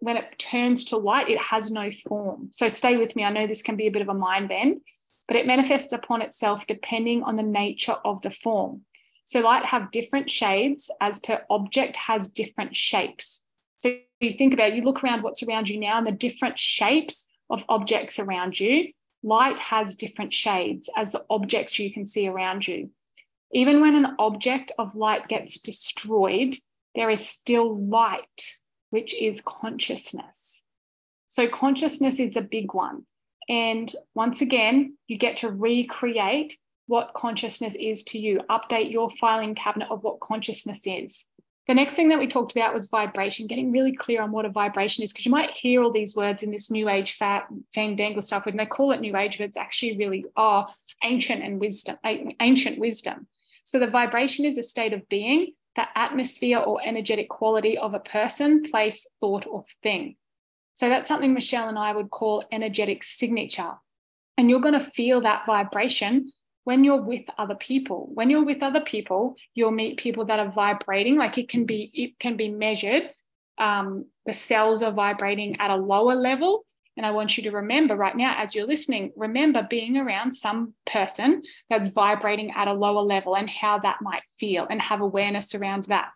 when 0.00 0.16
it 0.16 0.36
turns 0.38 0.86
to 0.86 0.96
light, 0.96 1.28
it 1.28 1.40
has 1.40 1.70
no 1.70 1.92
form. 1.92 2.48
So, 2.50 2.66
stay 2.66 2.96
with 2.96 3.14
me. 3.14 3.22
I 3.22 3.30
know 3.30 3.46
this 3.46 3.62
can 3.62 3.76
be 3.76 3.86
a 3.86 3.92
bit 3.92 4.02
of 4.02 4.08
a 4.08 4.14
mind 4.14 4.48
bend, 4.48 4.80
but 5.28 5.36
it 5.36 5.46
manifests 5.46 5.92
upon 5.92 6.22
itself 6.22 6.66
depending 6.66 7.22
on 7.22 7.36
the 7.36 7.44
nature 7.44 7.96
of 8.04 8.22
the 8.22 8.30
form. 8.30 8.82
So 9.24 9.40
light 9.40 9.64
have 9.66 9.90
different 9.90 10.28
shades 10.28 10.90
as 11.00 11.20
per 11.20 11.42
object 11.48 11.96
has 11.96 12.28
different 12.28 12.74
shapes. 12.74 13.44
So 13.78 13.96
you 14.20 14.32
think 14.32 14.52
about, 14.52 14.74
you 14.74 14.82
look 14.82 15.02
around 15.02 15.22
what's 15.22 15.42
around 15.42 15.68
you 15.68 15.78
now 15.78 15.98
and 15.98 16.06
the 16.06 16.12
different 16.12 16.58
shapes 16.58 17.26
of 17.52 17.64
objects 17.68 18.18
around 18.18 18.58
you. 18.58 18.92
Light 19.22 19.60
has 19.60 19.94
different 19.94 20.34
shades 20.34 20.90
as 20.96 21.12
the 21.12 21.24
objects 21.30 21.78
you 21.78 21.92
can 21.92 22.06
see 22.06 22.26
around 22.26 22.66
you. 22.66 22.90
Even 23.52 23.80
when 23.80 23.94
an 23.94 24.16
object 24.18 24.72
of 24.78 24.96
light 24.96 25.28
gets 25.28 25.60
destroyed, 25.60 26.56
there 26.94 27.10
is 27.10 27.24
still 27.24 27.78
light, 27.78 28.56
which 28.90 29.14
is 29.14 29.42
consciousness. 29.44 30.64
So 31.28 31.46
consciousness 31.46 32.18
is 32.18 32.36
a 32.36 32.42
big 32.42 32.74
one. 32.74 33.06
And 33.48 33.92
once 34.14 34.40
again, 34.40 34.96
you 35.06 35.18
get 35.18 35.36
to 35.36 35.50
recreate 35.50 36.56
what 36.86 37.14
consciousness 37.14 37.74
is 37.78 38.02
to 38.04 38.18
you. 38.18 38.40
Update 38.50 38.90
your 38.90 39.10
filing 39.10 39.54
cabinet 39.54 39.90
of 39.90 40.02
what 40.02 40.20
consciousness 40.20 40.82
is. 40.84 41.26
The 41.68 41.74
next 41.74 41.94
thing 41.94 42.08
that 42.08 42.18
we 42.18 42.26
talked 42.26 42.52
about 42.52 42.74
was 42.74 42.88
vibration, 42.88 43.46
getting 43.46 43.70
really 43.70 43.92
clear 43.92 44.20
on 44.20 44.32
what 44.32 44.44
a 44.44 44.50
vibration 44.50 45.04
is, 45.04 45.12
because 45.12 45.26
you 45.26 45.30
might 45.30 45.50
hear 45.50 45.82
all 45.82 45.92
these 45.92 46.16
words 46.16 46.42
in 46.42 46.50
this 46.50 46.70
new 46.70 46.88
age 46.88 47.12
fat 47.14 47.46
fandangle 47.74 48.22
stuff, 48.22 48.46
and 48.46 48.58
they 48.58 48.66
call 48.66 48.90
it 48.90 49.00
new 49.00 49.16
age, 49.16 49.38
but 49.38 49.44
it's 49.44 49.56
actually 49.56 49.96
really 49.96 50.24
oh, 50.36 50.66
ancient 51.04 51.42
and 51.42 51.60
wisdom, 51.60 51.96
ancient 52.04 52.78
wisdom. 52.78 53.28
So 53.64 53.78
the 53.78 53.86
vibration 53.86 54.44
is 54.44 54.58
a 54.58 54.62
state 54.62 54.92
of 54.92 55.08
being, 55.08 55.52
the 55.76 55.86
atmosphere 55.96 56.58
or 56.58 56.80
energetic 56.84 57.28
quality 57.28 57.78
of 57.78 57.94
a 57.94 58.00
person, 58.00 58.62
place, 58.64 59.06
thought, 59.20 59.46
or 59.46 59.64
thing. 59.82 60.16
So 60.74 60.88
that's 60.88 61.08
something 61.08 61.32
Michelle 61.32 61.68
and 61.68 61.78
I 61.78 61.92
would 61.92 62.10
call 62.10 62.44
energetic 62.50 63.04
signature. 63.04 63.74
And 64.36 64.50
you're 64.50 64.60
going 64.60 64.74
to 64.74 64.80
feel 64.80 65.20
that 65.20 65.46
vibration 65.46 66.32
when 66.64 66.84
you're 66.84 67.02
with 67.02 67.24
other 67.38 67.54
people 67.56 68.08
when 68.14 68.30
you're 68.30 68.44
with 68.44 68.62
other 68.62 68.80
people 68.80 69.36
you'll 69.54 69.70
meet 69.70 69.98
people 69.98 70.24
that 70.26 70.38
are 70.38 70.50
vibrating 70.50 71.16
like 71.16 71.38
it 71.38 71.48
can 71.48 71.64
be 71.64 71.90
it 71.94 72.18
can 72.18 72.36
be 72.36 72.48
measured 72.48 73.10
um, 73.58 74.06
the 74.26 74.34
cells 74.34 74.82
are 74.82 74.92
vibrating 74.92 75.56
at 75.60 75.70
a 75.70 75.76
lower 75.76 76.14
level. 76.14 76.64
And 76.96 77.06
i 77.06 77.10
want 77.10 77.36
you 77.36 77.42
to 77.44 77.50
remember 77.50 77.96
right 77.96 78.14
now 78.14 78.34
as 78.36 78.54
you're 78.54 78.66
listening 78.66 79.12
remember 79.16 79.66
being 79.68 79.96
around 79.96 80.32
some 80.32 80.74
person 80.84 81.42
that's 81.70 81.88
vibrating 81.88 82.50
at 82.54 82.68
a 82.68 82.74
lower 82.74 83.00
level 83.00 83.34
and 83.34 83.48
how 83.48 83.78
that 83.78 84.02
might 84.02 84.22
feel 84.38 84.66
and 84.68 84.80
have 84.82 85.00
awareness 85.00 85.54
around 85.54 85.84
that. 85.84 86.10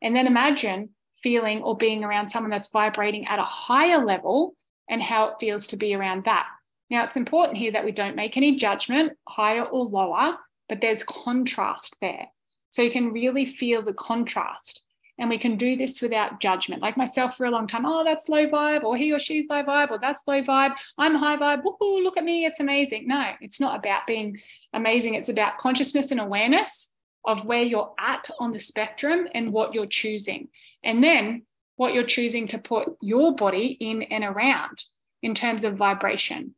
And 0.00 0.14
then 0.14 0.28
imagine 0.28 0.90
feeling 1.20 1.62
or 1.62 1.76
being 1.76 2.04
around 2.04 2.28
someone 2.28 2.50
that's 2.50 2.70
vibrating 2.70 3.26
at 3.26 3.40
a 3.40 3.44
higher 3.44 4.04
level 4.04 4.54
and 4.88 5.02
how 5.02 5.26
it 5.26 5.34
feels 5.40 5.66
to 5.68 5.76
be 5.76 5.94
around 5.94 6.24
that 6.24 6.46
now, 6.90 7.04
it's 7.04 7.16
important 7.16 7.56
here 7.56 7.72
that 7.72 7.84
we 7.84 7.92
don't 7.92 8.16
make 8.16 8.36
any 8.36 8.56
judgment, 8.56 9.12
higher 9.28 9.62
or 9.62 9.84
lower, 9.84 10.36
but 10.68 10.80
there's 10.80 11.04
contrast 11.04 11.98
there. 12.00 12.26
So 12.70 12.82
you 12.82 12.90
can 12.90 13.12
really 13.12 13.46
feel 13.46 13.82
the 13.82 13.94
contrast. 13.94 14.86
And 15.18 15.28
we 15.28 15.38
can 15.38 15.56
do 15.56 15.76
this 15.76 16.00
without 16.00 16.40
judgment. 16.40 16.80
Like 16.80 16.96
myself 16.96 17.36
for 17.36 17.44
a 17.44 17.50
long 17.50 17.66
time, 17.66 17.84
oh, 17.84 18.02
that's 18.02 18.28
low 18.28 18.48
vibe, 18.48 18.82
or 18.82 18.96
he 18.96 19.12
or 19.12 19.18
she's 19.18 19.48
low 19.48 19.62
vibe, 19.62 19.90
or 19.90 19.98
that's 19.98 20.22
low 20.26 20.42
vibe. 20.42 20.74
I'm 20.96 21.14
high 21.14 21.36
vibe. 21.36 21.62
Woohoo, 21.62 22.02
look 22.02 22.16
at 22.16 22.24
me, 22.24 22.46
it's 22.46 22.58
amazing. 22.58 23.06
No, 23.06 23.32
it's 23.40 23.60
not 23.60 23.78
about 23.78 24.06
being 24.06 24.40
amazing. 24.72 25.14
It's 25.14 25.28
about 25.28 25.58
consciousness 25.58 26.10
and 26.10 26.20
awareness 26.20 26.90
of 27.26 27.44
where 27.44 27.62
you're 27.62 27.92
at 27.98 28.30
on 28.40 28.52
the 28.52 28.58
spectrum 28.58 29.28
and 29.34 29.52
what 29.52 29.74
you're 29.74 29.86
choosing. 29.86 30.48
And 30.82 31.04
then 31.04 31.42
what 31.76 31.92
you're 31.92 32.04
choosing 32.04 32.46
to 32.48 32.58
put 32.58 32.96
your 33.02 33.36
body 33.36 33.76
in 33.78 34.02
and 34.02 34.24
around 34.24 34.86
in 35.22 35.34
terms 35.34 35.64
of 35.64 35.76
vibration. 35.76 36.54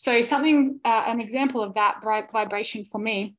So 0.00 0.22
something, 0.22 0.80
uh, 0.82 1.04
an 1.08 1.20
example 1.20 1.62
of 1.62 1.74
that 1.74 2.00
vibration 2.00 2.84
for 2.84 2.98
me 2.98 3.34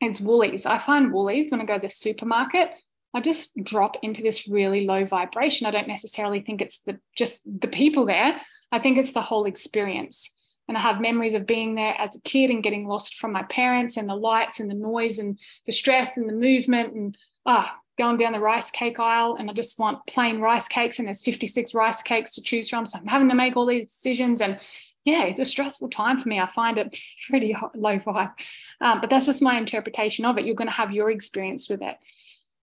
is 0.00 0.20
Woolies. 0.20 0.64
I 0.64 0.78
find 0.78 1.12
Woolies 1.12 1.50
when 1.50 1.60
I 1.60 1.64
go 1.64 1.74
to 1.74 1.82
the 1.82 1.88
supermarket, 1.88 2.70
I 3.12 3.20
just 3.20 3.52
drop 3.64 3.96
into 4.02 4.22
this 4.22 4.46
really 4.46 4.86
low 4.86 5.04
vibration. 5.04 5.66
I 5.66 5.72
don't 5.72 5.88
necessarily 5.88 6.40
think 6.40 6.62
it's 6.62 6.78
the 6.82 7.00
just 7.16 7.42
the 7.44 7.66
people 7.66 8.06
there. 8.06 8.40
I 8.70 8.78
think 8.78 8.98
it's 8.98 9.14
the 9.14 9.20
whole 9.20 9.46
experience. 9.46 10.32
And 10.68 10.76
I 10.76 10.80
have 10.80 11.00
memories 11.00 11.34
of 11.34 11.44
being 11.44 11.74
there 11.74 11.96
as 11.98 12.14
a 12.14 12.20
kid 12.20 12.50
and 12.50 12.62
getting 12.62 12.86
lost 12.86 13.16
from 13.16 13.32
my 13.32 13.42
parents 13.42 13.96
and 13.96 14.08
the 14.08 14.14
lights 14.14 14.60
and 14.60 14.70
the 14.70 14.76
noise 14.76 15.18
and 15.18 15.36
the 15.66 15.72
stress 15.72 16.16
and 16.16 16.28
the 16.28 16.34
movement 16.34 16.94
and 16.94 17.18
ah, 17.46 17.76
going 17.98 18.16
down 18.16 18.32
the 18.32 18.38
rice 18.38 18.70
cake 18.70 19.00
aisle 19.00 19.36
and 19.40 19.50
I 19.50 19.54
just 19.54 19.78
want 19.78 20.06
plain 20.06 20.38
rice 20.38 20.68
cakes 20.68 21.00
and 21.00 21.08
there's 21.08 21.24
56 21.24 21.74
rice 21.74 22.00
cakes 22.02 22.32
to 22.36 22.42
choose 22.42 22.68
from. 22.68 22.86
So 22.86 22.98
I'm 22.98 23.06
having 23.06 23.28
to 23.30 23.34
make 23.34 23.56
all 23.56 23.66
these 23.66 23.90
decisions 23.90 24.40
and 24.40 24.60
yeah, 25.06 25.22
it's 25.22 25.38
a 25.38 25.44
stressful 25.44 25.88
time 25.88 26.18
for 26.18 26.28
me. 26.28 26.40
I 26.40 26.50
find 26.50 26.76
it 26.76 26.98
pretty 27.30 27.56
low 27.74 27.98
vibe, 27.98 28.32
um, 28.80 29.00
but 29.00 29.08
that's 29.08 29.26
just 29.26 29.40
my 29.40 29.56
interpretation 29.56 30.26
of 30.26 30.36
it. 30.36 30.44
You're 30.44 30.56
going 30.56 30.68
to 30.68 30.74
have 30.74 30.92
your 30.92 31.10
experience 31.10 31.70
with 31.70 31.80
it. 31.80 31.96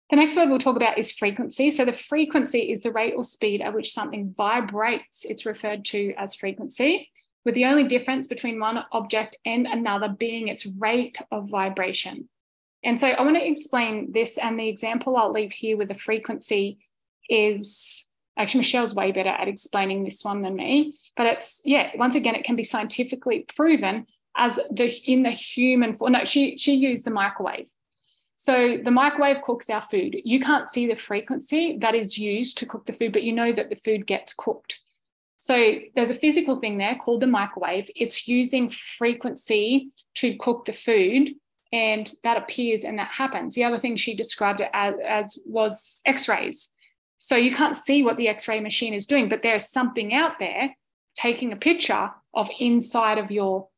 The 0.10 0.18
next 0.18 0.36
word 0.36 0.50
we'll 0.50 0.60
talk 0.60 0.76
about 0.76 0.98
is 0.98 1.14
frequency. 1.14 1.72
So, 1.72 1.86
the 1.86 1.94
frequency 1.94 2.72
is 2.72 2.82
the 2.82 2.92
rate 2.92 3.14
or 3.16 3.24
speed 3.24 3.62
at 3.62 3.74
which 3.74 3.94
something 3.94 4.34
vibrates. 4.38 5.24
It's 5.24 5.46
referred 5.46 5.86
to 5.86 6.14
as 6.18 6.36
frequency, 6.36 7.10
with 7.46 7.56
the 7.56 7.66
only 7.66 7.86
difference 7.86 8.28
between 8.28 8.60
one 8.60 8.84
object 8.92 9.38
and 9.46 9.66
another 9.66 10.10
being 10.10 10.50
its 10.50 10.66
rate 10.66 11.18
of 11.32 11.50
vibration. 11.50 12.28
And 12.84 13.00
so, 13.00 13.08
I 13.08 13.22
want 13.24 13.38
to 13.38 13.50
explain 13.50 14.12
this, 14.12 14.38
and 14.38 14.60
the 14.60 14.68
example 14.68 15.16
I'll 15.16 15.32
leave 15.32 15.54
here 15.54 15.78
with 15.78 15.88
the 15.88 15.96
frequency 15.96 16.80
is 17.30 18.10
Actually, 18.36 18.60
Michelle's 18.60 18.96
way 18.96 19.12
better 19.12 19.30
at 19.30 19.48
explaining 19.48 20.04
this 20.04 20.24
one 20.24 20.42
than 20.42 20.56
me. 20.56 20.94
But 21.16 21.28
it's, 21.28 21.62
yeah, 21.64 21.92
once 21.96 22.16
again, 22.16 22.36
it 22.36 22.44
can 22.44 22.56
be 22.56 22.64
scientifically 22.64 23.46
proven 23.56 24.08
as 24.36 24.60
the 24.72 24.92
in 25.06 25.24
the 25.24 25.30
human 25.30 25.94
form. 25.94 26.14
No, 26.14 26.26
she 26.26 26.58
she 26.58 26.74
used 26.74 27.06
the 27.06 27.12
microwave. 27.12 27.68
So 28.36 28.78
the 28.84 28.92
microwave 28.92 29.42
cooks 29.42 29.70
our 29.70 29.82
food. 29.82 30.16
You 30.26 30.40
can't 30.40 30.68
see 30.68 30.88
the 30.88 30.96
frequency 30.96 31.78
that 31.80 31.96
is 31.96 32.18
used 32.18 32.58
to 32.58 32.66
cook 32.66 32.86
the 32.86 32.94
food, 32.94 33.14
but 33.14 33.24
you 33.24 33.32
know 33.32 33.54
that 33.54 33.70
the 33.70 33.76
food 33.76 34.08
gets 34.08 34.34
cooked. 34.34 34.80
So 35.40 35.76
there's 35.96 36.10
a 36.10 36.16
physical 36.16 36.56
thing 36.56 36.78
there 36.78 36.96
called 36.96 37.22
the 37.22 37.28
microwave. 37.28 37.90
It's 37.96 38.28
using 38.28 38.70
frequency 38.70 39.92
to 40.16 40.36
cook 40.38 40.66
the 40.66 40.74
food, 40.74 41.32
and 41.72 42.12
that 42.24 42.38
appears 42.38 42.84
and 42.84 42.98
that 42.98 43.12
happens. 43.12 43.54
The 43.54 43.66
other 43.66 43.80
thing 43.80 43.96
she 43.96 44.16
described 44.16 44.62
it 44.62 44.70
as, 44.74 44.96
as 45.06 45.40
was 45.46 46.02
X-rays. 46.06 46.70
So 47.24 47.38
you 47.38 47.56
can't 47.56 47.74
see 47.74 48.04
what 48.04 48.18
the 48.18 48.28
X 48.28 48.50
ray 48.50 48.60
machine 48.60 48.94
is 48.94 49.06
doing, 49.06 49.30
but 49.30 49.44
there's 49.44 49.70
something 49.70 50.14
out 50.14 50.40
there 50.40 50.76
taking 51.16 51.54
a 51.54 51.56
picture 51.56 52.12
of 52.34 52.50
inside 52.60 53.18
of 53.18 53.32
your 53.32 53.70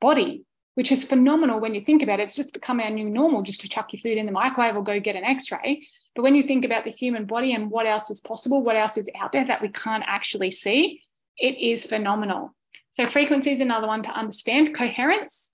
body, 0.00 0.46
which 0.74 0.90
is 0.90 1.04
phenomenal 1.04 1.60
when 1.60 1.74
you 1.74 1.82
think 1.82 2.02
about 2.02 2.18
it. 2.18 2.22
It's 2.22 2.34
just 2.34 2.54
become 2.54 2.80
our 2.80 2.88
new 2.88 3.10
normal 3.10 3.42
just 3.42 3.60
to 3.60 3.68
chuck 3.68 3.92
your 3.92 4.00
food 4.00 4.16
in 4.16 4.24
the 4.24 4.32
microwave 4.32 4.74
or 4.74 4.82
go 4.82 5.00
get 5.00 5.16
an 5.16 5.24
X 5.24 5.52
ray. 5.52 5.86
But 6.16 6.22
when 6.22 6.34
you 6.34 6.44
think 6.44 6.64
about 6.64 6.84
the 6.84 6.92
human 6.92 7.26
body 7.26 7.52
and 7.52 7.70
what 7.70 7.84
else 7.84 8.08
is 8.08 8.22
possible, 8.22 8.62
what 8.62 8.74
else 8.74 8.96
is 8.96 9.10
out 9.20 9.32
there 9.32 9.46
that 9.48 9.60
we 9.60 9.68
can't 9.68 10.04
actually 10.06 10.50
see, 10.50 11.02
it 11.36 11.58
is 11.58 11.84
phenomenal. 11.84 12.54
So, 12.90 13.06
frequency 13.06 13.52
is 13.52 13.60
another 13.60 13.86
one 13.86 14.02
to 14.04 14.10
understand. 14.12 14.74
Coherence, 14.74 15.52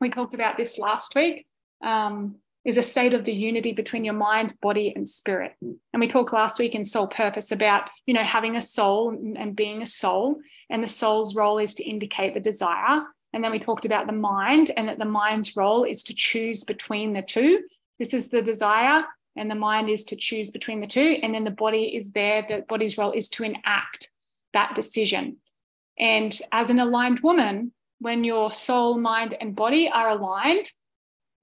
we 0.00 0.10
talked 0.10 0.34
about 0.34 0.56
this 0.56 0.78
last 0.78 1.16
week. 1.16 1.44
Um, 1.82 2.36
is 2.64 2.78
a 2.78 2.82
state 2.82 3.12
of 3.12 3.24
the 3.24 3.32
unity 3.32 3.72
between 3.72 4.04
your 4.04 4.14
mind, 4.14 4.54
body, 4.60 4.92
and 4.94 5.08
spirit. 5.08 5.54
And 5.60 6.00
we 6.00 6.08
talked 6.08 6.32
last 6.32 6.58
week 6.58 6.74
in 6.74 6.84
Soul 6.84 7.06
Purpose 7.06 7.52
about, 7.52 7.90
you 8.06 8.14
know, 8.14 8.22
having 8.22 8.56
a 8.56 8.60
soul 8.60 9.10
and 9.10 9.54
being 9.54 9.82
a 9.82 9.86
soul. 9.86 10.40
And 10.70 10.82
the 10.82 10.88
soul's 10.88 11.36
role 11.36 11.58
is 11.58 11.74
to 11.74 11.84
indicate 11.84 12.32
the 12.32 12.40
desire. 12.40 13.02
And 13.34 13.44
then 13.44 13.50
we 13.50 13.58
talked 13.58 13.84
about 13.84 14.06
the 14.06 14.12
mind 14.12 14.70
and 14.76 14.88
that 14.88 14.98
the 14.98 15.04
mind's 15.04 15.56
role 15.56 15.84
is 15.84 16.02
to 16.04 16.14
choose 16.14 16.64
between 16.64 17.12
the 17.12 17.20
two. 17.20 17.64
This 17.98 18.14
is 18.14 18.30
the 18.30 18.42
desire, 18.42 19.04
and 19.36 19.50
the 19.50 19.54
mind 19.54 19.90
is 19.90 20.04
to 20.06 20.16
choose 20.16 20.50
between 20.50 20.80
the 20.80 20.86
two. 20.86 21.18
And 21.22 21.34
then 21.34 21.44
the 21.44 21.50
body 21.50 21.94
is 21.96 22.12
there, 22.12 22.46
the 22.48 22.64
body's 22.68 22.96
role 22.96 23.12
is 23.12 23.28
to 23.30 23.44
enact 23.44 24.08
that 24.52 24.74
decision. 24.74 25.36
And 25.98 26.36
as 26.50 26.70
an 26.70 26.78
aligned 26.78 27.20
woman, 27.20 27.72
when 27.98 28.24
your 28.24 28.50
soul, 28.50 28.98
mind, 28.98 29.36
and 29.40 29.54
body 29.54 29.88
are 29.88 30.10
aligned, 30.10 30.70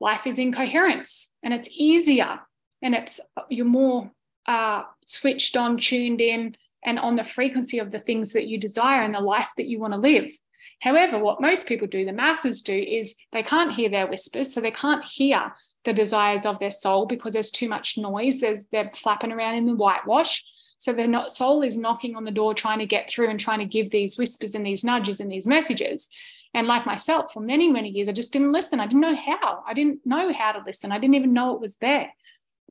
life 0.01 0.27
is 0.27 0.39
in 0.39 0.51
coherence 0.51 1.31
and 1.43 1.53
it's 1.53 1.69
easier 1.71 2.39
and 2.81 2.95
it's 2.95 3.21
you're 3.49 3.65
more 3.65 4.11
uh, 4.47 4.81
switched 5.05 5.55
on, 5.55 5.77
tuned 5.77 6.19
in, 6.19 6.55
and 6.83 6.97
on 6.99 7.15
the 7.15 7.23
frequency 7.23 7.77
of 7.79 7.91
the 7.91 7.99
things 7.99 8.33
that 8.33 8.47
you 8.47 8.59
desire 8.59 9.03
and 9.03 9.13
the 9.13 9.19
life 9.19 9.51
that 9.57 9.67
you 9.67 9.79
want 9.79 9.93
to 9.93 9.99
live. 9.99 10.31
However, 10.79 11.19
what 11.19 11.39
most 11.39 11.67
people 11.67 11.87
do, 11.87 12.05
the 12.05 12.11
masses 12.11 12.63
do, 12.63 12.75
is 12.75 13.15
they 13.31 13.43
can't 13.43 13.71
hear 13.71 13.89
their 13.89 14.07
whispers. 14.07 14.51
So 14.51 14.61
they 14.61 14.71
can't 14.71 15.03
hear 15.05 15.53
the 15.85 15.93
desires 15.93 16.45
of 16.45 16.57
their 16.59 16.71
soul 16.71 17.05
because 17.05 17.33
there's 17.33 17.51
too 17.51 17.69
much 17.69 17.97
noise. 17.97 18.39
There's 18.39 18.65
they're 18.71 18.91
flapping 18.95 19.31
around 19.31 19.55
in 19.55 19.65
the 19.65 19.75
whitewash. 19.75 20.43
So 20.79 20.91
the 20.91 21.07
not, 21.07 21.31
soul 21.31 21.61
is 21.61 21.77
knocking 21.77 22.15
on 22.15 22.23
the 22.23 22.31
door, 22.31 22.55
trying 22.55 22.79
to 22.79 22.87
get 22.87 23.07
through 23.07 23.29
and 23.29 23.39
trying 23.39 23.59
to 23.59 23.65
give 23.65 23.91
these 23.91 24.17
whispers 24.17 24.55
and 24.55 24.65
these 24.65 24.83
nudges 24.83 25.19
and 25.19 25.31
these 25.31 25.45
messages. 25.45 26.09
And 26.53 26.67
like 26.67 26.85
myself, 26.85 27.31
for 27.31 27.39
many, 27.39 27.69
many 27.69 27.89
years, 27.89 28.09
I 28.09 28.13
just 28.13 28.33
didn't 28.33 28.51
listen. 28.51 28.79
I 28.79 28.87
didn't 28.87 29.01
know 29.01 29.15
how. 29.15 29.63
I 29.65 29.73
didn't 29.73 30.05
know 30.05 30.33
how 30.33 30.51
to 30.51 30.63
listen. 30.65 30.91
I 30.91 30.99
didn't 30.99 31.15
even 31.15 31.33
know 31.33 31.55
it 31.55 31.61
was 31.61 31.77
there. 31.77 32.11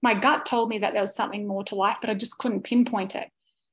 My 0.02 0.14
gut 0.14 0.46
told 0.46 0.68
me 0.68 0.78
that 0.78 0.92
there 0.92 1.02
was 1.02 1.14
something 1.14 1.46
more 1.46 1.64
to 1.64 1.74
life, 1.74 1.98
but 2.00 2.10
I 2.10 2.14
just 2.14 2.38
couldn't 2.38 2.62
pinpoint 2.62 3.14
it. 3.14 3.28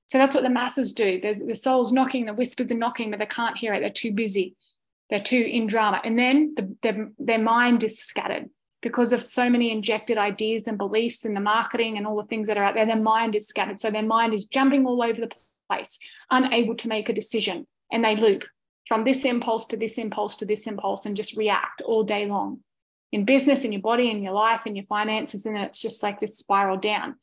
So 0.08 0.18
that's 0.18 0.34
what 0.34 0.44
the 0.44 0.50
masses 0.50 0.94
do. 0.94 1.20
There's 1.20 1.40
the 1.40 1.56
soul's 1.56 1.92
knocking, 1.92 2.26
the 2.26 2.34
whispers 2.34 2.72
are 2.72 2.78
knocking, 2.78 3.12
but 3.12 3.20
they 3.20 3.26
can't 3.26 3.58
hear 3.58 3.74
it. 3.74 3.82
They're 3.82 3.90
too 3.90 4.14
busy. 4.14 4.56
They're 5.10 5.22
too 5.22 5.38
in 5.38 5.68
drama. 5.68 6.02
And 6.04 6.18
then 6.18 6.54
the, 6.56 6.76
their, 6.82 7.12
their 7.20 7.40
mind 7.40 7.84
is 7.84 8.00
scattered 8.00 8.50
because 8.82 9.12
of 9.12 9.22
so 9.22 9.50
many 9.50 9.72
injected 9.72 10.18
ideas 10.18 10.68
and 10.68 10.78
beliefs 10.78 11.26
and 11.26 11.36
the 11.36 11.42
marketing 11.42 11.98
and 11.98 12.06
all 12.06 12.16
the 12.16 12.28
things 12.28 12.48
that 12.48 12.58
are 12.58 12.64
out 12.64 12.76
there. 12.76 12.86
Their 12.86 12.96
mind 12.96 13.36
is 13.36 13.48
scattered. 13.48 13.80
So 13.80 13.90
their 13.90 14.04
mind 14.04 14.34
is 14.34 14.46
jumping 14.46 14.86
all 14.86 15.02
over 15.02 15.20
the 15.20 15.32
place, 15.70 16.00
unable 16.30 16.76
to 16.76 16.88
make 16.88 17.10
a 17.10 17.14
decision. 17.14 17.68
And 17.92 18.04
they 18.04 18.16
loop 18.16 18.46
from 18.88 19.04
this 19.04 19.26
impulse 19.26 19.68
to 19.68 19.78
this 19.78 19.98
impulse 19.98 20.38
to 20.38 20.46
this 20.46 20.66
impulse 20.66 21.06
and 21.06 21.16
just 21.16 21.36
react 21.36 21.82
all 21.82 22.04
day 22.04 22.26
long 22.26 22.62
in 23.12 23.26
business, 23.26 23.64
in 23.64 23.72
your 23.72 23.82
body, 23.82 24.10
in 24.10 24.22
your 24.22 24.34
life, 24.34 24.62
in 24.66 24.76
your 24.76 24.86
finances. 24.86 25.46
And 25.46 25.58
it's 25.58 25.82
just 25.82 26.04
like 26.04 26.20
this 26.20 26.38
spiral 26.38 26.78
down. 26.78 27.16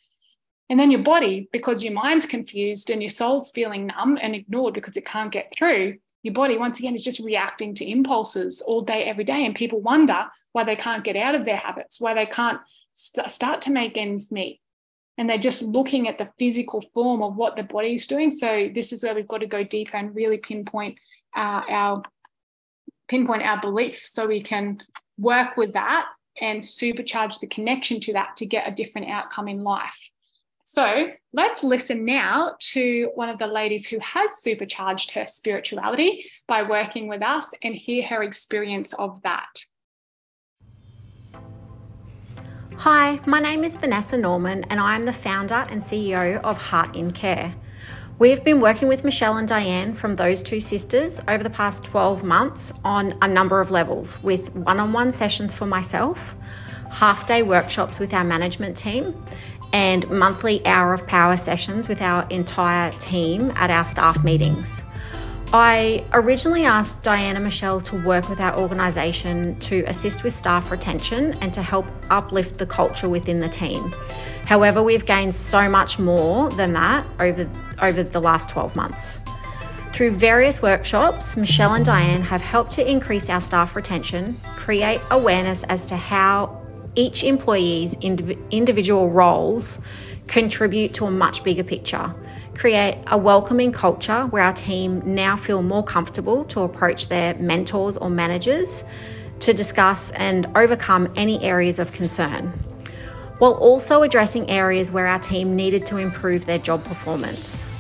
And 0.71 0.81
then 0.81 0.91
your 0.91 1.03
body, 1.03 1.49
because 1.53 1.85
your 1.85 1.93
mind's 1.93 2.27
confused 2.27 2.91
and 2.91 3.03
your 3.03 3.11
soul's 3.11 3.51
feeling 3.51 3.87
numb 3.87 4.19
and 4.21 4.35
ignored 4.35 4.75
because 4.75 4.97
it 4.97 5.05
can't 5.05 5.33
get 5.33 5.53
through, 5.57 5.99
your 6.23 6.33
body, 6.33 6.57
once 6.57 6.79
again, 6.79 6.95
is 6.95 7.05
just 7.05 7.21
reacting 7.21 7.75
to 7.75 7.89
impulses 7.89 8.63
all 8.63 8.81
day, 8.81 9.05
every 9.05 9.25
day. 9.25 9.45
And 9.45 9.55
people 9.55 9.81
wonder 9.83 10.27
why 10.53 10.65
they 10.65 10.75
can't 10.75 11.05
get 11.05 11.17
out 11.17 11.35
of 11.35 11.45
their 11.45 11.59
habits, 11.59 12.01
why 12.01 12.15
they 12.15 12.25
can't 12.25 12.61
st- 12.95 13.31
start 13.31 13.61
to 13.63 13.71
make 13.71 13.99
ends 13.99 14.33
meet. 14.33 14.61
And 15.17 15.29
they're 15.29 15.39
just 15.39 15.63
looking 15.63 16.09
at 16.09 16.19
the 16.19 16.31
physical 16.39 16.81
form 16.81 17.23
of 17.23 17.37
what 17.37 17.57
the 17.57 17.63
body 17.63 17.95
is 17.95 18.07
doing. 18.07 18.31
So 18.31 18.69
this 18.75 18.93
is 18.93 19.03
where 19.03 19.15
we've 19.15 19.29
got 19.29 19.41
to 19.41 19.47
go 19.47 19.63
deeper 19.63 19.97
and 19.97 20.15
really 20.15 20.39
pinpoint 20.39 20.99
uh, 21.37 21.63
our 21.69 22.03
pinpoint 23.09 23.43
our 23.43 23.61
belief 23.61 23.99
so 23.99 24.27
we 24.27 24.43
can 24.43 24.81
work 25.19 25.57
with 25.57 25.75
that 25.75 26.07
and 26.41 26.63
supercharge 26.63 27.39
the 27.41 27.47
connection 27.47 28.01
to 28.01 28.13
that 28.15 28.37
to 28.37 28.47
get 28.47 28.67
a 28.67 28.73
different 28.73 29.09
outcome 29.09 29.47
in 29.47 29.63
life. 29.63 30.11
So 30.65 31.11
let's 31.35 31.63
listen 31.63 32.07
now 32.07 32.55
to 32.73 33.11
one 33.15 33.29
of 33.29 33.39
the 33.39 33.47
ladies 33.47 33.87
who 33.87 33.99
has 34.01 34.39
supercharged 34.39 35.11
her 35.13 35.27
spirituality 35.27 36.25
by 36.49 36.63
working 36.63 37.07
with 37.07 37.23
us 37.23 37.51
and 37.63 37.75
hear 37.75 38.03
her 38.05 38.23
experience 38.23 38.95
of 38.95 39.21
that. 39.23 39.65
Hi, 42.79 43.21
my 43.25 43.41
name 43.41 43.65
is 43.65 43.77
Vanessa 43.77 44.19
Norman, 44.19 44.65
and 44.65 44.79
I 44.79 44.97
am 44.97 45.05
the 45.07 45.13
founder 45.13 45.65
and 45.71 45.81
CEO 45.81 46.41
of 46.43 46.59
Heart 46.59 46.97
in 46.97 47.13
Care. 47.13 47.55
We've 48.19 48.45
been 48.45 48.61
working 48.61 48.89
with 48.89 49.05
Michelle 49.05 49.37
and 49.37 49.49
Diane 49.49 49.95
from 49.95 50.17
those 50.17 50.43
two 50.43 50.61
sisters 50.61 51.21
over 51.27 51.43
the 51.43 51.51
past 51.51 51.85
12 51.85 52.25
months 52.25 52.73
on 52.85 53.17
a 53.23 53.29
number 53.29 53.61
of 53.61 53.71
levels 53.71 54.23
with 54.23 54.55
one 54.55 54.81
on 54.81 54.93
one 54.93 55.13
sessions 55.13 55.55
for 55.55 55.67
myself, 55.67 56.35
half 56.91 57.27
day 57.27 57.43
workshops 57.43 57.99
with 57.99 58.13
our 58.13 58.25
management 58.25 58.77
team, 58.77 59.25
and 59.73 60.11
monthly 60.11 60.65
hour 60.67 60.93
of 60.93 61.07
power 61.07 61.37
sessions 61.37 61.89
with 61.89 62.03
our 62.03 62.27
entire 62.29 62.91
team 62.99 63.53
at 63.53 63.71
our 63.71 63.85
staff 63.85 64.23
meetings. 64.25 64.83
I 65.57 66.05
originally 66.13 66.65
asked 66.65 67.03
Diana 67.03 67.39
Michelle 67.39 67.81
to 67.83 68.03
work 68.05 68.29
with 68.29 68.41
our 68.41 68.59
organisation 68.59 69.57
to 69.61 69.85
assist 69.85 70.25
with 70.25 70.35
staff 70.35 70.69
retention 70.73 71.35
and 71.35 71.55
to 71.55 71.63
help 71.63 71.87
uplift 72.11 72.59
the 72.59 72.67
culture 72.67 73.09
within 73.09 73.39
the 73.39 73.49
team. 73.49 73.95
However, 74.47 74.83
we've 74.83 75.07
gained 75.07 75.33
so 75.33 75.69
much 75.69 75.97
more 75.97 76.51
than 76.51 76.73
that 76.73 77.07
over, 77.21 77.49
over 77.81 78.03
the 78.03 78.21
last 78.21 78.49
12 78.49 78.75
months. 78.75 79.21
Through 79.93 80.17
various 80.17 80.61
workshops, 80.61 81.37
Michelle 81.37 81.75
and 81.75 81.85
Diane 81.85 82.23
have 82.23 82.41
helped 82.41 82.73
to 82.73 82.91
increase 82.91 83.31
our 83.31 83.41
staff 83.41 83.77
retention, 83.77 84.37
create 84.57 85.01
awareness 85.13 85.63
as 85.69 85.85
to 85.85 85.97
how 85.97 86.61
each 86.97 87.23
employee's 87.23 87.95
indiv- 87.99 88.51
individual 88.51 89.09
roles 89.09 89.79
contribute 90.27 90.95
to 90.95 91.05
a 91.05 91.13
much 91.13 91.45
bigger 91.45 91.63
picture. 91.63 92.13
Create 92.55 92.99
a 93.09 93.19
welcoming 93.19 93.73
culture 93.73 94.27
where 94.27 94.45
our 94.45 94.53
team 94.53 95.03
now 95.05 95.37
feel 95.37 95.63
more 95.63 95.83
comfortable 95.83 96.45
to 96.47 96.61
approach 96.61 97.09
their 97.09 97.35
mentors 97.35 97.97
or 97.97 98.09
managers 98.09 98.85
to 99.41 99.53
discuss 99.53 100.13
and 100.13 100.47
overcome 100.57 101.13
any 101.17 101.43
areas 101.43 101.79
of 101.79 101.93
concern, 101.93 102.53
while 103.39 103.55
also 103.55 104.03
addressing 104.03 104.49
areas 104.49 104.91
where 104.91 105.07
our 105.07 105.19
team 105.19 105.57
needed 105.57 105.85
to 105.87 105.97
improve 105.97 106.47
their 106.47 106.59
job 106.59 106.85
performance 106.85 107.71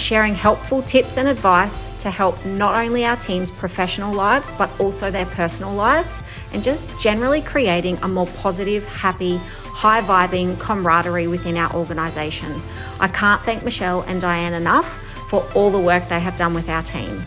sharing 0.00 0.34
helpful 0.34 0.82
tips 0.82 1.18
and 1.18 1.28
advice 1.28 1.92
to 1.98 2.10
help 2.10 2.44
not 2.46 2.74
only 2.74 3.04
our 3.04 3.16
team's 3.16 3.50
professional 3.50 4.12
lives 4.12 4.52
but 4.54 4.70
also 4.80 5.10
their 5.10 5.26
personal 5.26 5.72
lives, 5.74 6.22
and 6.52 6.64
just 6.64 6.88
generally 6.98 7.42
creating 7.42 7.96
a 8.02 8.08
more 8.08 8.26
positive, 8.26 8.86
happy, 8.88 9.38
high 9.80 10.02
vibing 10.02 10.60
camaraderie 10.60 11.26
within 11.26 11.56
our 11.56 11.74
organisation. 11.74 12.60
I 13.00 13.08
can't 13.08 13.40
thank 13.40 13.64
Michelle 13.64 14.02
and 14.02 14.20
Diane 14.20 14.52
enough 14.52 14.86
for 15.30 15.42
all 15.54 15.70
the 15.70 15.80
work 15.80 16.06
they 16.10 16.20
have 16.20 16.36
done 16.36 16.52
with 16.52 16.68
our 16.68 16.82
team. 16.82 17.26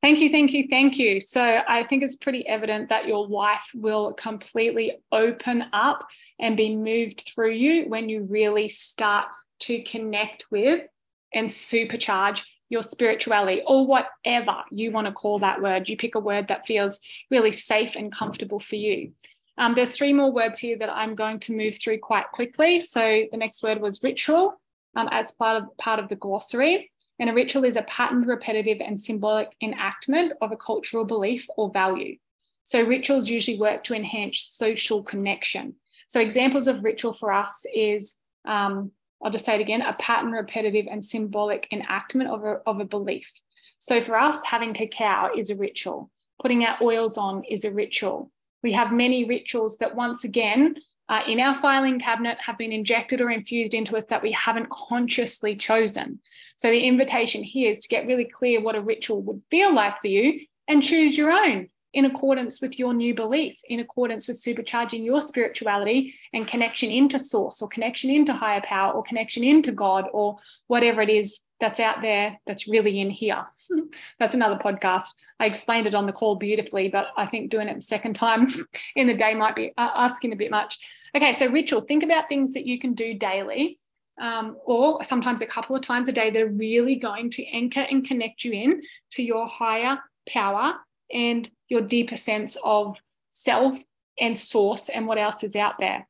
Thank 0.00 0.20
you, 0.20 0.30
thank 0.30 0.54
you, 0.54 0.66
thank 0.70 0.96
you. 0.96 1.20
So, 1.20 1.42
I 1.68 1.84
think 1.84 2.02
it's 2.02 2.16
pretty 2.16 2.48
evident 2.48 2.88
that 2.88 3.06
your 3.06 3.26
life 3.26 3.70
will 3.74 4.14
completely 4.14 4.92
open 5.12 5.66
up 5.74 6.06
and 6.38 6.56
be 6.56 6.74
moved 6.74 7.30
through 7.34 7.52
you 7.52 7.86
when 7.90 8.08
you 8.08 8.22
really 8.22 8.70
start 8.70 9.26
to 9.60 9.82
connect 9.82 10.46
with 10.50 10.86
and 11.34 11.48
supercharge 11.48 12.44
your 12.70 12.82
spirituality 12.82 13.60
or 13.66 13.86
whatever 13.86 14.62
you 14.70 14.90
want 14.90 15.06
to 15.06 15.12
call 15.12 15.40
that 15.40 15.60
word. 15.60 15.90
You 15.90 15.98
pick 15.98 16.14
a 16.14 16.20
word 16.20 16.48
that 16.48 16.66
feels 16.66 17.00
really 17.30 17.52
safe 17.52 17.94
and 17.94 18.10
comfortable 18.10 18.60
for 18.60 18.76
you. 18.76 19.12
Um, 19.58 19.74
there's 19.74 19.90
three 19.90 20.12
more 20.12 20.32
words 20.32 20.58
here 20.58 20.78
that 20.78 20.90
I'm 20.90 21.14
going 21.14 21.40
to 21.40 21.52
move 21.52 21.78
through 21.78 21.98
quite 21.98 22.30
quickly. 22.32 22.80
So 22.80 23.24
the 23.30 23.36
next 23.36 23.62
word 23.62 23.80
was 23.80 24.02
ritual 24.02 24.60
um, 24.96 25.08
as 25.10 25.32
part 25.32 25.62
of 25.62 25.76
part 25.76 25.98
of 25.98 26.08
the 26.08 26.16
glossary. 26.16 26.90
And 27.18 27.28
a 27.28 27.34
ritual 27.34 27.64
is 27.64 27.76
a 27.76 27.82
patterned, 27.82 28.26
repetitive, 28.26 28.78
and 28.80 28.98
symbolic 28.98 29.52
enactment 29.60 30.34
of 30.40 30.52
a 30.52 30.56
cultural 30.56 31.04
belief 31.04 31.48
or 31.56 31.70
value. 31.70 32.16
So 32.62 32.82
rituals 32.82 33.28
usually 33.28 33.58
work 33.58 33.82
to 33.84 33.94
enhance 33.94 34.46
social 34.50 35.02
connection. 35.02 35.74
So 36.06 36.20
examples 36.20 36.68
of 36.68 36.84
ritual 36.84 37.12
for 37.12 37.32
us 37.32 37.66
is 37.74 38.16
um, 38.44 38.92
I'll 39.22 39.32
just 39.32 39.44
say 39.44 39.56
it 39.56 39.60
again, 39.60 39.82
a 39.82 39.94
pattern, 39.94 40.30
repetitive, 40.30 40.86
and 40.88 41.04
symbolic 41.04 41.66
enactment 41.72 42.30
of 42.30 42.44
a, 42.44 42.60
of 42.66 42.78
a 42.78 42.84
belief. 42.84 43.32
So 43.78 44.00
for 44.00 44.18
us, 44.18 44.44
having 44.44 44.74
cacao 44.74 45.30
is 45.36 45.50
a 45.50 45.56
ritual. 45.56 46.10
Putting 46.40 46.64
our 46.64 46.76
oils 46.80 47.18
on 47.18 47.42
is 47.44 47.64
a 47.64 47.72
ritual. 47.72 48.30
We 48.62 48.72
have 48.72 48.92
many 48.92 49.24
rituals 49.24 49.78
that, 49.78 49.94
once 49.94 50.24
again, 50.24 50.76
uh, 51.08 51.22
in 51.26 51.40
our 51.40 51.54
filing 51.54 51.98
cabinet 51.98 52.38
have 52.40 52.58
been 52.58 52.72
injected 52.72 53.20
or 53.20 53.30
infused 53.30 53.74
into 53.74 53.96
us 53.96 54.04
that 54.10 54.22
we 54.22 54.32
haven't 54.32 54.68
consciously 54.68 55.56
chosen. 55.56 56.20
So 56.56 56.70
the 56.70 56.80
invitation 56.80 57.42
here 57.42 57.70
is 57.70 57.80
to 57.80 57.88
get 57.88 58.06
really 58.06 58.26
clear 58.26 58.60
what 58.60 58.74
a 58.74 58.82
ritual 58.82 59.22
would 59.22 59.42
feel 59.50 59.74
like 59.74 60.00
for 60.00 60.08
you 60.08 60.40
and 60.66 60.82
choose 60.82 61.16
your 61.16 61.30
own 61.30 61.68
in 61.94 62.04
accordance 62.04 62.60
with 62.60 62.78
your 62.78 62.92
new 62.92 63.14
belief, 63.14 63.58
in 63.68 63.80
accordance 63.80 64.28
with 64.28 64.36
supercharging 64.36 65.04
your 65.04 65.22
spirituality 65.22 66.14
and 66.34 66.46
connection 66.46 66.90
into 66.90 67.18
source 67.18 67.62
or 67.62 67.68
connection 67.68 68.10
into 68.10 68.34
higher 68.34 68.60
power 68.60 68.92
or 68.92 69.02
connection 69.02 69.42
into 69.42 69.72
God 69.72 70.04
or 70.12 70.36
whatever 70.66 71.00
it 71.00 71.08
is 71.08 71.40
that's 71.60 71.80
out 71.80 72.02
there 72.02 72.38
that's 72.46 72.68
really 72.68 73.00
in 73.00 73.10
here. 73.10 73.44
that's 74.18 74.34
another 74.34 74.56
podcast. 74.56 75.14
I 75.40 75.46
explained 75.46 75.86
it 75.86 75.94
on 75.94 76.06
the 76.06 76.12
call 76.12 76.36
beautifully, 76.36 76.88
but 76.88 77.08
I 77.16 77.26
think 77.26 77.50
doing 77.50 77.68
it 77.68 77.74
the 77.74 77.80
second 77.82 78.14
time 78.14 78.46
in 78.96 79.06
the 79.06 79.16
day 79.16 79.34
might 79.34 79.56
be 79.56 79.72
uh, 79.76 79.90
asking 79.94 80.32
a 80.32 80.36
bit 80.36 80.50
much. 80.50 80.78
Okay, 81.16 81.32
so 81.32 81.46
ritual, 81.46 81.80
think 81.80 82.02
about 82.02 82.28
things 82.28 82.52
that 82.52 82.66
you 82.66 82.78
can 82.78 82.94
do 82.94 83.14
daily. 83.14 83.78
Um, 84.20 84.56
or 84.64 85.04
sometimes 85.04 85.42
a 85.42 85.46
couple 85.46 85.76
of 85.76 85.82
times 85.82 86.08
a 86.08 86.12
day, 86.12 86.30
they're 86.30 86.48
really 86.48 86.96
going 86.96 87.30
to 87.30 87.46
anchor 87.46 87.86
and 87.88 88.06
connect 88.06 88.44
you 88.44 88.52
in 88.52 88.82
to 89.12 89.22
your 89.22 89.46
higher 89.46 89.98
power 90.28 90.74
and 91.12 91.48
your 91.68 91.82
deeper 91.82 92.16
sense 92.16 92.56
of 92.64 92.98
self 93.30 93.78
and 94.20 94.36
source 94.36 94.88
and 94.88 95.06
what 95.06 95.18
else 95.18 95.44
is 95.44 95.54
out 95.54 95.74
there. 95.78 96.06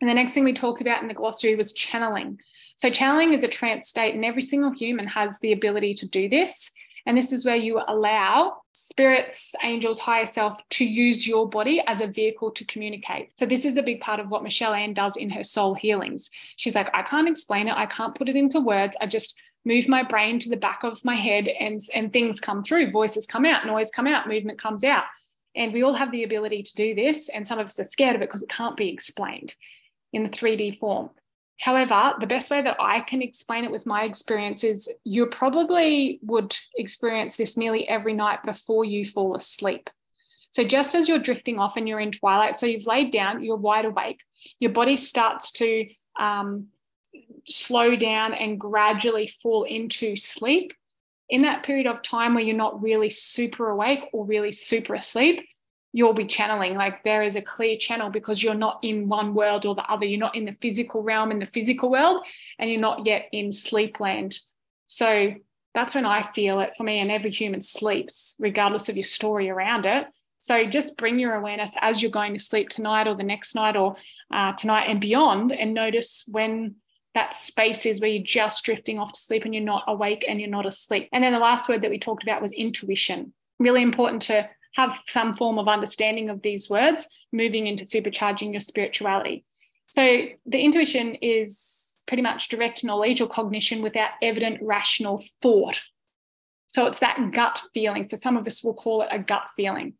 And 0.00 0.08
the 0.08 0.14
next 0.14 0.32
thing 0.32 0.44
we 0.44 0.52
talked 0.52 0.80
about 0.80 1.02
in 1.02 1.08
the 1.08 1.14
glossary 1.14 1.56
was 1.56 1.72
channeling. 1.72 2.38
So, 2.80 2.88
channeling 2.88 3.34
is 3.34 3.42
a 3.42 3.48
trance 3.48 3.88
state, 3.88 4.14
and 4.14 4.24
every 4.24 4.40
single 4.40 4.70
human 4.70 5.06
has 5.08 5.38
the 5.40 5.52
ability 5.52 5.92
to 5.96 6.08
do 6.08 6.30
this. 6.30 6.72
And 7.04 7.14
this 7.14 7.30
is 7.30 7.44
where 7.44 7.54
you 7.54 7.82
allow 7.86 8.62
spirits, 8.72 9.54
angels, 9.62 9.98
higher 9.98 10.24
self 10.24 10.56
to 10.70 10.86
use 10.86 11.28
your 11.28 11.46
body 11.46 11.82
as 11.86 12.00
a 12.00 12.06
vehicle 12.06 12.50
to 12.52 12.64
communicate. 12.64 13.38
So, 13.38 13.44
this 13.44 13.66
is 13.66 13.76
a 13.76 13.82
big 13.82 14.00
part 14.00 14.18
of 14.18 14.30
what 14.30 14.42
Michelle 14.42 14.72
Ann 14.72 14.94
does 14.94 15.18
in 15.18 15.28
her 15.28 15.44
soul 15.44 15.74
healings. 15.74 16.30
She's 16.56 16.74
like, 16.74 16.88
I 16.94 17.02
can't 17.02 17.28
explain 17.28 17.68
it, 17.68 17.74
I 17.76 17.84
can't 17.84 18.14
put 18.14 18.30
it 18.30 18.36
into 18.36 18.60
words. 18.60 18.96
I 18.98 19.06
just 19.06 19.38
move 19.66 19.86
my 19.86 20.02
brain 20.02 20.38
to 20.38 20.48
the 20.48 20.56
back 20.56 20.82
of 20.82 21.04
my 21.04 21.16
head 21.16 21.48
and, 21.48 21.82
and 21.94 22.10
things 22.10 22.40
come 22.40 22.62
through, 22.62 22.92
voices 22.92 23.26
come 23.26 23.44
out, 23.44 23.66
noise 23.66 23.90
come 23.90 24.06
out, 24.06 24.26
movement 24.26 24.58
comes 24.58 24.84
out. 24.84 25.04
And 25.54 25.74
we 25.74 25.82
all 25.82 25.92
have 25.92 26.12
the 26.12 26.24
ability 26.24 26.62
to 26.62 26.74
do 26.76 26.94
this. 26.94 27.28
And 27.28 27.46
some 27.46 27.58
of 27.58 27.66
us 27.66 27.78
are 27.78 27.84
scared 27.84 28.16
of 28.16 28.22
it 28.22 28.30
because 28.30 28.42
it 28.42 28.48
can't 28.48 28.78
be 28.78 28.88
explained 28.88 29.54
in 30.14 30.22
the 30.22 30.30
3D 30.30 30.78
form. 30.78 31.10
However, 31.60 32.14
the 32.18 32.26
best 32.26 32.50
way 32.50 32.62
that 32.62 32.78
I 32.80 33.00
can 33.00 33.20
explain 33.20 33.64
it 33.64 33.70
with 33.70 33.84
my 33.84 34.04
experience 34.04 34.64
is 34.64 34.90
you 35.04 35.26
probably 35.26 36.18
would 36.22 36.56
experience 36.74 37.36
this 37.36 37.58
nearly 37.58 37.86
every 37.86 38.14
night 38.14 38.42
before 38.42 38.86
you 38.86 39.04
fall 39.04 39.36
asleep. 39.36 39.90
So, 40.52 40.64
just 40.64 40.94
as 40.94 41.06
you're 41.06 41.18
drifting 41.18 41.58
off 41.58 41.76
and 41.76 41.86
you're 41.86 42.00
in 42.00 42.12
twilight, 42.12 42.56
so 42.56 42.64
you've 42.64 42.86
laid 42.86 43.12
down, 43.12 43.44
you're 43.44 43.56
wide 43.56 43.84
awake, 43.84 44.22
your 44.58 44.72
body 44.72 44.96
starts 44.96 45.52
to 45.52 45.86
um, 46.18 46.68
slow 47.46 47.94
down 47.94 48.32
and 48.32 48.58
gradually 48.58 49.26
fall 49.26 49.64
into 49.64 50.16
sleep. 50.16 50.72
In 51.28 51.42
that 51.42 51.62
period 51.62 51.86
of 51.86 52.02
time 52.02 52.34
where 52.34 52.42
you're 52.42 52.56
not 52.56 52.82
really 52.82 53.10
super 53.10 53.68
awake 53.68 54.08
or 54.12 54.24
really 54.24 54.50
super 54.50 54.94
asleep, 54.94 55.46
you'll 55.92 56.14
be 56.14 56.26
channeling. 56.26 56.74
Like 56.74 57.02
there 57.04 57.22
is 57.22 57.36
a 57.36 57.42
clear 57.42 57.76
channel 57.76 58.10
because 58.10 58.42
you're 58.42 58.54
not 58.54 58.78
in 58.82 59.08
one 59.08 59.34
world 59.34 59.66
or 59.66 59.74
the 59.74 59.90
other. 59.90 60.06
You're 60.06 60.20
not 60.20 60.36
in 60.36 60.44
the 60.44 60.52
physical 60.52 61.02
realm 61.02 61.30
in 61.30 61.38
the 61.38 61.46
physical 61.46 61.90
world, 61.90 62.24
and 62.58 62.70
you're 62.70 62.80
not 62.80 63.06
yet 63.06 63.28
in 63.32 63.52
sleep 63.52 64.00
land. 64.00 64.38
So 64.86 65.34
that's 65.74 65.94
when 65.94 66.06
I 66.06 66.22
feel 66.22 66.60
it 66.60 66.74
for 66.76 66.82
me, 66.82 66.98
and 66.98 67.10
every 67.10 67.30
human 67.30 67.62
sleeps, 67.62 68.36
regardless 68.38 68.88
of 68.88 68.96
your 68.96 69.04
story 69.04 69.48
around 69.48 69.86
it. 69.86 70.06
So 70.40 70.64
just 70.64 70.96
bring 70.96 71.18
your 71.18 71.34
awareness 71.34 71.74
as 71.80 72.00
you're 72.00 72.10
going 72.10 72.32
to 72.32 72.40
sleep 72.40 72.70
tonight 72.70 73.06
or 73.06 73.14
the 73.14 73.22
next 73.22 73.54
night 73.54 73.76
or 73.76 73.96
uh, 74.32 74.52
tonight 74.54 74.84
and 74.88 75.00
beyond, 75.00 75.52
and 75.52 75.74
notice 75.74 76.24
when 76.26 76.76
that 77.14 77.34
space 77.34 77.86
is 77.86 78.00
where 78.00 78.10
you're 78.10 78.22
just 78.22 78.64
drifting 78.64 78.98
off 78.98 79.12
to 79.12 79.18
sleep 79.18 79.44
and 79.44 79.52
you're 79.52 79.64
not 79.64 79.82
awake 79.88 80.24
and 80.28 80.40
you're 80.40 80.48
not 80.48 80.64
asleep. 80.64 81.08
And 81.12 81.24
then 81.24 81.32
the 81.32 81.40
last 81.40 81.68
word 81.68 81.82
that 81.82 81.90
we 81.90 81.98
talked 81.98 82.22
about 82.22 82.40
was 82.40 82.52
intuition. 82.52 83.32
Really 83.58 83.82
important 83.82 84.22
to 84.22 84.48
have 84.74 84.98
some 85.06 85.34
form 85.34 85.58
of 85.58 85.68
understanding 85.68 86.30
of 86.30 86.42
these 86.42 86.70
words, 86.70 87.08
moving 87.32 87.66
into 87.66 87.84
supercharging 87.84 88.52
your 88.52 88.60
spirituality. 88.60 89.44
So 89.86 90.26
the 90.46 90.60
intuition 90.60 91.16
is 91.16 91.98
pretty 92.06 92.22
much 92.22 92.48
direct 92.48 92.84
knowledge 92.84 93.20
or 93.20 93.28
cognition 93.28 93.82
without 93.82 94.10
evident 94.22 94.58
rational 94.62 95.22
thought. 95.42 95.82
So 96.68 96.86
it's 96.86 97.00
that 97.00 97.32
gut 97.32 97.60
feeling. 97.74 98.04
So 98.04 98.16
some 98.16 98.36
of 98.36 98.46
us 98.46 98.62
will 98.62 98.74
call 98.74 99.02
it 99.02 99.08
a 99.10 99.18
gut 99.18 99.48
feeling. 99.56 99.94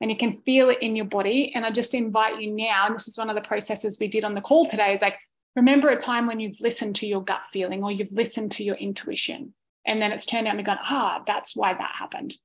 And 0.00 0.10
you 0.10 0.16
can 0.16 0.42
feel 0.42 0.70
it 0.70 0.78
in 0.80 0.96
your 0.96 1.04
body. 1.04 1.52
And 1.54 1.64
I 1.64 1.70
just 1.70 1.94
invite 1.94 2.40
you 2.40 2.50
now, 2.50 2.86
and 2.86 2.94
this 2.94 3.08
is 3.08 3.18
one 3.18 3.30
of 3.30 3.36
the 3.36 3.42
processes 3.42 3.98
we 4.00 4.08
did 4.08 4.24
on 4.24 4.34
the 4.34 4.40
call 4.40 4.68
today, 4.68 4.94
is 4.94 5.00
like 5.00 5.16
remember 5.54 5.88
a 5.90 6.00
time 6.00 6.26
when 6.26 6.40
you've 6.40 6.60
listened 6.60 6.96
to 6.96 7.06
your 7.06 7.22
gut 7.22 7.42
feeling 7.52 7.82
or 7.84 7.92
you've 7.92 8.12
listened 8.12 8.52
to 8.52 8.64
your 8.64 8.76
intuition. 8.76 9.54
And 9.84 10.00
then 10.00 10.12
it's 10.12 10.26
turned 10.26 10.46
out 10.46 10.56
and 10.56 10.64
gone, 10.64 10.78
ah, 10.82 11.22
that's 11.26 11.56
why 11.56 11.74
that 11.74 11.92
happened. 11.94 12.36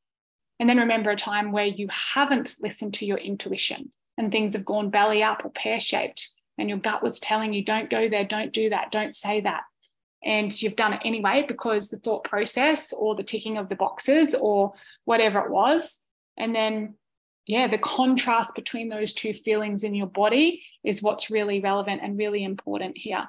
And 0.60 0.70
then 0.70 0.78
remember 0.78 1.12
a 1.12 1.16
time 1.16 1.52
where 1.52 1.66
you 1.66 1.88
haven't 1.92 2.56
listened 2.62 2.96
to 2.96 3.06
your 3.06 3.18
intuition 3.18 3.92
and 4.18 4.32
things 4.32 4.54
have 4.54 4.66
gone 4.66 4.90
belly 4.90 5.22
up 5.22 5.46
or 5.46 5.52
pear 5.52 5.80
shaped, 5.80 6.30
and 6.58 6.70
your 6.70 6.80
gut 6.80 7.04
was 7.04 7.20
telling 7.20 7.54
you, 7.54 7.64
don't 7.64 7.90
go 7.90 8.10
there, 8.10 8.26
don't 8.26 8.52
do 8.52 8.70
that, 8.70 8.90
don't 8.92 9.16
say 9.16 9.42
that. 9.42 9.62
And 10.24 10.60
you've 10.62 10.76
done 10.76 10.94
it 10.94 11.02
anyway 11.06 11.46
because 11.48 11.90
the 11.90 12.00
thought 12.00 12.24
process 12.24 12.92
or 12.92 13.14
the 13.14 13.24
ticking 13.24 13.58
of 13.58 13.70
the 13.70 13.76
boxes 13.76 14.34
or 14.34 14.74
whatever 15.06 15.40
it 15.40 15.52
was. 15.52 16.00
And 16.36 16.56
then, 16.56 16.96
yeah, 17.46 17.68
the 17.68 17.78
contrast 17.78 18.56
between 18.56 18.90
those 18.90 19.14
two 19.14 19.34
feelings 19.34 19.84
in 19.84 19.94
your 19.94 20.08
body 20.08 20.64
is 20.84 21.04
what's 21.04 21.30
really 21.30 21.60
relevant 21.60 22.02
and 22.04 22.18
really 22.18 22.44
important 22.44 22.98
here. 22.98 23.28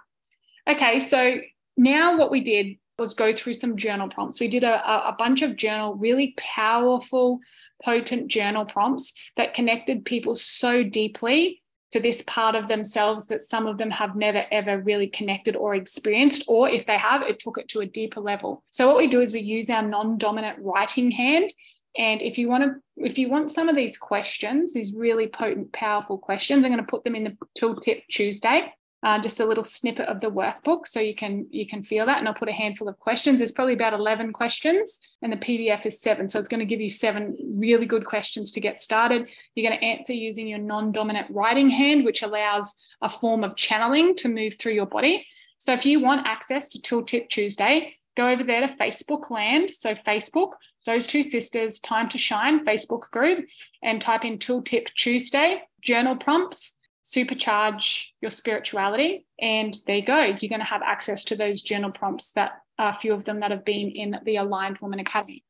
Okay, 0.66 0.98
so 0.98 1.38
now 1.76 2.16
what 2.16 2.30
we 2.30 2.42
did 2.42 2.78
was 2.98 3.14
go 3.14 3.34
through 3.34 3.52
some 3.52 3.76
journal 3.76 4.08
prompts. 4.08 4.40
We 4.40 4.48
did 4.48 4.64
a, 4.64 5.08
a 5.08 5.14
bunch 5.16 5.42
of 5.42 5.56
journal, 5.56 5.94
really 5.94 6.34
powerful, 6.36 7.40
potent 7.82 8.28
journal 8.28 8.66
prompts 8.66 9.14
that 9.36 9.54
connected 9.54 10.04
people 10.04 10.36
so 10.36 10.82
deeply 10.82 11.62
to 11.90 12.00
this 12.00 12.22
part 12.26 12.54
of 12.54 12.68
themselves 12.68 13.28
that 13.28 13.42
some 13.42 13.66
of 13.66 13.78
them 13.78 13.90
have 13.90 14.14
never 14.14 14.44
ever 14.50 14.78
really 14.78 15.06
connected 15.06 15.56
or 15.56 15.74
experienced 15.74 16.44
or 16.46 16.68
if 16.68 16.84
they 16.84 16.98
have 16.98 17.22
it 17.22 17.38
took 17.38 17.56
it 17.56 17.68
to 17.68 17.80
a 17.80 17.86
deeper 17.86 18.20
level. 18.20 18.62
So 18.70 18.86
what 18.86 18.98
we 18.98 19.06
do 19.06 19.22
is 19.22 19.32
we 19.32 19.40
use 19.40 19.70
our 19.70 19.82
non-dominant 19.82 20.58
writing 20.60 21.10
hand. 21.10 21.52
And 21.96 22.20
if 22.20 22.36
you 22.36 22.48
want 22.48 22.64
to 22.64 22.74
if 22.98 23.16
you 23.16 23.28
want 23.30 23.50
some 23.50 23.68
of 23.68 23.76
these 23.76 23.96
questions 23.96 24.74
these 24.74 24.92
really 24.92 25.28
potent 25.28 25.72
powerful 25.72 26.18
questions 26.18 26.64
i'm 26.64 26.72
going 26.72 26.84
to 26.84 26.90
put 26.90 27.04
them 27.04 27.14
in 27.14 27.24
the 27.24 27.36
tooltip 27.58 28.02
tuesday 28.10 28.72
uh, 29.02 29.18
just 29.20 29.38
a 29.40 29.46
little 29.46 29.64
snippet 29.64 30.08
of 30.08 30.20
the 30.20 30.30
workbook 30.30 30.86
so 30.86 31.00
you 31.00 31.14
can 31.14 31.46
you 31.50 31.66
can 31.66 31.82
feel 31.82 32.06
that. 32.06 32.18
And 32.18 32.26
i'll 32.26 32.34
put 32.34 32.48
a 32.48 32.52
handful 32.52 32.88
of 32.88 32.98
questions. 32.98 33.38
There's 33.38 33.52
probably 33.52 33.74
about 33.74 33.92
11 33.92 34.32
questions 34.32 34.98
and 35.22 35.32
the 35.32 35.36
pdf 35.36 35.86
is 35.86 36.00
seven. 36.00 36.26
So 36.26 36.38
it's 36.38 36.48
going 36.48 36.60
to 36.60 36.66
give 36.66 36.80
you 36.80 36.88
seven 36.88 37.36
really 37.58 37.86
good 37.86 38.04
questions 38.04 38.50
to 38.52 38.60
get 38.60 38.80
started. 38.80 39.28
You're 39.54 39.68
going 39.68 39.78
to 39.78 39.86
answer 39.86 40.12
using 40.12 40.48
your 40.48 40.58
non-dominant 40.58 41.28
writing 41.30 41.70
hand 41.70 42.04
which 42.04 42.22
allows 42.22 42.74
a 43.00 43.08
form 43.08 43.44
of 43.44 43.54
channeling 43.54 44.16
to 44.16 44.28
move 44.28 44.58
through 44.58 44.72
your 44.72 44.86
body. 44.86 45.26
So 45.58 45.72
if 45.72 45.86
you 45.86 46.00
want 46.00 46.26
access 46.26 46.68
to 46.70 46.78
tooltip 46.78 47.28
tuesday 47.28 47.94
go 48.16 48.28
over 48.28 48.42
there 48.42 48.66
to 48.66 48.74
facebook 48.74 49.30
land. 49.30 49.70
So 49.74 49.94
facebook 49.94 50.54
those 50.86 51.06
two 51.06 51.22
sisters 51.22 51.78
time 51.78 52.08
to 52.08 52.18
shine 52.18 52.64
facebook 52.64 53.10
group 53.12 53.46
and 53.80 54.02
type 54.02 54.24
in 54.24 54.38
tooltip 54.38 54.92
tuesday 54.94 55.62
journal 55.82 56.16
prompts 56.16 56.77
supercharge 57.08 58.08
your 58.20 58.30
spirituality. 58.30 59.26
And 59.40 59.74
there 59.86 59.96
you 59.96 60.04
go. 60.04 60.22
You're 60.22 60.50
going 60.50 60.60
to 60.60 60.66
have 60.66 60.82
access 60.82 61.24
to 61.24 61.36
those 61.36 61.62
journal 61.62 61.90
prompts 61.90 62.32
that 62.32 62.60
a 62.78 62.96
few 62.96 63.12
of 63.12 63.24
them 63.24 63.40
that 63.40 63.50
have 63.50 63.64
been 63.64 63.90
in 63.90 64.18
the 64.24 64.36
Aligned 64.36 64.78
Woman 64.78 65.00
Academy. 65.00 65.42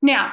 Now, 0.00 0.32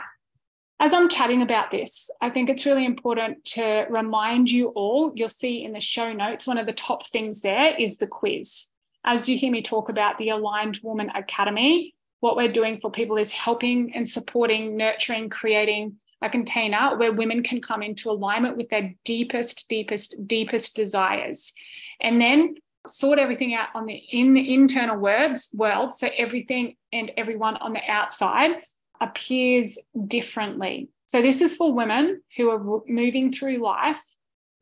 as 0.79 0.93
I'm 0.93 1.09
chatting 1.09 1.41
about 1.41 1.71
this, 1.71 2.09
I 2.21 2.29
think 2.29 2.49
it's 2.49 2.65
really 2.65 2.85
important 2.85 3.43
to 3.45 3.85
remind 3.89 4.51
you 4.51 4.67
all. 4.69 5.11
You'll 5.15 5.29
see 5.29 5.63
in 5.63 5.73
the 5.73 5.79
show 5.81 6.13
notes, 6.13 6.45
one 6.45 6.59
of 6.59 6.67
the 6.67 6.73
top 6.73 7.07
things 7.07 7.41
there 7.41 7.75
is 7.77 7.97
the 7.97 8.07
quiz. 8.07 8.67
As 9.03 9.27
you 9.27 9.37
hear 9.37 9.51
me 9.51 9.61
talk 9.61 9.89
about 9.89 10.17
the 10.17 10.29
Aligned 10.29 10.79
Woman 10.83 11.09
Academy, 11.15 11.95
what 12.19 12.35
we're 12.35 12.51
doing 12.51 12.77
for 12.77 12.91
people 12.91 13.17
is 13.17 13.31
helping 13.31 13.95
and 13.95 14.07
supporting, 14.07 14.77
nurturing, 14.77 15.29
creating 15.29 15.95
a 16.21 16.29
container 16.29 16.97
where 16.97 17.13
women 17.13 17.43
can 17.43 17.61
come 17.61 17.83
into 17.83 18.09
alignment 18.09 18.57
with 18.57 18.69
their 18.69 18.93
deepest, 19.05 19.69
deepest, 19.69 20.27
deepest 20.27 20.75
desires. 20.75 21.53
And 22.01 22.19
then 22.19 22.55
sort 22.87 23.19
everything 23.19 23.53
out 23.53 23.67
on 23.75 23.85
the 23.85 23.95
in 23.95 24.33
the 24.33 24.53
internal 24.53 24.97
words 24.97 25.49
world. 25.53 25.93
So 25.93 26.09
everything 26.17 26.75
and 26.91 27.11
everyone 27.17 27.57
on 27.57 27.73
the 27.73 27.81
outside 27.87 28.51
appears 28.99 29.77
differently. 30.07 30.89
So 31.07 31.21
this 31.21 31.41
is 31.41 31.55
for 31.55 31.73
women 31.73 32.21
who 32.35 32.49
are 32.49 32.81
moving 32.87 33.31
through 33.31 33.57
life 33.57 34.03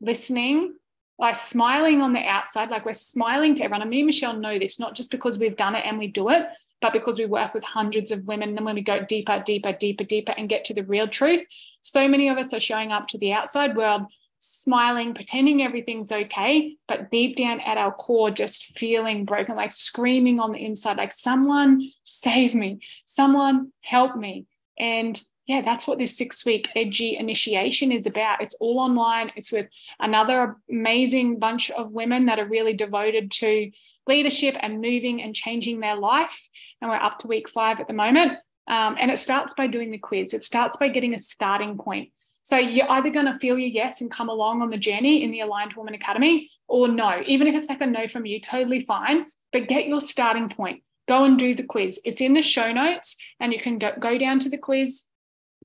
listening 0.00 0.74
like 1.18 1.34
smiling 1.34 2.02
on 2.02 2.12
the 2.12 2.22
outside 2.22 2.68
like 2.68 2.84
we're 2.84 2.92
smiling 2.92 3.54
to 3.54 3.64
everyone. 3.64 3.80
And 3.82 3.90
me 3.90 4.00
and 4.00 4.06
michelle 4.06 4.38
know 4.38 4.58
this 4.58 4.78
not 4.78 4.94
just 4.94 5.10
because 5.10 5.38
we've 5.38 5.56
done 5.56 5.74
it 5.74 5.84
and 5.86 5.98
we 5.98 6.08
do 6.08 6.28
it 6.28 6.46
but 6.80 6.92
because 6.92 7.18
we 7.18 7.26
work 7.26 7.54
with 7.54 7.64
hundreds 7.64 8.10
of 8.10 8.24
women, 8.24 8.54
then 8.54 8.64
when 8.64 8.74
we 8.74 8.82
go 8.82 9.04
deeper, 9.04 9.42
deeper, 9.44 9.72
deeper, 9.72 10.04
deeper 10.04 10.34
and 10.36 10.48
get 10.48 10.64
to 10.66 10.74
the 10.74 10.84
real 10.84 11.08
truth, 11.08 11.44
so 11.80 12.06
many 12.06 12.28
of 12.28 12.38
us 12.38 12.52
are 12.52 12.60
showing 12.60 12.92
up 12.92 13.08
to 13.08 13.18
the 13.18 13.32
outside 13.32 13.76
world 13.76 14.02
smiling, 14.38 15.14
pretending 15.14 15.62
everything's 15.62 16.12
okay, 16.12 16.76
but 16.88 17.10
deep 17.10 17.36
down 17.36 17.60
at 17.60 17.78
our 17.78 17.92
core, 17.92 18.30
just 18.30 18.78
feeling 18.78 19.24
broken, 19.24 19.56
like 19.56 19.72
screaming 19.72 20.38
on 20.38 20.52
the 20.52 20.64
inside, 20.64 20.96
like 20.96 21.12
someone 21.12 21.82
save 22.04 22.54
me, 22.54 22.80
someone 23.04 23.72
help 23.80 24.16
me. 24.16 24.46
And 24.78 25.20
yeah, 25.46 25.62
that's 25.62 25.86
what 25.86 25.98
this 25.98 26.16
six 26.16 26.44
week 26.44 26.68
edgy 26.74 27.16
initiation 27.16 27.92
is 27.92 28.06
about. 28.06 28.42
It's 28.42 28.56
all 28.56 28.80
online. 28.80 29.30
It's 29.36 29.52
with 29.52 29.68
another 30.00 30.56
amazing 30.68 31.38
bunch 31.38 31.70
of 31.70 31.92
women 31.92 32.26
that 32.26 32.40
are 32.40 32.48
really 32.48 32.74
devoted 32.74 33.30
to 33.32 33.70
leadership 34.08 34.56
and 34.60 34.80
moving 34.80 35.22
and 35.22 35.34
changing 35.34 35.78
their 35.78 35.96
life. 35.96 36.48
And 36.80 36.90
we're 36.90 36.96
up 36.96 37.20
to 37.20 37.28
week 37.28 37.48
five 37.48 37.78
at 37.80 37.86
the 37.86 37.94
moment. 37.94 38.32
Um, 38.68 38.96
and 38.98 39.10
it 39.10 39.18
starts 39.18 39.54
by 39.54 39.68
doing 39.68 39.92
the 39.92 39.98
quiz, 39.98 40.34
it 40.34 40.42
starts 40.42 40.76
by 40.76 40.88
getting 40.88 41.14
a 41.14 41.20
starting 41.20 41.78
point. 41.78 42.10
So 42.42 42.56
you're 42.58 42.90
either 42.90 43.10
going 43.10 43.26
to 43.26 43.38
feel 43.38 43.58
your 43.58 43.68
yes 43.68 44.00
and 44.00 44.10
come 44.10 44.28
along 44.28 44.62
on 44.62 44.70
the 44.70 44.76
journey 44.76 45.22
in 45.22 45.30
the 45.30 45.40
Aligned 45.40 45.74
Woman 45.74 45.94
Academy 45.94 46.48
or 46.68 46.86
no. 46.86 47.20
Even 47.26 47.46
if 47.46 47.54
it's 47.54 47.68
like 47.68 47.80
a 47.80 47.86
no 47.86 48.06
from 48.08 48.26
you, 48.26 48.40
totally 48.40 48.84
fine. 48.84 49.26
But 49.52 49.68
get 49.68 49.86
your 49.86 50.00
starting 50.00 50.48
point. 50.48 50.82
Go 51.08 51.24
and 51.24 51.38
do 51.38 51.54
the 51.54 51.64
quiz. 51.64 52.00
It's 52.04 52.20
in 52.20 52.34
the 52.34 52.42
show 52.42 52.72
notes, 52.72 53.16
and 53.38 53.52
you 53.52 53.60
can 53.60 53.78
go 53.78 54.18
down 54.18 54.40
to 54.40 54.48
the 54.48 54.58
quiz, 54.58 55.04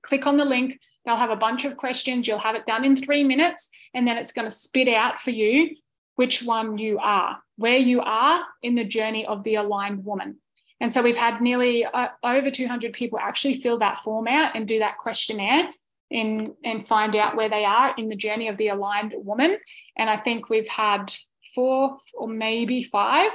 click 0.04 0.28
on 0.28 0.38
the 0.38 0.46
link. 0.46 0.80
They'll 1.06 1.16
have 1.16 1.30
a 1.30 1.36
bunch 1.36 1.66
of 1.66 1.78
questions. 1.78 2.28
You'll 2.28 2.40
have 2.40 2.56
it 2.56 2.66
done 2.66 2.86
in 2.86 2.96
three 2.96 3.24
minutes, 3.24 3.70
and 3.94 4.08
then 4.08 4.18
it's 4.18 4.32
going 4.32 4.48
to 4.48 4.54
spit 4.54 4.88
out 4.88 5.20
for 5.20 5.32
you 5.32 5.76
which 6.16 6.44
one 6.44 6.78
you 6.78 7.00
are, 7.00 7.40
where 7.58 7.78
you 7.78 8.02
are 8.02 8.44
in 8.62 8.76
the 8.76 8.86
journey 8.86 9.26
of 9.26 9.44
the 9.44 9.56
aligned 9.56 10.06
woman. 10.06 10.38
And 10.80 10.92
so 10.92 11.02
we've 11.02 11.18
had 11.18 11.42
nearly 11.42 11.86
uh, 11.86 12.08
over 12.24 12.52
200 12.52 12.94
people 12.94 13.20
actually 13.20 13.54
fill 13.56 13.80
that 13.80 14.00
form 14.00 14.28
out 14.28 14.56
and 14.56 14.68
do 14.68 14.80
that 14.80 14.98
questionnaire 14.98 15.70
in, 16.10 16.54
and 16.64 16.86
find 16.86 17.16
out 17.16 17.36
where 17.36 17.50
they 17.50 17.66
are 17.66 17.96
in 17.98 18.10
the 18.10 18.16
journey 18.16 18.48
of 18.48 18.58
the 18.58 18.68
aligned 18.68 19.14
woman. 19.16 19.58
And 19.98 20.10
I 20.10 20.18
think 20.18 20.50
we've 20.50 20.68
had 20.68 21.14
four 21.56 21.98
or 22.14 22.28
maybe 22.28 22.84
five 22.84 23.32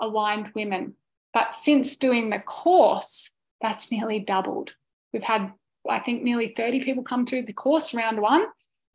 aligned 0.00 0.50
women. 0.54 0.94
But 1.32 1.52
since 1.52 1.96
doing 1.96 2.30
the 2.30 2.38
course, 2.38 3.34
that's 3.60 3.92
nearly 3.92 4.18
doubled. 4.18 4.72
We've 5.12 5.22
had, 5.22 5.52
I 5.88 6.00
think, 6.00 6.22
nearly 6.22 6.54
30 6.56 6.84
people 6.84 7.02
come 7.02 7.26
through 7.26 7.42
the 7.42 7.52
course 7.52 7.94
round 7.94 8.20
one. 8.20 8.46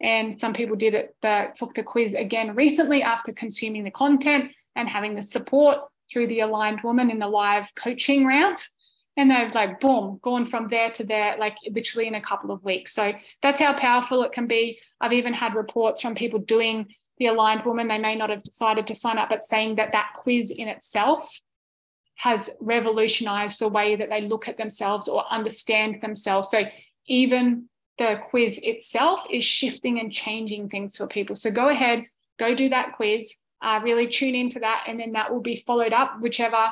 And 0.01 0.39
some 0.39 0.53
people 0.53 0.75
did 0.75 0.95
it, 0.95 1.15
the, 1.21 1.47
took 1.55 1.75
the 1.75 1.83
quiz 1.83 2.13
again 2.13 2.55
recently 2.55 3.03
after 3.03 3.31
consuming 3.31 3.83
the 3.83 3.91
content 3.91 4.51
and 4.75 4.89
having 4.89 5.15
the 5.15 5.21
support 5.21 5.79
through 6.11 6.27
the 6.27 6.41
aligned 6.41 6.81
woman 6.81 7.09
in 7.09 7.19
the 7.19 7.27
live 7.27 7.73
coaching 7.75 8.25
rounds. 8.25 8.75
And 9.15 9.29
they've 9.29 9.53
like, 9.53 9.79
boom, 9.79 10.19
gone 10.21 10.45
from 10.45 10.69
there 10.69 10.91
to 10.91 11.03
there, 11.03 11.37
like 11.37 11.55
literally 11.69 12.07
in 12.07 12.15
a 12.15 12.21
couple 12.21 12.51
of 12.51 12.63
weeks. 12.63 12.93
So 12.93 13.13
that's 13.43 13.61
how 13.61 13.73
powerful 13.73 14.23
it 14.23 14.31
can 14.31 14.47
be. 14.47 14.79
I've 14.99 15.13
even 15.13 15.33
had 15.33 15.53
reports 15.53 16.01
from 16.01 16.15
people 16.15 16.39
doing 16.39 16.87
the 17.19 17.27
aligned 17.27 17.63
woman. 17.63 17.87
They 17.87 17.99
may 17.99 18.15
not 18.15 18.31
have 18.31 18.43
decided 18.43 18.87
to 18.87 18.95
sign 18.95 19.19
up, 19.19 19.29
but 19.29 19.43
saying 19.43 19.75
that 19.75 19.91
that 19.91 20.13
quiz 20.15 20.49
in 20.49 20.67
itself 20.67 21.39
has 22.15 22.49
revolutionized 22.59 23.59
the 23.59 23.67
way 23.67 23.95
that 23.95 24.09
they 24.09 24.21
look 24.21 24.47
at 24.47 24.57
themselves 24.57 25.07
or 25.07 25.25
understand 25.31 25.99
themselves. 26.01 26.49
So 26.49 26.63
even 27.07 27.69
the 27.97 28.19
quiz 28.29 28.59
itself 28.63 29.25
is 29.29 29.43
shifting 29.43 29.99
and 29.99 30.11
changing 30.11 30.69
things 30.69 30.97
for 30.97 31.07
people. 31.07 31.35
So 31.35 31.51
go 31.51 31.69
ahead, 31.69 32.05
go 32.39 32.55
do 32.55 32.69
that 32.69 32.93
quiz, 32.95 33.37
uh, 33.61 33.79
really 33.83 34.07
tune 34.07 34.35
into 34.35 34.59
that, 34.59 34.85
and 34.87 34.99
then 34.99 35.13
that 35.13 35.31
will 35.31 35.41
be 35.41 35.55
followed 35.55 35.93
up, 35.93 36.19
whichever 36.19 36.71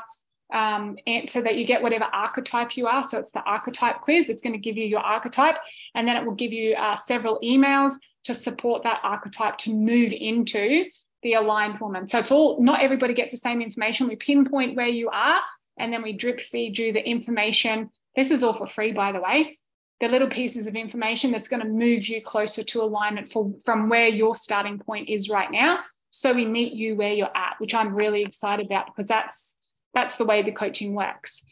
um, 0.53 0.97
answer 1.07 1.41
that 1.41 1.55
you 1.55 1.65
get, 1.65 1.81
whatever 1.81 2.05
archetype 2.05 2.75
you 2.75 2.87
are. 2.87 3.03
So 3.03 3.17
it's 3.17 3.31
the 3.31 3.43
archetype 3.43 4.01
quiz. 4.01 4.29
It's 4.29 4.41
going 4.41 4.53
to 4.53 4.59
give 4.59 4.77
you 4.77 4.85
your 4.85 4.99
archetype, 4.99 5.57
and 5.95 6.07
then 6.07 6.17
it 6.17 6.25
will 6.25 6.35
give 6.35 6.51
you 6.51 6.75
uh, 6.75 6.97
several 6.97 7.39
emails 7.41 7.93
to 8.23 8.33
support 8.33 8.83
that 8.83 8.99
archetype 9.03 9.57
to 9.59 9.73
move 9.73 10.11
into 10.11 10.85
the 11.23 11.33
aligned 11.33 11.79
woman. 11.79 12.07
So 12.07 12.19
it's 12.19 12.31
all, 12.31 12.61
not 12.61 12.81
everybody 12.81 13.13
gets 13.13 13.31
the 13.31 13.37
same 13.37 13.61
information. 13.61 14.07
We 14.07 14.15
pinpoint 14.15 14.75
where 14.75 14.87
you 14.87 15.09
are, 15.09 15.39
and 15.77 15.91
then 15.91 16.01
we 16.01 16.13
drip 16.13 16.41
feed 16.41 16.77
you 16.77 16.93
the 16.93 17.07
information. 17.07 17.89
This 18.15 18.31
is 18.31 18.43
all 18.43 18.53
for 18.53 18.67
free, 18.67 18.91
by 18.91 19.11
the 19.11 19.21
way. 19.21 19.59
The 19.99 20.09
little 20.09 20.27
pieces 20.27 20.65
of 20.67 20.75
information 20.75 21.31
that's 21.31 21.47
going 21.47 21.61
to 21.61 21.69
move 21.69 22.07
you 22.07 22.21
closer 22.21 22.63
to 22.63 22.81
alignment 22.81 23.29
for, 23.29 23.53
from 23.63 23.87
where 23.87 24.07
your 24.07 24.35
starting 24.35 24.79
point 24.79 25.09
is 25.09 25.29
right 25.29 25.51
now. 25.51 25.79
So 26.09 26.33
we 26.33 26.45
meet 26.45 26.73
you 26.73 26.95
where 26.95 27.13
you're 27.13 27.35
at, 27.35 27.55
which 27.59 27.73
I'm 27.73 27.95
really 27.95 28.21
excited 28.21 28.65
about 28.65 28.87
because 28.87 29.07
that's 29.07 29.55
that's 29.93 30.17
the 30.17 30.25
way 30.25 30.41
the 30.41 30.51
coaching 30.51 30.93
works. 30.93 31.43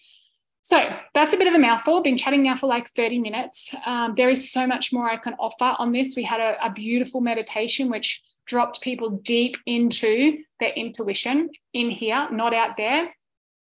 So 0.70 0.78
that's 1.16 1.34
a 1.34 1.38
bit 1.38 1.48
of 1.48 1.56
a 1.56 1.58
mouthful. 1.58 2.04
Been 2.04 2.16
chatting 2.16 2.44
now 2.44 2.56
for 2.56 2.68
like 2.68 2.92
30 2.92 3.18
minutes. 3.18 3.74
Um, 3.88 4.14
there 4.16 4.30
is 4.30 4.52
so 4.52 4.68
much 4.68 4.94
more 4.94 5.10
I 5.10 5.18
can 5.18 5.34
offer 5.40 5.76
on 5.80 5.92
this. 5.92 6.16
We 6.16 6.22
had 6.22 6.40
a, 6.40 6.64
a 6.64 6.70
beautiful 6.70 7.22
meditation 7.22 7.90
which 7.90 8.22
dropped 8.46 8.80
people 8.82 9.10
deep 9.10 9.58
into 9.66 10.44
their 10.60 10.70
intuition 10.74 11.50
in 11.74 11.90
here, 11.90 12.28
not 12.32 12.54
out 12.54 12.78
there, 12.78 13.12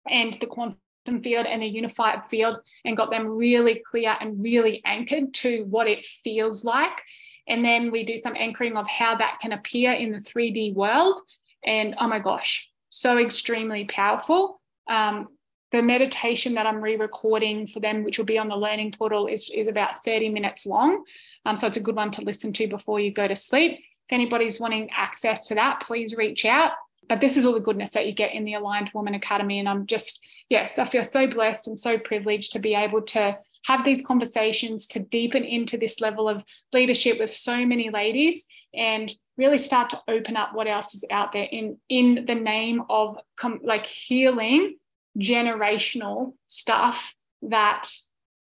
and 0.09 0.35
the 0.35 0.47
quantum 0.47 0.77
field 1.25 1.45
and 1.47 1.61
the 1.61 1.67
unified 1.67 2.25
field, 2.27 2.59
and 2.85 2.97
got 2.97 3.11
them 3.11 3.27
really 3.27 3.83
clear 3.85 4.17
and 4.21 4.41
really 4.41 4.81
anchored 4.85 5.35
to 5.35 5.65
what 5.65 5.89
it 5.89 6.07
feels 6.07 6.65
like. 6.65 7.03
And 7.49 7.65
then 7.65 7.91
we 7.91 8.05
do 8.05 8.17
some 8.17 8.37
anchoring 8.37 8.77
of 8.77 8.87
how 8.87 9.17
that 9.17 9.41
can 9.43 9.51
appear 9.51 9.91
in 9.91 10.13
the 10.13 10.19
3D 10.19 10.75
world. 10.75 11.21
And 11.65 11.97
oh 11.99 12.07
my 12.07 12.21
gosh, 12.21 12.71
so 12.91 13.19
extremely 13.19 13.87
powerful. 13.87 14.61
Um, 14.89 15.27
the 15.73 15.83
meditation 15.83 16.55
that 16.55 16.67
I'm 16.67 16.83
re-recording 16.83 17.67
for 17.67 17.81
them, 17.81 18.05
which 18.05 18.19
will 18.19 18.27
be 18.27 18.39
on 18.39 18.49
the 18.49 18.57
learning 18.57 18.93
portal, 18.93 19.27
is, 19.27 19.51
is 19.53 19.69
about 19.69 20.05
30 20.05 20.29
minutes 20.29 20.67
long. 20.67 21.05
Um, 21.47 21.57
so 21.57 21.67
it's 21.67 21.79
a 21.79 21.83
good 21.83 21.97
one 21.97 22.11
to 22.13 22.23
listen 22.23 22.53
to 22.55 22.69
before 22.69 23.01
you 23.01 23.11
go 23.11 23.27
to 23.27 23.35
sleep. 23.35 23.79
If 23.79 24.13
anybody's 24.13 24.61
wanting 24.61 24.91
access 24.91 25.49
to 25.49 25.55
that, 25.55 25.81
please 25.81 26.15
reach 26.15 26.45
out. 26.45 26.73
But 27.09 27.21
this 27.21 27.37
is 27.37 27.47
all 27.47 27.55
the 27.55 27.61
goodness 27.61 27.91
that 27.93 28.07
you 28.07 28.13
get 28.13 28.35
in 28.35 28.45
the 28.45 28.55
Aligned 28.55 28.91
Woman 28.95 29.15
Academy. 29.15 29.59
And 29.59 29.69
I'm 29.69 29.87
just, 29.87 30.25
yes, 30.51 30.79
I 30.79 30.85
feel 30.85 31.03
so 31.03 31.27
blessed 31.27 31.69
and 31.69 31.79
so 31.79 31.99
privileged 31.99 32.53
to 32.53 32.59
be 32.59 32.75
able 32.75 33.03
to 33.03 33.39
have 33.65 33.85
these 33.85 34.05
conversations, 34.05 34.87
to 34.89 34.99
deepen 34.99 35.45
into 35.45 35.79
this 35.79 36.01
level 36.01 36.29
of 36.29 36.45
leadership 36.73 37.19
with 37.19 37.33
so 37.33 37.65
many 37.65 37.91
ladies 37.91 38.45
and 38.75 39.13
really 39.37 39.59
start 39.59 39.91
to 39.91 40.03
open 40.09 40.37
up 40.37 40.51
what 40.53 40.67
else 40.67 40.95
is 40.95 41.05
out 41.11 41.33
there 41.33 41.49
in, 41.51 41.79
in 41.89 42.25
the 42.27 42.35
name 42.35 42.83
of 42.91 43.17
com- 43.37 43.61
like 43.63 43.87
healing 43.87 44.77
generational 45.19 46.35
stuff 46.47 47.15
that 47.43 47.89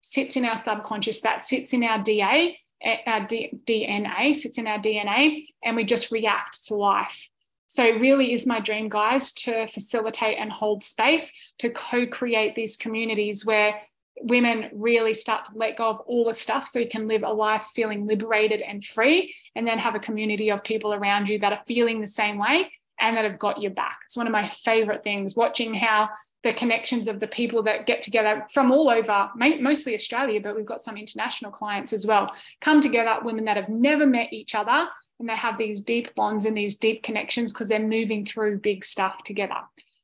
sits 0.02 0.36
in 0.36 0.46
our 0.46 0.58
subconscious, 0.58 1.22
that 1.22 1.44
sits 1.44 1.74
in 1.74 1.84
our 1.84 2.02
DA, 2.02 2.58
eh, 2.82 2.98
our 3.06 3.26
D- 3.26 3.52
DNA, 3.66 4.36
sits 4.36 4.58
in 4.58 4.68
our 4.68 4.80
DNA, 4.80 5.46
and 5.64 5.76
we 5.76 5.84
just 5.84 6.12
react 6.12 6.66
to 6.68 6.76
life. 6.76 7.30
So, 7.68 7.84
really, 7.84 8.34
is 8.34 8.46
my 8.46 8.60
dream, 8.60 8.88
guys, 8.88 9.34
to 9.34 9.66
facilitate 9.68 10.38
and 10.38 10.52
hold 10.52 10.84
space 10.84 11.32
to 11.60 11.72
co 11.72 12.06
create 12.06 12.54
these 12.54 12.78
communities 12.78 13.46
where 13.46 13.82
women 14.22 14.70
really 14.74 15.14
start 15.14 15.46
to 15.46 15.52
let 15.56 15.78
go 15.78 15.90
of 15.90 16.00
all 16.02 16.26
the 16.26 16.34
stuff 16.34 16.68
so 16.68 16.78
you 16.78 16.88
can 16.88 17.08
live 17.08 17.24
a 17.24 17.34
life 17.34 17.66
feeling 17.74 18.06
liberated 18.06 18.62
and 18.62 18.86
free, 18.86 19.34
and 19.56 19.66
then 19.66 19.80
have 19.80 19.96
a 19.96 20.00
community 20.00 20.52
of 20.52 20.64
people 20.64 20.94
around 20.94 21.30
you 21.30 21.40
that 21.40 21.52
are 21.52 21.64
feeling 21.66 22.00
the 22.00 22.08
same 22.08 22.38
way 22.38 22.72
and 23.00 23.18
that 23.18 23.26
have 23.26 23.40
got 23.40 23.62
your 23.62 23.72
back. 23.72 24.00
It's 24.06 24.16
one 24.16 24.28
of 24.28 24.34
my 24.34 24.48
favorite 24.48 25.04
things 25.04 25.36
watching 25.36 25.74
how 25.74 26.10
the 26.44 26.54
connections 26.54 27.08
of 27.08 27.20
the 27.20 27.28
people 27.28 27.64
that 27.64 27.86
get 27.86 28.02
together 28.02 28.46
from 28.52 28.72
all 28.72 28.90
over, 28.90 29.30
mostly 29.36 29.96
Australia, 29.96 30.42
but 30.42 30.56
we've 30.56 30.66
got 30.66 30.84
some 30.84 30.98
international 30.98 31.52
clients 31.52 31.94
as 31.94 32.06
well, 32.06 32.30
come 32.60 32.82
together, 32.82 33.18
women 33.24 33.46
that 33.46 33.58
have 33.58 33.70
never 33.70 34.06
met 34.06 34.34
each 34.34 34.54
other, 34.54 34.88
and 35.20 35.30
they 35.30 35.36
have 35.36 35.58
these 35.58 35.82
deep 35.82 36.14
bonds 36.16 36.46
and 36.46 36.58
these 36.58 36.76
deep 36.76 37.02
connections 37.04 37.54
because 37.54 37.70
they're 37.70 37.80
moving 37.80 38.26
through 38.26 38.60
big 38.60 38.84
stuff 38.84 39.24
together. 39.24 39.56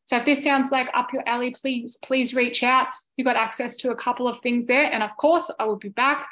So 0.05 0.17
if 0.17 0.25
this 0.25 0.43
sounds 0.43 0.71
like 0.71 0.89
up 0.93 1.11
your 1.13 1.27
alley, 1.27 1.51
please, 1.51 1.97
please 2.01 2.33
reach 2.33 2.63
out. 2.63 2.87
You've 3.17 3.25
got 3.25 3.35
access 3.35 3.75
to 3.77 3.91
a 3.91 3.95
couple 3.95 4.27
of 4.27 4.39
things 4.39 4.65
there. 4.65 4.91
And 4.91 5.03
of 5.03 5.15
course, 5.17 5.51
I 5.59 5.65
will 5.65 5.75
be 5.75 5.89
back 5.89 6.27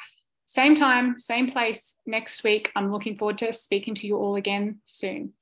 same 0.46 0.74
time, 0.74 1.18
same 1.18 1.52
place 1.52 1.96
next 2.06 2.42
week. 2.42 2.72
I'm 2.74 2.90
looking 2.90 3.18
forward 3.18 3.36
to 3.38 3.52
speaking 3.52 3.94
to 3.96 4.06
you 4.06 4.16
all 4.16 4.34
again 4.34 4.78
soon. 4.86 5.34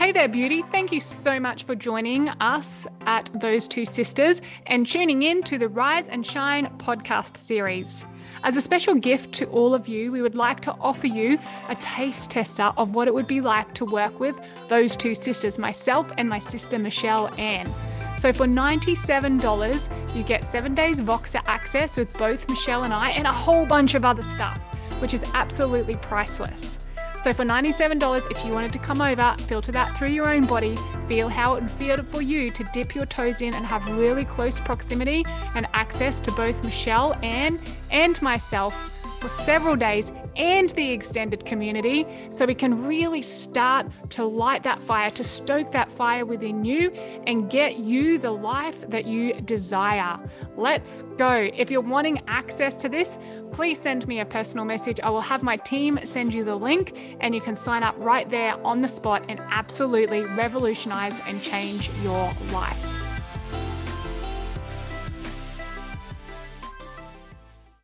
Hey 0.00 0.12
there, 0.12 0.28
beauty. 0.28 0.62
Thank 0.62 0.92
you 0.92 0.98
so 0.98 1.38
much 1.38 1.64
for 1.64 1.74
joining 1.74 2.30
us 2.40 2.86
at 3.02 3.28
Those 3.38 3.68
Two 3.68 3.84
Sisters 3.84 4.40
and 4.64 4.86
tuning 4.86 5.24
in 5.24 5.42
to 5.42 5.58
the 5.58 5.68
Rise 5.68 6.08
and 6.08 6.24
Shine 6.24 6.68
podcast 6.78 7.36
series. 7.36 8.06
As 8.42 8.56
a 8.56 8.62
special 8.62 8.94
gift 8.94 9.34
to 9.34 9.46
all 9.48 9.74
of 9.74 9.88
you, 9.88 10.10
we 10.10 10.22
would 10.22 10.34
like 10.34 10.60
to 10.60 10.72
offer 10.80 11.06
you 11.06 11.38
a 11.68 11.74
taste 11.82 12.30
tester 12.30 12.72
of 12.78 12.94
what 12.94 13.08
it 13.08 13.14
would 13.14 13.26
be 13.26 13.42
like 13.42 13.74
to 13.74 13.84
work 13.84 14.18
with 14.18 14.40
those 14.68 14.96
two 14.96 15.14
sisters, 15.14 15.58
myself 15.58 16.10
and 16.16 16.30
my 16.30 16.38
sister 16.38 16.78
Michelle 16.78 17.28
Ann. 17.38 17.68
So 18.16 18.32
for 18.32 18.46
$97, 18.46 20.16
you 20.16 20.22
get 20.22 20.46
seven 20.46 20.74
days 20.74 21.02
Voxer 21.02 21.42
access 21.46 21.98
with 21.98 22.16
both 22.16 22.48
Michelle 22.48 22.84
and 22.84 22.94
I 22.94 23.10
and 23.10 23.26
a 23.26 23.32
whole 23.32 23.66
bunch 23.66 23.94
of 23.94 24.06
other 24.06 24.22
stuff, 24.22 24.56
which 25.02 25.12
is 25.12 25.26
absolutely 25.34 25.96
priceless. 25.96 26.78
So 27.22 27.34
for 27.34 27.44
$97, 27.44 28.30
if 28.30 28.44
you 28.46 28.52
wanted 28.52 28.72
to 28.72 28.78
come 28.78 29.02
over, 29.02 29.36
filter 29.40 29.70
that 29.72 29.94
through 29.98 30.08
your 30.08 30.26
own 30.26 30.46
body, 30.46 30.78
feel 31.06 31.28
how 31.28 31.54
it 31.54 31.62
would 31.62 31.70
feel 31.70 32.02
for 32.02 32.22
you 32.22 32.50
to 32.50 32.64
dip 32.72 32.94
your 32.94 33.04
toes 33.04 33.42
in 33.42 33.52
and 33.52 33.66
have 33.66 33.86
really 33.90 34.24
close 34.24 34.58
proximity 34.58 35.26
and 35.54 35.66
access 35.74 36.18
to 36.20 36.32
both 36.32 36.64
Michelle, 36.64 37.12
Ann, 37.22 37.60
and 37.90 38.20
myself 38.22 38.99
for 39.20 39.28
several 39.28 39.76
days 39.76 40.12
and 40.36 40.70
the 40.70 40.90
extended 40.92 41.44
community 41.44 42.06
so 42.30 42.46
we 42.46 42.54
can 42.54 42.86
really 42.86 43.20
start 43.20 43.86
to 44.08 44.24
light 44.24 44.62
that 44.62 44.80
fire, 44.80 45.10
to 45.10 45.22
stoke 45.22 45.70
that 45.72 45.92
fire 45.92 46.24
within 46.24 46.64
you 46.64 46.90
and 47.26 47.50
get 47.50 47.76
you 47.76 48.18
the 48.18 48.30
life 48.30 48.88
that 48.88 49.04
you 49.04 49.34
desire. 49.42 50.18
Let's 50.56 51.02
go. 51.18 51.50
If 51.54 51.70
you're 51.70 51.80
wanting 51.82 52.22
access 52.26 52.76
to 52.78 52.88
this, 52.88 53.18
please 53.52 53.78
send 53.78 54.08
me 54.08 54.20
a 54.20 54.24
personal 54.24 54.64
message. 54.64 55.00
I 55.00 55.10
will 55.10 55.20
have 55.20 55.42
my 55.42 55.56
team 55.56 55.98
send 56.04 56.32
you 56.32 56.42
the 56.44 56.56
link 56.56 56.96
and 57.20 57.34
you 57.34 57.40
can 57.40 57.56
sign 57.56 57.82
up 57.82 57.94
right 57.98 58.28
there 58.28 58.54
on 58.64 58.80
the 58.80 58.88
spot 58.88 59.24
and 59.28 59.38
absolutely 59.50 60.22
revolutionize 60.22 61.20
and 61.26 61.42
change 61.42 61.90
your 62.02 62.30
life. 62.52 62.99